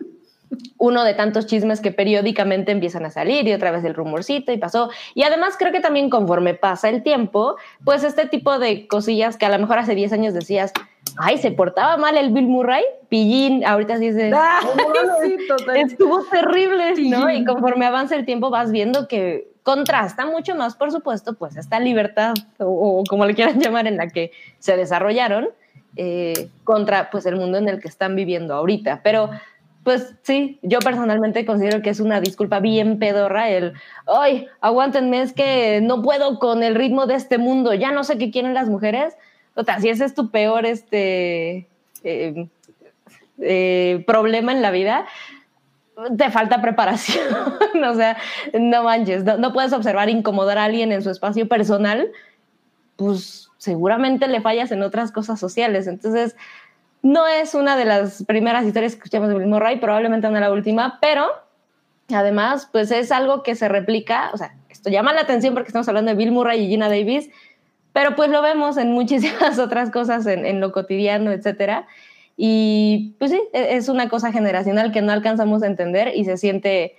[0.78, 4.58] uno de tantos chismes que periódicamente empiezan a salir y otra vez el rumorcito y
[4.58, 4.90] pasó.
[5.16, 9.46] Y además creo que también conforme pasa el tiempo, pues este tipo de cosillas que
[9.46, 10.74] a lo mejor hace 10 años decías,
[11.18, 14.62] ay, se portaba mal el Bill Murray, pillín, ahorita sí dice, ah,
[15.76, 17.30] estuvo terrible, ¿no?
[17.30, 21.80] Y conforme avanza el tiempo vas viendo que contrasta mucho más, por supuesto, pues esta
[21.80, 25.50] libertad o, como le quieran llamar en la que se desarrollaron
[25.96, 29.02] eh, contra pues el mundo en el que están viviendo ahorita.
[29.04, 29.30] Pero
[29.84, 33.74] pues sí, yo personalmente considero que es una disculpa bien pedorra el,
[34.08, 38.18] ay, aguántenme, es que no puedo con el ritmo de este mundo, ya no sé
[38.18, 39.16] qué quieren las mujeres.
[39.56, 41.68] O sea, si ese es tu peor este,
[42.04, 42.48] eh,
[43.40, 45.06] eh, problema en la vida,
[46.18, 47.28] te falta preparación.
[47.86, 48.18] o sea,
[48.54, 52.10] no manches, no, no puedes observar incomodar a alguien en su espacio personal,
[52.96, 55.88] pues seguramente le fallas en otras cosas sociales.
[55.88, 56.36] Entonces,
[57.04, 60.52] no es una de las primeras historias que escuchamos de Bill Murray, probablemente no la
[60.52, 61.28] última, pero
[62.12, 65.88] además, pues es algo que se replica, o sea, esto llama la atención porque estamos
[65.88, 67.30] hablando de Bill Murray y Gina Davis,
[67.92, 71.88] pero pues lo vemos en muchísimas otras cosas en, lo cotidiano, etcétera.
[72.38, 76.38] Y pues sí, e, es una cosa generacional que no alcanzamos a entender y se
[76.38, 76.96] siente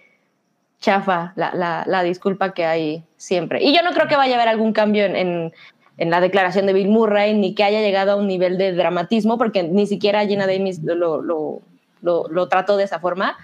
[0.81, 3.63] chafa la, disculpa que hay siempre.
[3.63, 5.53] Y yo no creo que vaya a haber algún cambio en,
[5.97, 9.63] la declaración de Bill Murray, ni que haya llegado a un nivel de dramatismo, porque
[9.63, 13.37] ni siquiera Gina Davis lo, lo, trató de esa forma.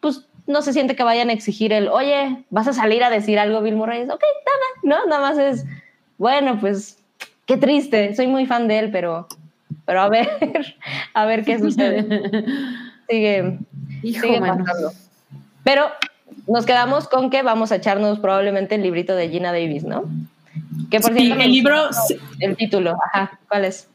[0.00, 3.38] Pues no se siente que vayan a exigir el, oye, vas a salir a decir
[3.38, 4.02] algo, Bill Murray.
[4.02, 5.06] Es, ok, nada, ¿no?
[5.06, 5.64] Nada más es,
[6.18, 6.98] bueno, pues
[7.46, 9.28] qué triste, soy muy fan de él, pero,
[9.84, 10.28] pero a ver,
[11.14, 12.04] a ver qué sucede.
[13.08, 13.58] Sigue,
[14.00, 14.90] sigue pasando.
[15.62, 15.88] Pero
[16.46, 20.04] nos quedamos con que vamos a echarnos probablemente el librito de Gina Davis, ¿no?
[20.94, 21.88] Que por el libro,
[22.38, 23.88] el título, ajá, ¿cuál es?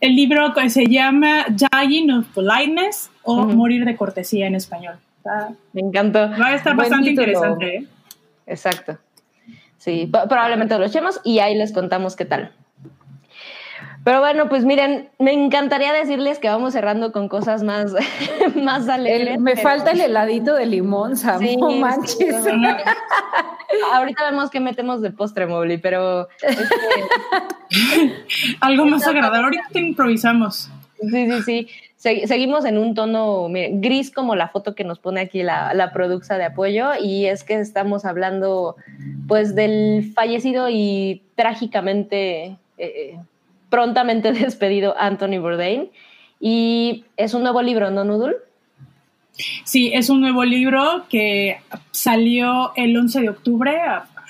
[0.00, 4.98] El libro se llama Dying of Politeness o Morir de Cortesía en español.
[5.72, 6.28] Me encantó.
[6.30, 7.76] Va a estar bastante interesante.
[7.76, 7.86] ¿eh?
[8.48, 8.98] Exacto.
[9.78, 12.50] Sí, probablemente lo echemos y ahí les contamos qué tal.
[14.02, 17.92] Pero bueno, pues miren, me encantaría decirles que vamos cerrando con cosas más,
[18.54, 19.38] más alegres.
[19.38, 21.44] me falta el heladito de limón, Sam,
[21.78, 22.46] manches.
[23.92, 26.28] Ahorita vemos que metemos de postre, Mobly, pero...
[26.42, 26.74] Este,
[28.60, 30.70] Algo más agradable, ahorita te improvisamos.
[31.02, 32.26] Sí, sí, sí.
[32.26, 36.38] seguimos en un tono gris como la foto que nos pone aquí la, la producción
[36.38, 38.76] de apoyo y es que estamos hablando
[39.28, 42.56] pues del fallecido y trágicamente...
[42.78, 43.18] Eh,
[43.70, 45.90] prontamente despedido Anthony Bourdain.
[46.38, 48.36] Y es un nuevo libro, ¿no, Nudul?
[49.64, 51.60] Sí, es un nuevo libro que
[51.90, 53.78] salió el 11 de octubre,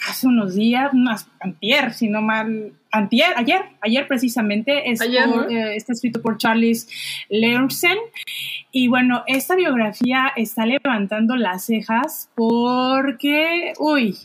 [0.09, 0.93] hace unos días,
[1.41, 6.89] antier, si no mal, antier, ayer, ayer precisamente, es eh, está escrito por Charles
[7.29, 7.99] Leursen.
[8.73, 14.17] Y bueno, esta biografía está levantando las cejas porque, uy,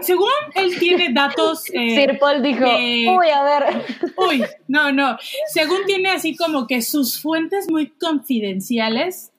[0.00, 1.64] según él tiene datos.
[1.72, 3.84] Eh, Sir Paul dijo: Uy, a ver.
[4.16, 5.16] Uy, no, no.
[5.52, 9.32] Según tiene así como que sus fuentes muy confidenciales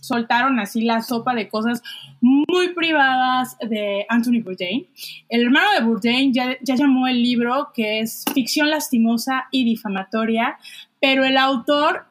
[0.00, 1.82] soltaron así la sopa de cosas
[2.20, 4.86] muy privadas de Anthony Bourdain.
[5.28, 10.58] El hermano de Bourdain ya, ya llamó el libro que es ficción lastimosa y difamatoria,
[11.00, 12.06] pero el autor,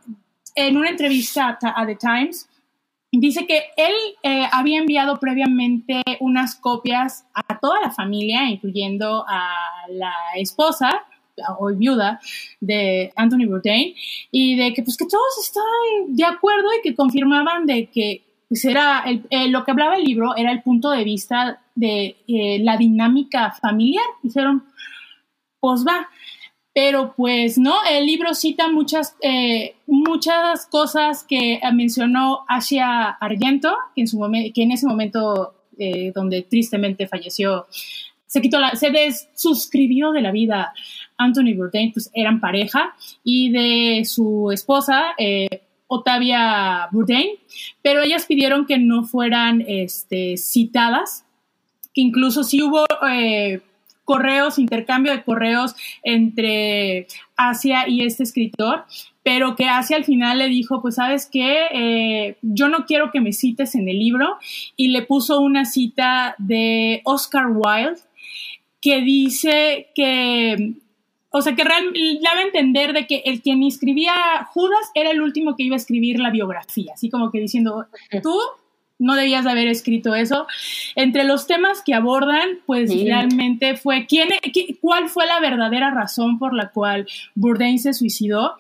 [0.56, 2.50] en una entrevista a The Times,
[3.20, 3.94] Dice que él
[4.24, 9.54] eh, había enviado previamente unas copias a toda la familia, incluyendo a
[9.90, 11.06] la esposa,
[11.60, 12.20] hoy viuda,
[12.60, 13.94] de Anthony Bourdain,
[14.32, 18.64] y de que, pues, que todos estaban de acuerdo y que confirmaban de que pues
[18.66, 22.78] era eh, lo que hablaba el libro era el punto de vista de eh, la
[22.78, 24.06] dinámica familiar.
[24.22, 24.64] Dijeron,
[25.60, 26.08] pues va.
[26.76, 34.04] Pero pues no, el libro cita muchas, eh, muchas cosas que mencionó Asia Argento, que
[34.04, 37.68] en, ese momento eh, donde tristemente falleció,
[38.28, 40.74] se quitó la, desuscribió de la vida
[41.18, 42.94] Anthony Bourdain, pues eran pareja,
[43.24, 47.38] y de su esposa, eh, Otavia Bourdain,
[47.82, 51.26] pero ellas pidieron que no fueran este, citadas,
[51.94, 52.84] que incluso sí hubo
[54.06, 58.86] correos, intercambio de correos entre Asia y este escritor,
[59.24, 63.20] pero que Asia al final le dijo, pues sabes qué, eh, yo no quiero que
[63.20, 64.38] me cites en el libro,
[64.78, 68.02] y le puso una cita de Oscar Wilde
[68.80, 70.76] que dice que,
[71.32, 74.14] o sea, que realmente daba a entender de que el quien escribía
[74.54, 77.88] Judas era el último que iba a escribir la biografía, así como que diciendo,
[78.22, 78.40] tú
[79.00, 80.48] no debías de haber escrito eso.
[80.96, 84.30] Entre los temas que abordan, pues realmente fue quién,
[84.82, 88.56] cuál fue la verdadera razón por la cual Bourdain se suicidó.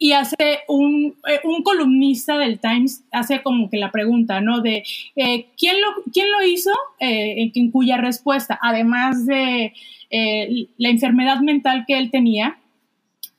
[0.00, 4.60] Y hace un, eh, un columnista del Times, hace como que la pregunta, ¿no?
[4.60, 4.84] De
[5.16, 6.70] eh, ¿quién, lo, quién lo hizo,
[7.00, 9.72] eh, en cuya respuesta, además de
[10.10, 12.58] la enfermedad mental que él tenía,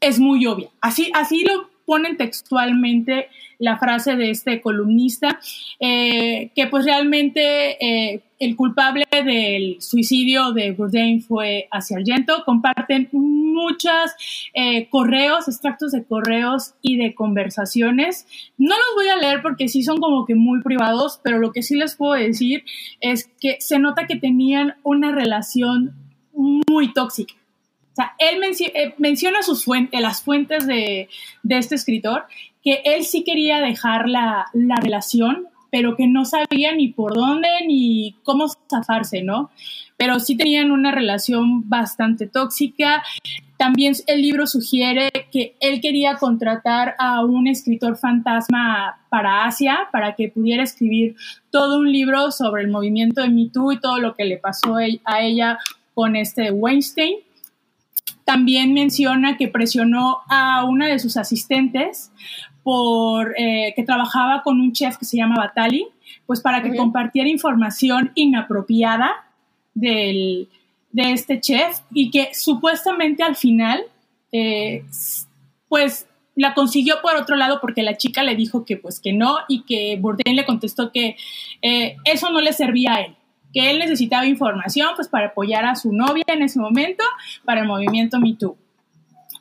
[0.02, 0.70] es muy obvia.
[0.82, 5.40] Así, así lo ponen textualmente la frase de este columnista,
[5.80, 12.44] eh, que pues realmente eh, el culpable del suicidio de Bourdain fue hacia Argento.
[12.46, 14.12] Comparten muchos
[14.54, 18.28] eh, correos, extractos de correos y de conversaciones.
[18.60, 21.64] No los voy a leer porque sí son como que muy privados, pero lo que
[21.64, 22.66] sí les puedo decir
[23.02, 25.96] es que se nota que tenían una relación
[26.34, 27.34] muy tóxica
[28.00, 31.10] sea, él eh, menciona fuentes, las fuentes de,
[31.50, 32.24] este escritor,
[32.64, 34.46] que él sí quería dejar la,
[34.82, 39.52] relación, pero que no sabía ni por dónde ni cómo zafarse, ¿no?
[39.98, 43.04] Pero sí tenían una relación bastante tóxica.
[43.58, 50.16] También el libro sugiere que él quería contratar a un escritor fantasma para Asia, para
[50.16, 51.16] que pudiera escribir
[51.52, 54.78] todo un libro sobre el movimiento de Me Too y todo lo que le pasó
[54.78, 55.60] a ella
[55.94, 57.18] con este Weinstein.
[58.30, 62.12] También menciona que presionó a una de sus asistentes
[62.62, 65.88] por eh, que trabajaba con un chef que se llama Batali
[66.28, 69.10] pues para que compartiera información inapropiada
[69.74, 70.48] del,
[70.92, 73.82] de este chef y que supuestamente al final,
[74.32, 74.86] eh,
[75.68, 79.40] pues la consiguió por otro lado porque la chica le dijo que pues que no
[79.48, 81.18] y que Bourdain le contestó que
[81.64, 83.16] eh, eso no le servía a él,
[83.54, 87.04] que él necesitaba información pues para apoyar a su novia en ese momento
[87.46, 88.58] para el movimiento Me Too.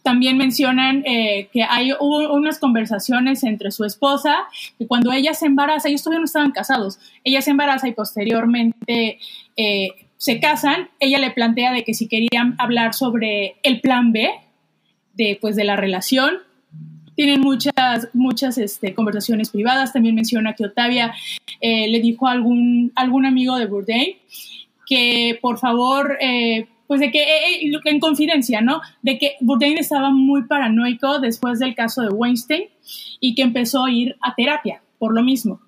[0.02, 4.36] También mencionan eh, que hay hubo unas conversaciones entre su esposa,
[4.78, 9.18] que cuando ella se embaraza, ellos todavía no estaban casados, ella se embaraza y posteriormente
[9.56, 14.30] eh, se casan, ella le plantea de que si querían hablar sobre el plan B
[15.14, 16.38] de, pues, de la relación,
[17.18, 19.92] tienen muchas, muchas este, conversaciones privadas.
[19.92, 21.12] También menciona que Octavia
[21.60, 24.14] eh, le dijo a algún, algún amigo de Bourdain
[24.86, 26.16] que por favor
[26.86, 28.80] pues de que, eh, eh, en confidencia, ¿no?
[29.02, 32.68] De que Bourdain estaba muy paranoico después del caso de Weinstein
[33.18, 35.60] y que empezó a ir a terapia por lo mismo.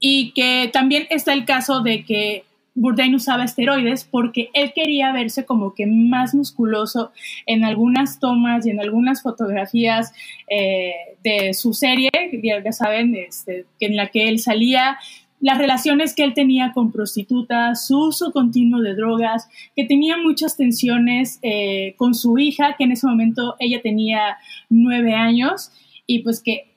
[0.00, 2.44] Y que también está el caso de que
[2.80, 7.12] Bourdain usaba esteroides porque él quería verse como que más musculoso
[7.46, 10.12] en algunas tomas y en algunas fotografías
[10.48, 10.92] eh,
[11.24, 12.10] de su serie,
[12.42, 14.98] ya, saben, este, en la que él salía
[15.40, 20.56] las relaciones que él tenía con prostitutas, su uso continuo de drogas, que tenía muchas
[20.56, 24.38] tensiones eh, con su hija, que en ese momento ella tenía
[24.68, 25.70] nueve años,
[26.06, 26.72] y pues que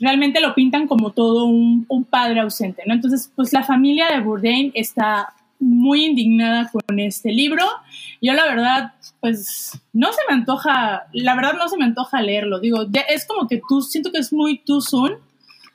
[0.00, 2.94] realmente lo pintan como todo un, padre ausente, ¿no?
[2.94, 7.64] Entonces, pues la familia de Bourdain está muy indignada con este libro.
[8.20, 12.60] Yo la verdad, pues no se me antoja, la verdad no se me antoja leerlo.
[12.60, 15.18] Digo, es como que tú, siento que es muy too soon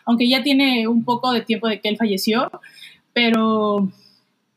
[0.10, 2.50] aunque ya tiene un poco de tiempo de que él falleció,
[3.14, 3.92] pero,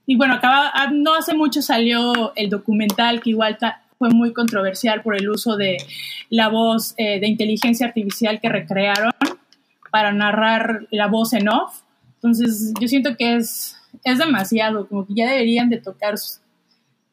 [0.07, 3.59] y bueno, acaba, ah, no hace mucho salió el documental que igual
[3.99, 5.77] fue muy controversial por el uso de
[6.31, 9.12] la voz eh, de inteligencia artificial que recrearon
[9.90, 11.82] para narrar la voz en off.
[12.15, 16.15] Entonces, yo siento que es, es demasiado, como que ya deberían de tocar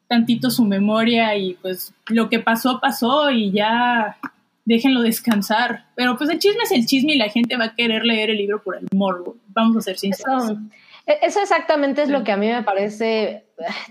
[0.08, 4.18] tantito su memoria y pues lo que pasó, pasó y ya
[4.64, 5.86] déjenlo descansar.
[5.94, 8.38] Pero pues el chisme es el chisme y la gente va a querer leer el
[8.38, 9.36] libro por el morbo.
[9.48, 10.52] Vamos a ser sinceros.
[11.06, 13.44] E-, eso, exactamente es lo que a mí me parece eh,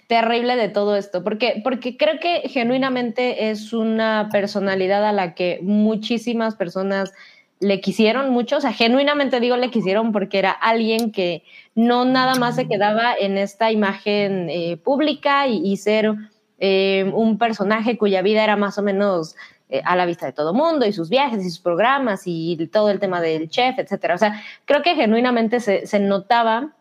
[0.07, 5.59] terrible de todo esto, porque, porque creo que genuinamente es una personalidad a la que
[5.61, 7.13] muchísimas personas
[7.59, 11.43] le quisieron mucho, o sea, genuinamente digo le quisieron porque era alguien que
[11.75, 16.13] no nada más se quedaba en esta imagen eh, pública y, ser
[16.59, 19.35] eh, un personaje cuya vida era más o menos
[19.67, 22.89] eh, a la vista de todo mundo y sus viajes y sus programas y todo
[22.89, 24.15] el tema del chef, etcétera.
[24.15, 26.73] O sea, creo que genuinamente se, se notaba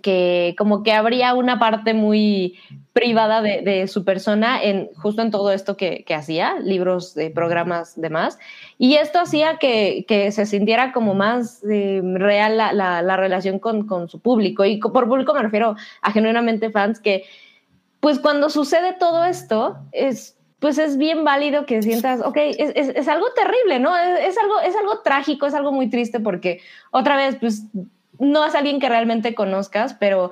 [0.00, 2.58] que como que habría una parte muy
[2.92, 7.30] privada de, de, su persona en justo en todo esto que, que hacía, libros, de
[7.30, 8.38] programas, demás.
[8.76, 13.58] Y esto hacía que, que se sintiera como más eh, real la, la, la relación
[13.58, 14.64] con, con, su público.
[14.64, 17.24] Y por público me refiero a genuinamente fans que,
[18.00, 23.08] pues cuando sucede todo esto, es pues es bien válido que sientas, ok, es, es,
[23.08, 23.96] algo terrible, ¿no?
[23.96, 26.60] Es, algo, es algo trágico, es algo muy triste porque
[26.90, 27.62] otra vez, pues
[28.18, 30.30] no es alguien que realmente conozcas, pero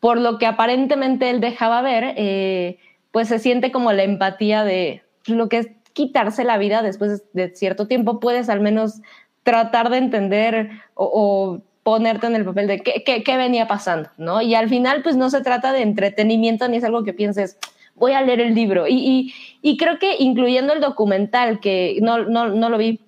[0.00, 2.78] por lo que aparentemente él dejaba ver, eh,
[3.10, 7.54] pues se siente como la empatía de lo que es quitarse la vida después de
[7.54, 9.00] cierto tiempo, puedes al menos
[9.44, 14.40] tratar de entender o, ponerte en el papel de qué, qué, qué, venía pasando, ¿no?
[14.40, 17.58] Y al final, pues no se trata de entretenimiento ni es algo que pienses,
[17.94, 18.86] voy a leer el libro.
[18.88, 23.00] Y, y, creo que incluyendo el documental, que no, no, no lo vi,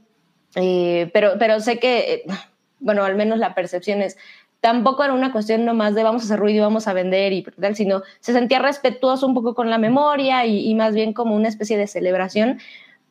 [0.57, 2.25] eh, pero, pero sé que,
[2.81, 4.17] bueno, al menos la percepción es,
[4.61, 7.43] tampoco era una cuestión nomás de vamos a hacer ruido y vamos a vender y
[7.43, 11.35] tal, sino se sentía respetuoso un poco con la memoria y, y más bien como
[11.35, 12.59] una especie de celebración.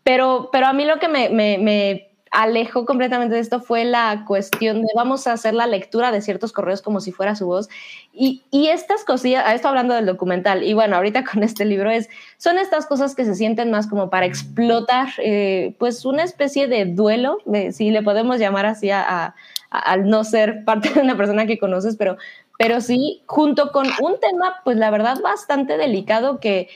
[0.03, 4.25] Pero, pero a mí lo que me, me, me alejó completamente de esto fue la
[4.27, 7.69] cuestión de vamos a hacer la lectura de ciertos correos como si fuera su voz.
[8.13, 12.09] Y, y estas cosillas, esto hablando del documental, y bueno, ahorita con este libro es,
[12.37, 16.85] son estas cosas que se sienten más como para explotar, eh, pues una especie de
[16.85, 17.37] duelo,
[17.71, 19.33] si le podemos llamar así a,
[19.69, 22.17] al no ser parte de una persona que conoces, pero,
[22.57, 26.69] pero sí, junto con un tema, pues la verdad, bastante delicado que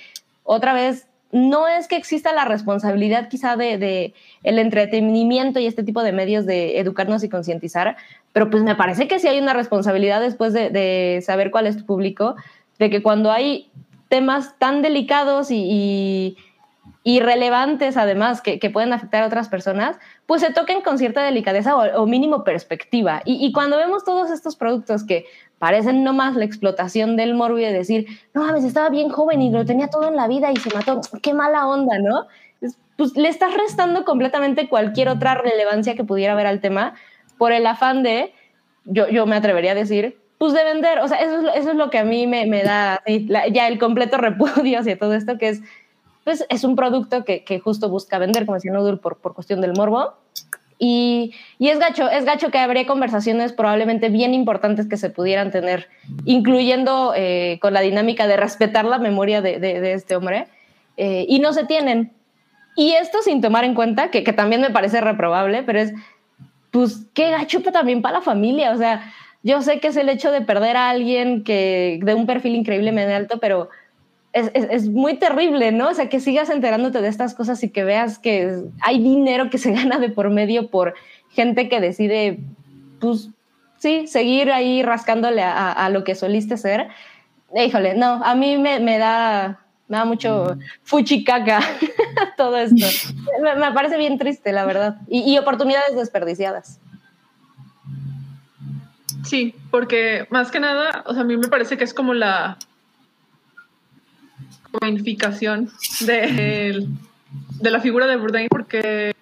[0.44, 4.14] otra vez no es que exista la responsabilidad quizá de,
[4.44, 7.98] el entretenimiento y este tipo de medios de educarnos y concientizar,
[8.34, 11.86] pero pues me parece que sí hay una responsabilidad después de, saber cuál es tu
[11.86, 12.36] público,
[12.80, 13.70] de que cuando hay
[14.07, 16.38] temas tan delicados y,
[17.05, 22.05] relevantes además que, pueden afectar a otras personas, pues se toquen con cierta delicadeza o,
[22.05, 23.21] mínimo perspectiva.
[23.26, 25.26] Y, y, cuando vemos todos estos productos que
[25.57, 29.49] parecen nomás la explotación del morbo y de decir, no mames, estaba bien joven y
[29.49, 32.27] lo tenía todo en la vida y se mató, qué mala onda, ¿no?
[32.97, 36.95] Pues le estás restando completamente cualquier otra relevancia que pudiera haber al tema
[37.38, 38.34] por el afán de,
[38.84, 40.99] yo, yo me atrevería a decir, pues de vender.
[40.99, 43.03] O sea, eso es lo, eso es lo que a mí me, me da
[43.51, 45.61] ya el completo repudio hacia todo esto, que es,
[46.30, 49.61] pues es un producto que, que justo busca vender, como decía Nudul, por, por cuestión
[49.61, 50.14] del morbo.
[50.77, 55.49] Y, y, es gacho, es gacho que habría conversaciones probablemente bien importantes que se pudieran
[55.49, 55.88] tener,
[56.26, 60.45] incluyendo eh, con la dinámica de respetar la memoria de, de, de este hombre,
[60.97, 62.14] eh, y no se tienen.
[62.76, 65.93] Y esto sin tomar en cuenta, que, que, también me parece reprobable, pero es,
[66.69, 68.72] pues, qué gacho también para la familia.
[68.73, 69.11] O sea,
[69.41, 73.15] yo sé que es el hecho de perder a alguien que de un perfil increíblemente
[73.15, 73.69] alto, pero
[74.34, 75.89] es, es, es, muy terrible, ¿no?
[75.89, 79.57] O sea, que sigas enterándote de estas cosas y que veas que hay dinero que
[79.57, 80.93] se gana de por medio por
[81.30, 82.39] gente que decide,
[82.99, 83.30] pues,
[83.77, 86.89] sí, seguir ahí rascándole a, a lo que soliste ser.
[87.56, 91.61] Híjole, no, a mí me, me da me da mucho fuchicaca
[92.38, 92.85] todo esto.
[93.41, 94.97] me, me, parece bien triste, la verdad.
[95.07, 96.80] Y, y oportunidades desperdiciadas.
[99.26, 102.57] Sí, porque más que nada, o sea, a mí me parece que es como la
[104.81, 105.69] unificación
[106.01, 106.87] de,
[107.61, 109.15] de la figura de Bourdain, porque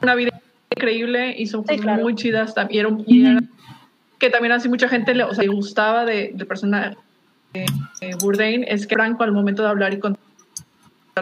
[0.00, 0.40] una vida
[0.70, 2.02] increíble y son sí, claro.
[2.02, 2.86] muy chidas también.
[2.86, 3.40] Era un, era,
[4.18, 6.96] que también así mucha gente le, o sea, le gustaba de, de persona
[7.52, 7.66] de,
[8.00, 10.18] de Bourdain, es que Franco al momento de hablar y contar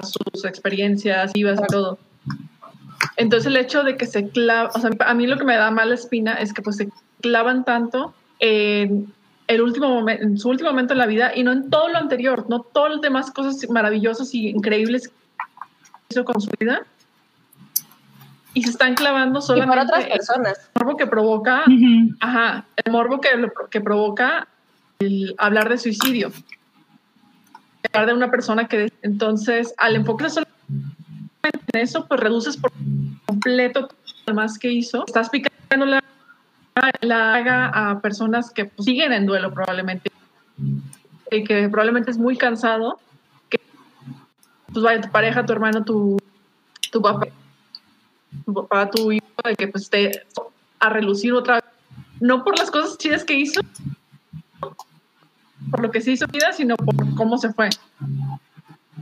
[0.02, 1.98] sus experiencias, ibas y todo
[3.16, 5.70] entonces el hecho de que se clava, o sea, a mí lo que me da
[5.70, 6.88] mala espina es que pues se
[7.20, 9.12] clavan tanto en
[9.46, 11.98] el último momento, en su último momento de la vida y no en todo lo
[11.98, 15.14] anterior, no todas las demás cosas maravillosas y increíbles que
[16.10, 16.82] hizo con su vida.
[18.54, 20.70] Y se están clavando solamente y por otras personas.
[20.74, 22.16] El morbo que provoca, uh -huh.
[22.20, 23.28] ajá, el morbo que,
[23.70, 24.48] que provoca
[24.98, 26.32] el hablar de suicidio.
[27.92, 30.46] Hablar de una persona que entonces al enfoque solo
[31.42, 32.72] en eso, pues reduces por
[33.26, 33.88] completo
[34.26, 35.04] lo más que hizo.
[35.06, 36.02] Estás picando la,
[37.00, 40.10] la haga a personas que pues, siguen en duelo probablemente
[41.30, 43.00] y que probablemente es muy cansado
[43.48, 43.60] que
[44.72, 46.16] pues vaya tu pareja, tu hermano, tu,
[46.90, 47.26] tu papá,
[48.44, 50.26] tu papá, tu hijo, de que pues esté
[50.78, 51.64] a relucir otra vez.
[52.20, 53.60] No por las cosas chidas que hizo,
[55.70, 57.68] por lo que se hizo vida, sino por cómo se fue.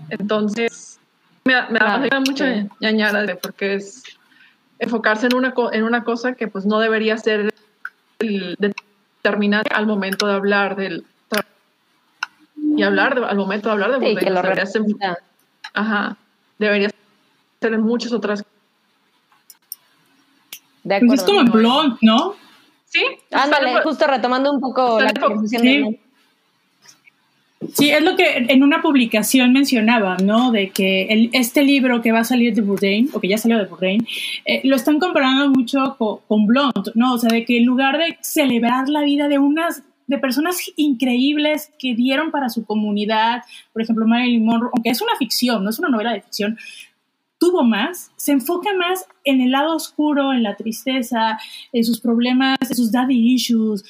[0.08, 1.00] Entonces,
[1.44, 2.68] me, da mucha sí.
[2.80, 4.02] ñañara porque es
[4.78, 7.52] enfocarse en una, en una cosa que pues no debería ser
[8.18, 11.04] el, determinante al momento de hablar del
[12.76, 14.82] y hablar de, al momento de hablar de sí, que lo debería ser,
[15.74, 16.16] ajá,
[16.58, 16.90] debería
[17.60, 18.44] ser en muchas otras
[20.82, 22.34] de acuerdo, pues es como en blond, ¿no?
[22.84, 23.04] Sí.
[23.32, 25.82] Ándale, justo retomando un poco la conversación sí.
[25.82, 26.03] de
[27.72, 30.52] Sí, es lo que en una publicación mencionaba, ¿no?
[30.52, 33.58] De que el, este libro que va a salir de Bourdain, o que ya salió
[33.58, 34.06] de Bourdain,
[34.44, 37.14] eh, lo están comparando mucho con, con Blonde, ¿no?
[37.14, 41.72] O sea, de que en lugar de celebrar la vida de unas de personas increíbles
[41.78, 43.42] que dieron para su comunidad,
[43.72, 46.58] por ejemplo, Marilyn Monroe, aunque es una ficción, no es una novela de ficción,
[47.38, 51.38] tuvo más, se enfoca más en el lado oscuro, en la tristeza,
[51.72, 53.84] en sus problemas, en sus daddy issues,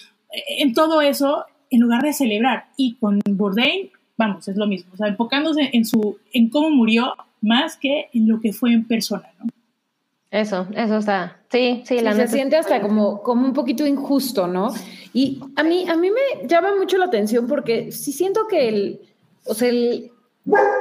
[0.58, 1.44] en todo eso,
[1.74, 2.66] en lugar de celebrar.
[2.76, 7.14] Y con Bourdain, vamos, es lo mismo, o sea, enfocándose en, su, en cómo murió
[7.40, 9.46] más que en lo que fue en persona, ¿no?
[10.30, 11.36] Eso, eso está.
[11.48, 14.74] Sí, sí, la sí, Se siente hasta como, como un poquito injusto, ¿no?
[15.12, 19.00] Y a mí, a mí me llama mucho la atención porque sí siento que el,
[19.46, 20.10] o sea, el,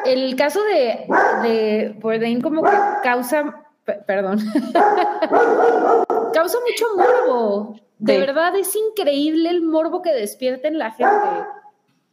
[0.08, 1.06] el caso de,
[1.48, 2.72] de Bourdain como que
[3.04, 3.64] causa,
[4.08, 4.40] perdón,
[6.34, 7.80] causa mucho morbo.
[8.04, 11.48] De, de verdad es increíble el morbo que despierta en la gente.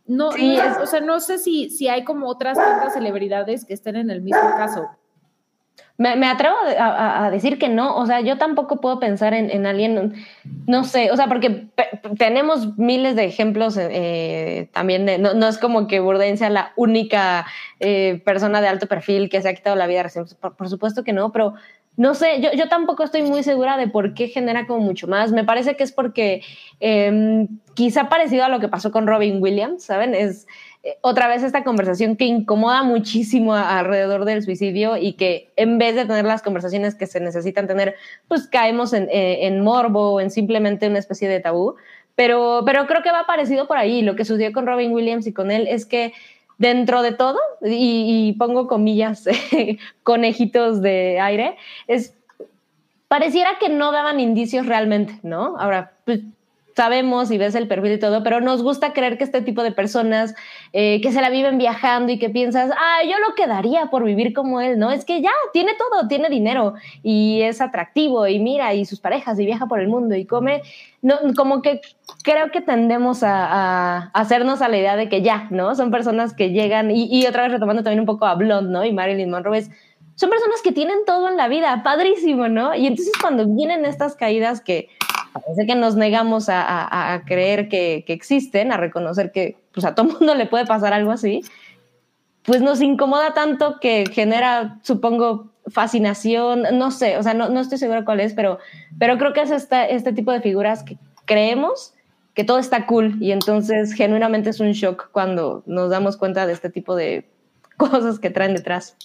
[0.07, 3.65] No, sí, no es, o sea, no sé si, si hay como otras tantas celebridades
[3.65, 4.89] que estén en el mismo caso.
[5.99, 9.51] Me, me atrevo a, a, decir que no, o sea, yo tampoco puedo pensar en,
[9.51, 10.15] en alguien,
[10.67, 11.67] no sé, o sea, porque
[12.19, 16.73] tenemos miles de ejemplos eh, también, de, no, no, es como que Bourdain sea la
[16.77, 17.47] única
[17.81, 21.05] eh, persona de alto perfil que se ha quitado la vida recién, por, por supuesto
[21.05, 21.55] que no, pero
[21.97, 25.33] no sé, yo, yo, tampoco estoy muy segura de por qué genera como mucho más.
[25.33, 26.43] Me parece que es porque
[26.81, 30.15] eh, quizá parecido a lo que pasó con Robin Williams, ¿saben?
[30.15, 30.47] Es
[30.83, 35.77] eh, otra vez esta conversación que incomoda muchísimo a, alrededor del suicidio y que en
[35.77, 37.97] vez de tener las conversaciones que se necesitan tener,
[38.29, 41.75] pues caemos en, eh, en morbo o en simplemente una especie de tabú.
[42.15, 44.03] Pero, pero creo que va parecido por ahí.
[44.03, 46.12] Lo que sucedió con Robin Williams y con él es que
[46.61, 49.24] dentro de todo, y, y pongo comillas,
[50.03, 51.57] conejitos de aire,
[51.89, 52.15] es,
[53.09, 55.57] pareciera que no daban indicios realmente, ¿no?
[55.59, 56.20] Ahora, pues,
[56.81, 59.70] sabemos y ves el perfil y todo, pero nos gusta creer que este tipo de
[59.70, 60.35] personas
[60.73, 64.32] eh, que se la viven viajando y que piensas, ah, yo lo quedaría por vivir
[64.32, 64.90] como él, ¿no?
[64.90, 69.39] Es que ya tiene todo, tiene dinero y es atractivo y mira, y sus parejas
[69.39, 70.62] y viaja por el mundo y come.
[71.02, 71.82] No, como que
[72.24, 75.74] creo que tendemos a, hacernos a la idea de que ya, ¿no?
[75.74, 78.86] Son personas que llegan y, otra vez retomando también un poco a Blonde, ¿no?
[78.86, 79.70] Y Marilyn Monroe es
[80.15, 82.74] son personas que tienen todo en la vida, padrísimo, ¿no?
[82.74, 84.89] Y entonces cuando vienen estas caídas que
[85.32, 90.35] parece que nos negamos a, creer que, existen, a reconocer que pues, a todo mundo
[90.35, 91.43] le puede pasar algo así,
[92.43, 97.78] pues nos incomoda tanto que genera, supongo, fascinación, no sé, o sea, no, no estoy
[97.78, 98.59] segura cuál es, pero,
[98.98, 101.94] pero creo que es este tipo de figuras que creemos
[102.35, 106.52] que todo está cool y entonces genuinamente es un shock cuando nos damos cuenta de
[106.52, 107.28] este tipo de
[107.77, 108.97] cosas que traen detrás.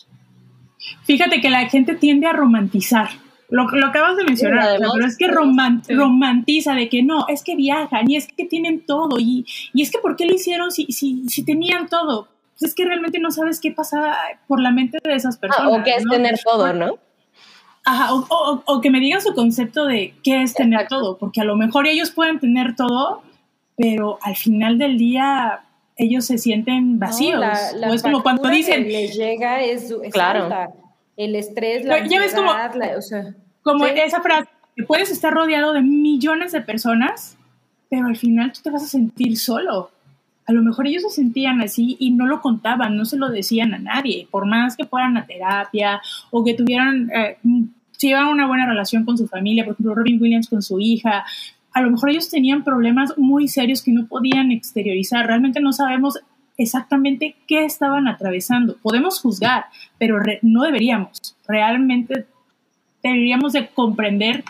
[1.04, 3.10] Fíjate que la gente tiende a romantizar
[3.50, 8.10] lo, lo acabas de mencionar, pero es que romantiza de que no, es que viajan
[8.10, 11.28] y es que tienen todo y, y es que ¿por qué lo hicieron si, si,
[11.30, 12.28] si tenían todo?
[12.58, 14.16] Pues es que realmente no sabes qué pasa
[14.48, 15.72] por la mente de esas personas.
[15.72, 16.98] o qué es tener todo, ¿no?
[17.84, 21.44] Ajá, o, o, que me digan su concepto de qué es tener todo, porque a
[21.44, 23.22] lo mejor ellos pueden tener todo,
[23.78, 25.66] pero al final del día
[25.96, 27.46] ellos se sienten vacíos.
[27.88, 28.88] o es como cuando dicen...
[28.88, 30.50] les llega es, claro
[31.18, 35.74] el estrés, la ya ves como, o sea, como esa frase, que puedes estar rodeado
[35.74, 37.38] de millones de personas,
[37.90, 39.92] pero al final tú te vas a sentir solo.
[40.48, 43.74] A lo mejor ellos se sentían así y no lo contaban, no se lo decían
[43.74, 47.38] a nadie, por más que fueran a terapia o que tuvieran, eh,
[47.92, 51.26] si llevaban una buena relación con su familia, por ejemplo, Robin Williams con su hija,
[51.76, 55.28] a lo mejor ellos tenían problemas muy serios que no podían exteriorizar.
[55.28, 56.20] Realmente no sabemos
[56.58, 58.78] exactamente qué estaban atravesando.
[58.82, 59.66] Podemos juzgar,
[59.98, 61.36] pero no deberíamos.
[61.48, 62.26] Realmente
[63.04, 64.44] deberíamos de comprender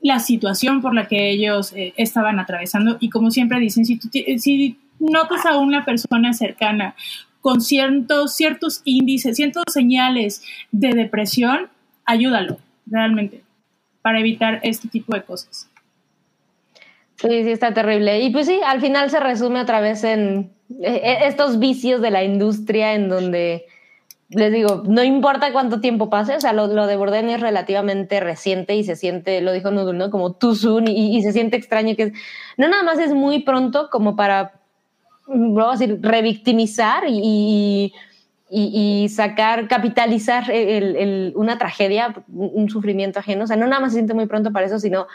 [0.00, 3.98] la situación por la que ellos eh, estaban atravesando y como siempre dicen, si,
[4.38, 6.94] si notas a una persona cercana
[7.40, 10.42] con ciertos, ciertos índices, ciertas señales
[10.72, 11.68] de depresión,
[12.04, 13.42] ayúdalo, realmente,
[14.02, 15.68] para evitar este tipo de cosas.
[17.16, 18.20] Sí, sí, está terrible.
[18.20, 22.94] Y pues sí, al final se resume otra vez en estos vicios de la industria
[22.94, 23.66] en donde,
[24.28, 28.74] les digo, no importa cuánto tiempo pase, o sea, lo, de Borden es relativamente reciente
[28.76, 30.10] y se siente, lo dijo Nudul, ¿no?
[30.10, 32.12] Como too soon y, se siente extraño que es,
[32.56, 34.60] no nada más es muy pronto como para,
[35.26, 37.92] vamos a decir, revictimizar y,
[38.50, 40.44] y, sacar, capitalizar
[41.34, 44.66] una tragedia, un sufrimiento ajeno, o sea, no nada más se siente muy pronto para
[44.66, 45.06] eso, sino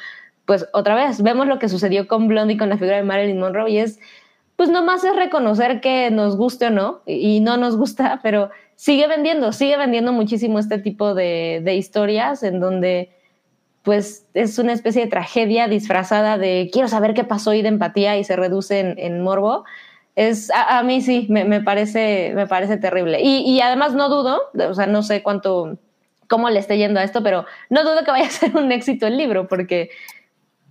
[0.45, 3.71] pues otra vez, vemos lo que sucedió con Blondie, con la figura de Marilyn Monroe,
[3.71, 3.99] y es,
[4.61, 9.07] pues nomás es reconocer que nos guste o no, y, no nos gusta, pero sigue
[9.07, 13.09] vendiendo, sigue vendiendo muchísimo este tipo de, historias en donde
[13.81, 18.19] pues es una especie de tragedia disfrazada de quiero saber qué pasó y de empatía
[18.19, 19.65] y se reduce en, morbo.
[20.15, 23.19] Es, a, mí sí, me, parece, me parece terrible.
[23.19, 25.79] Y, y, además no dudo, o sea, no sé cuánto,
[26.27, 29.07] cómo le esté yendo a esto, pero no dudo que vaya a ser un éxito
[29.07, 29.89] el libro, porque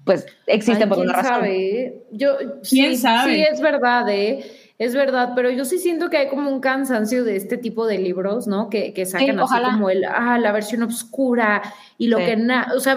[0.04, 1.34] pues existe por una razón.
[1.34, 2.02] Sabe?
[2.10, 2.36] Yo,
[2.68, 3.34] ¿Quién sí, sabe?
[3.34, 4.44] Sí, es verdad, ¿eh?
[4.78, 7.98] Es verdad, pero yo sí siento que hay como un cansancio de este tipo de
[7.98, 8.70] libros, ¿no?
[8.70, 11.60] Que, que sacan así como el, ah, la versión oscura
[11.98, 12.96] y lo que nada, o sea,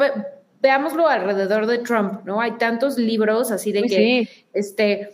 [0.62, 2.40] veámoslo alrededor de Trump, ¿no?
[2.40, 5.10] Hay tantos libros así de que, este,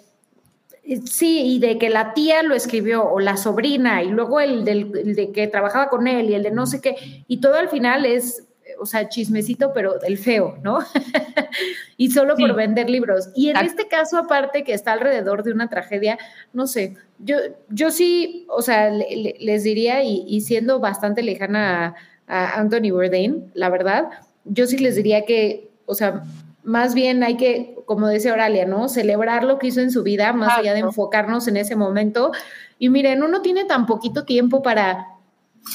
[1.06, 4.92] sí, y de que la tía lo escribió o la sobrina y luego el, del,
[4.96, 7.70] el de que trabajaba con él y el de no sé qué, y todo al
[7.70, 8.44] final es
[8.80, 10.80] o sea, chismecito, pero del feo, ¿no?
[11.98, 13.30] y solo por vender libros.
[13.36, 16.18] Y en este caso, aparte que está alrededor de una tragedia,
[16.54, 17.38] no sé, yo,
[17.70, 21.96] yo sí, o sea, les diría, y, siendo bastante lejana
[22.28, 24.10] a, Anthony Bourdain, la verdad,
[24.46, 26.24] yo sí les diría que, o sea,
[26.64, 28.90] más bien hay que, como dice Oralia, ¿no?
[28.90, 32.32] Celebrar lo que hizo en su vida, más allá de enfocarnos en ese momento.
[32.78, 35.19] Y miren, uno tiene tan poquito tiempo para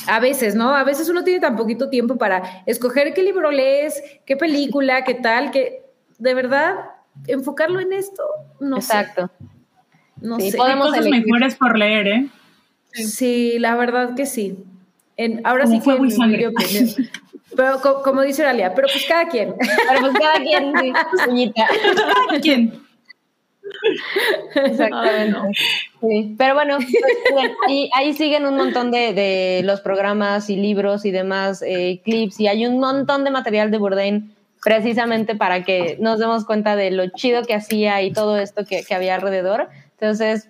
[0.06, 0.74] a veces, ¿no?
[0.74, 5.14] A veces uno tiene tan poquito tiempo para escoger qué libro lees, qué película, qué
[5.14, 5.84] tal, que
[6.18, 6.76] de verdad
[7.26, 8.24] enfocarlo en esto,
[8.60, 9.30] no Exacto.
[10.20, 10.56] No sé.
[10.56, 12.28] Podemos cosas mejores por leer, ¿eh?
[12.92, 13.58] Sí.
[13.58, 14.64] la verdad que sí.
[15.16, 16.50] En, ahora sí fue muy sangre.
[17.56, 19.54] Pero como dice Oralia, pero pues cada quien.
[19.56, 22.82] Pero pues cada quien, sí, Cada quien.
[24.56, 25.38] Exactamente.
[26.39, 31.62] Pero bueno, pues, y ahí siguen un montón de, los programas y libros y demás
[31.62, 36.44] eh, clips y hay un montón de material de Bourdain precisamente para que nos demos
[36.44, 39.68] cuenta de lo chido que hacía y todo esto que, había alrededor.
[39.98, 40.48] Entonces,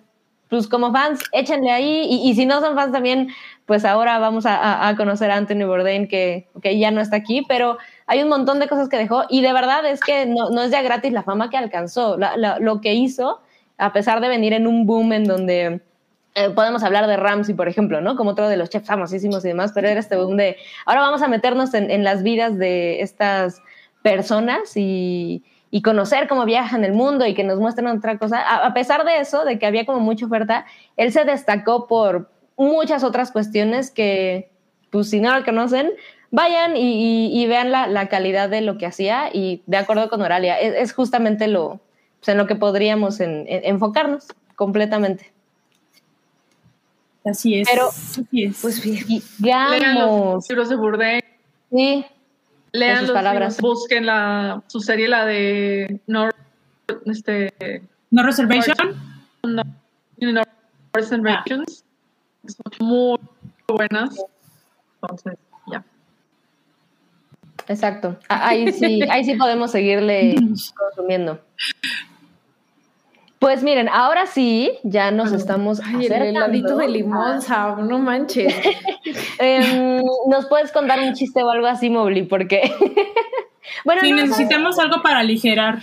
[0.49, 3.29] pues como fans, échenle ahí y, si no son fans también,
[3.65, 7.77] pues ahora vamos a, conocer a Anthony Bourdain que, que ya no está aquí, pero
[8.07, 10.71] hay un montón de cosas que dejó y de verdad es que no, no es
[10.71, 13.41] ya gratis la fama que alcanzó, lo que hizo,
[13.77, 15.81] a pesar de venir en un boom en donde
[16.37, 18.17] eh, podemos hablar de Ramsey, por ejemplo, ¿no?
[18.17, 21.21] Como otro de los chefs famosísimos y demás, pero era este boom de, ahora vamos
[21.21, 23.61] a meternos en, las vidas de estas
[24.03, 25.43] personas y,
[25.83, 28.39] conocer cómo viajan el mundo y que nos muestren otra cosa.
[28.39, 30.65] A, pesar de eso, de que había como mucha oferta,
[30.95, 34.49] él se destacó por muchas otras cuestiones que,
[34.89, 35.91] pues si no lo conocen,
[36.31, 40.93] vayan y, vean la, calidad de lo que hacía y de acuerdo con Oralia, es
[40.93, 41.81] justamente lo,
[42.25, 45.31] pues en lo que podríamos en, en, enfocarnos completamente.
[47.23, 47.69] Así es.
[47.69, 48.59] Pero, así es.
[48.61, 49.23] pues digamos.
[49.39, 51.21] Lean los libros de Bourdain.
[51.71, 52.05] Sí.
[52.71, 53.57] Lean sus los palabras.
[53.57, 56.29] Libros, busquen la, su serie, la de No,
[57.05, 57.53] este,
[58.09, 58.75] no Reservation.
[59.43, 59.63] No,
[60.19, 60.43] no
[60.93, 61.85] Reservations.
[62.43, 62.47] Ah.
[62.47, 63.19] Son muy
[63.67, 64.17] buenas.
[65.01, 65.37] Entonces,
[65.71, 65.83] ya.
[67.67, 68.17] Exacto.
[68.29, 70.35] Ahí sí, ahí sí podemos seguirle
[70.75, 71.39] consumiendo.
[73.39, 78.53] Pues miren, ahora sí, ya nos estamos Ay, el heladito de limón, Sam, no manches.
[79.39, 82.23] eh, ¿Nos puedes contar un chiste o algo así, Mobley?
[82.23, 82.61] Porque...
[83.85, 85.79] bueno, sí, no, necesitamos algo para aligerar.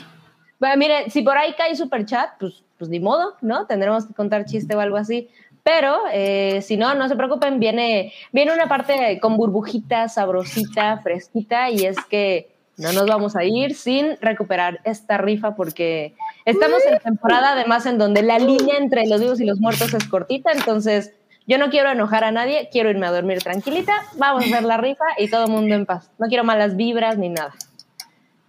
[0.59, 3.67] Bueno, mire, si por ahí cae super chat, pues, pues ni modo, ¿no?
[3.67, 5.29] Tendremos que contar chiste o algo así.
[5.63, 11.71] Pero eh, si no, no se preocupen, viene, viene una parte con burbujita, sabrosita, fresquita,
[11.71, 12.52] y es que
[12.83, 16.15] no nos vamos a ir sin recuperar esta rifa porque
[16.45, 20.07] estamos en temporada además en donde la línea entre los vivos y los muertos es
[20.09, 21.13] cortita, entonces
[21.47, 24.77] yo no quiero enojar a nadie, quiero irme a dormir tranquilita, vamos a hacer la
[24.77, 26.11] rifa y todo el mundo en paz.
[26.19, 27.53] No quiero malas vibras ni nada.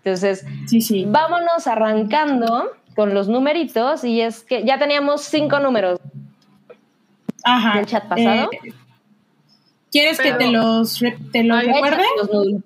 [0.03, 1.05] Entonces, sí, sí.
[1.07, 5.99] vámonos arrancando con los numeritos y es que ya teníamos cinco números
[7.43, 7.77] Ajá.
[7.77, 8.49] del chat pasado.
[8.51, 8.73] Eh,
[9.91, 10.99] ¿Quieres Pero, que te los,
[11.31, 12.03] te los recuerde?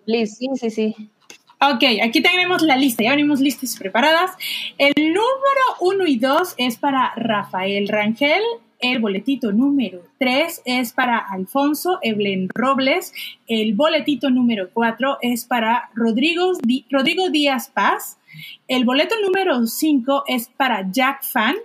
[0.06, 0.36] Please.
[0.36, 1.10] Sí, sí, sí.
[1.60, 4.30] Ok, aquí tenemos la lista, ya venimos listas y preparadas.
[4.78, 8.44] El número 1 y 2 es para Rafael Rangel.
[8.80, 13.12] El boletito número 3 es para Alfonso Eblen Robles.
[13.48, 16.52] El boletito número 4 es para Rodrigo,
[16.92, 18.20] Rodrigo Díaz Paz.
[18.68, 21.56] El boleto número 5 es para Jack Fan.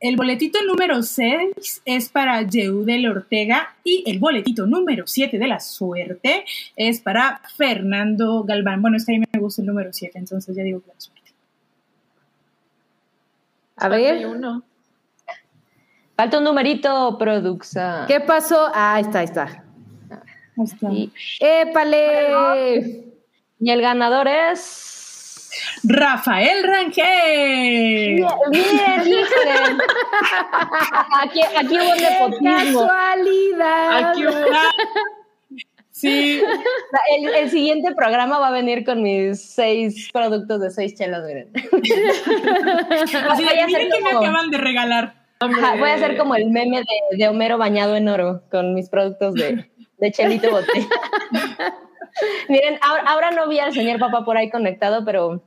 [0.00, 5.58] El boletito número 6 es para Yeudel Ortega y el boletito número 7 de la
[5.58, 6.44] suerte
[6.76, 8.80] es para Fernando Galván.
[8.80, 11.32] Bueno, este a mí me gusta el número 7, entonces ya digo que la suerte.
[13.76, 14.26] A ver.
[14.26, 14.62] Uno.
[16.14, 18.04] Falta un numerito, Produxa.
[18.06, 18.70] ¿Qué pasó?
[18.72, 19.64] Ah, ahí está, ahí está.
[20.56, 20.92] Ahí está.
[20.92, 23.04] Y, ¡Épale!
[23.60, 24.97] Y el ganador es...
[25.84, 28.16] Rafael Rangel.
[28.16, 29.82] Bien, bien híjole.
[31.22, 32.80] Aquí, aquí hubo nepotismo.
[32.86, 34.10] Casualidad.
[34.10, 34.46] Aquí hubo...
[35.90, 36.40] Sí.
[37.16, 41.50] El, el, siguiente programa va a venir con mis seis productos de seis chelas, miren.
[43.28, 44.20] Así de, miren que como...
[44.20, 45.14] me acaban de regalar.
[45.40, 48.88] Ajá, voy a hacer como el meme de, de, Homero bañado en oro con mis
[48.88, 49.68] productos de,
[49.98, 50.88] de chelito botella.
[52.48, 55.42] miren, ahora, ahora no vi al señor papá por ahí conectado, pero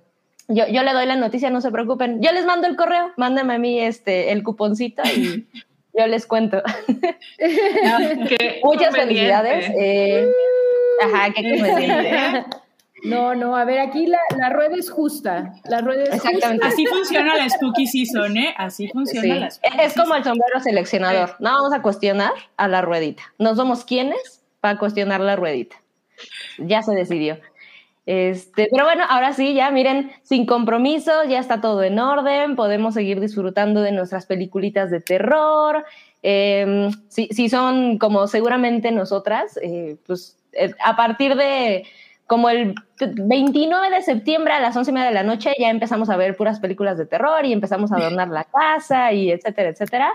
[0.48, 2.22] yo, yo, le doy la noticia, no se preocupen.
[2.22, 5.48] Yo les mando el correo, mándenme a mí este, el cuponcito y
[5.98, 6.62] yo les cuento.
[8.64, 9.72] Muchas felicidades.
[9.78, 10.28] Eh,
[11.02, 12.46] ajá, qué conveniente.
[13.04, 15.54] No, no, a ver, aquí la, la rueda es justa.
[15.66, 16.66] La rueda es Exactamente.
[16.66, 16.68] Justa.
[16.68, 18.54] Así funciona la Spooky Season, ¿eh?
[18.58, 19.40] Así funciona sí.
[19.40, 21.30] la Spooky Es como el sombrero seleccionador.
[21.30, 21.36] Sí.
[21.40, 23.24] No vamos a cuestionar a la ruedita.
[23.40, 25.78] No somos quienes para cuestionar la ruedita.
[26.58, 27.38] Ya se decidió.
[28.06, 32.96] Este, pero bueno, ahora sí, ya miren, sin compromiso, ya está todo en orden, podemos
[32.96, 35.86] seguir disfrutando de nuestras peliculitas de terror.
[36.24, 41.86] Eh, si, si, son como seguramente nosotras, eh, pues eh, a partir de
[42.28, 46.10] como el 29 de septiembre a las 11 y media de la noche ya empezamos
[46.10, 50.14] a ver puras películas de terror y empezamos a adornar la casa y etcétera, etcétera.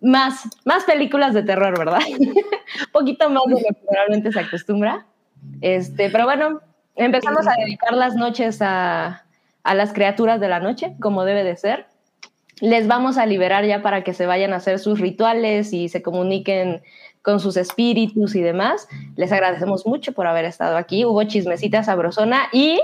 [0.00, 1.98] Más, más películas de terror, ¿verdad?
[2.08, 5.04] Un poquito más de lo que normalmente se acostumbra.
[5.60, 6.60] Este, pero bueno,
[6.98, 9.24] Empezamos a dedicar las noches a,
[9.62, 11.86] a, las criaturas de la noche, como debe de ser.
[12.60, 16.02] Les vamos a liberar ya para que se vayan a hacer sus rituales y se
[16.02, 16.82] comuniquen
[17.22, 18.88] con sus espíritus y demás.
[19.14, 21.04] Les agradecemos mucho por haber estado aquí.
[21.04, 22.80] Hubo chismecita sabrosona y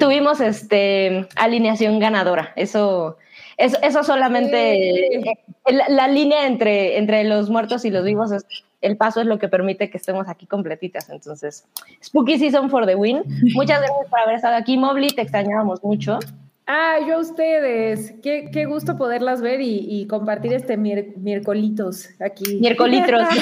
[0.00, 2.52] tuvimos este, alineación ganadora.
[2.56, 3.18] Eso,
[3.56, 5.72] eso, eso solamente, sí.
[5.72, 8.44] la, la, línea entre, entre los muertos y los vivos es
[8.84, 11.08] el paso es lo que permite que estemos aquí completitas.
[11.10, 11.66] Entonces,
[12.02, 13.22] Spooky Season for the win.
[13.54, 15.10] Muchas gracias por haber estado aquí, Mobley.
[15.10, 16.18] Te extrañábamos mucho.
[16.66, 18.14] Ah, yo a ustedes.
[18.22, 22.58] Qué, qué gusto poderlas ver y, y compartir este mier, miércolitos aquí.
[22.58, 23.28] Miércolitros.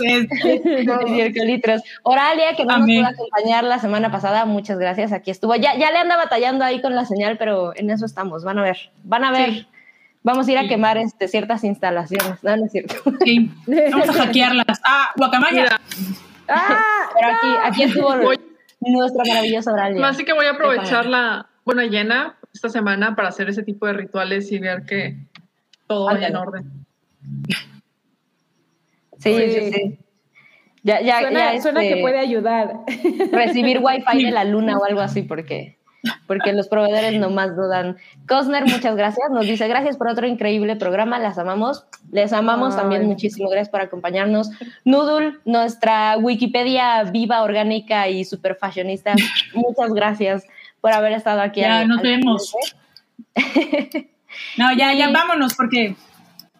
[0.00, 0.64] Es,
[1.04, 1.82] Miércolitros.
[2.02, 3.02] Oralia, que no Amén.
[3.02, 5.12] nos pudo acompañar la semana pasada, muchas gracias.
[5.12, 5.54] Aquí estuvo.
[5.56, 8.44] Ya, ya le anda batallando ahí con la señal, pero en eso estamos.
[8.44, 8.78] Van a ver.
[9.04, 9.50] Van a ver.
[9.50, 9.66] Sí.
[10.28, 10.68] Vamos a ir a Sí.
[10.68, 12.44] quemar este, ciertas instalaciones.
[12.44, 12.94] No, no es cierto.
[13.24, 13.50] sí.
[13.92, 14.80] Vamos a hackearlas.
[14.84, 15.80] Ah, Guacamaya.
[16.48, 18.14] Ah, Pero aquí, aquí estuvo
[18.80, 20.06] nuestra maravillosa Oralia.
[20.08, 23.94] así que voy a aprovechar la buena llena esta semana para hacer ese tipo de
[23.94, 25.16] rituales y ver que
[25.86, 26.64] todo vaya en orden.
[29.18, 29.72] Sí, sí, Sí.
[29.72, 29.98] sí.
[30.84, 32.72] Ya, ya, suena, ya, suena este, que puede ayudar.
[33.32, 35.77] recibir wifi de la luna o algo así, porque,
[36.26, 37.96] porque los proveedores nomás dudan.
[38.28, 39.30] Cosner, muchas gracias.
[39.30, 41.84] Nos dice, gracias por otro increíble programa, las amamos.
[42.10, 42.80] Les amamos Ay.
[42.80, 44.50] también muchísimo, gracias por acompañarnos.
[44.84, 49.14] Noodle, nuestra Wikipedia viva, orgánica y super fashionista,
[49.54, 50.44] muchas gracias
[50.80, 51.60] por haber estado aquí.
[51.60, 52.54] Ya, al- nos al vemos.
[54.56, 55.96] No, ya, ya vámonos porque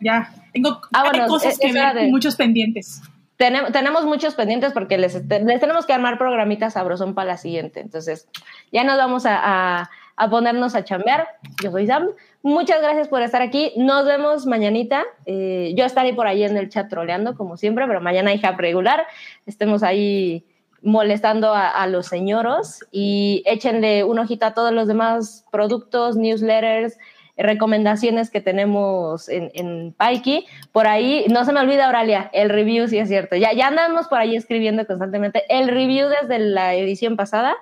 [0.00, 0.80] ya tengo
[1.28, 3.02] cosas que ver de- muchos pendientes.
[3.38, 7.36] Tenem- tenemos muchos pendientes porque les, te- les tenemos que armar programitas sabrosón para la
[7.36, 7.80] siguiente.
[7.80, 8.28] Entonces,
[8.72, 9.38] ya nos vamos a,
[9.82, 11.28] a- a ponernos a chambear.
[11.62, 12.08] Yo soy Sam.
[12.42, 13.72] Muchas gracias por estar aquí.
[13.76, 15.04] Nos vemos mañanita.
[15.26, 19.06] Eh, yo estaré por ahí en el chat troleando, como siempre, pero mañana hub regular.
[19.46, 20.44] Estemos ahí
[20.82, 26.96] molestando a, a los señoros y échenle un ojito a todos los demás productos, newsletters,
[27.38, 30.46] recomendaciones que tenemos en, en Paiki.
[30.72, 33.36] Por ahí, no se me olvida, Auralia, el review, sí es cierto.
[33.36, 35.44] Ya, ya andamos por ahí escribiendo constantemente.
[35.48, 37.56] El review desde la edición pasada,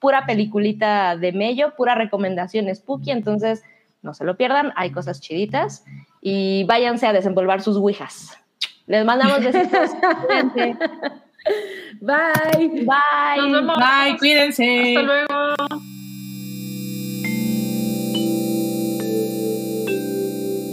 [0.00, 3.62] pura peliculita de mello, pura recomendación spooky, entonces
[4.02, 5.84] no se lo pierdan, hay cosas chiditas
[6.20, 8.38] y váyanse a desenvolver sus ouijas.
[8.86, 9.90] Les mandamos besitos.
[12.00, 12.84] Bye.
[12.84, 13.36] Bye.
[13.36, 13.76] Nos vemos.
[13.78, 14.96] Bye, cuídense.
[14.96, 15.93] Hasta luego.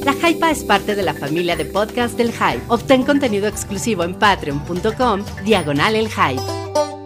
[0.06, 2.64] La Hypa es parte de la familia de podcast del Hype.
[2.69, 7.01] Obtén contenido exclusivo en patreon.com, diagonal el Hype.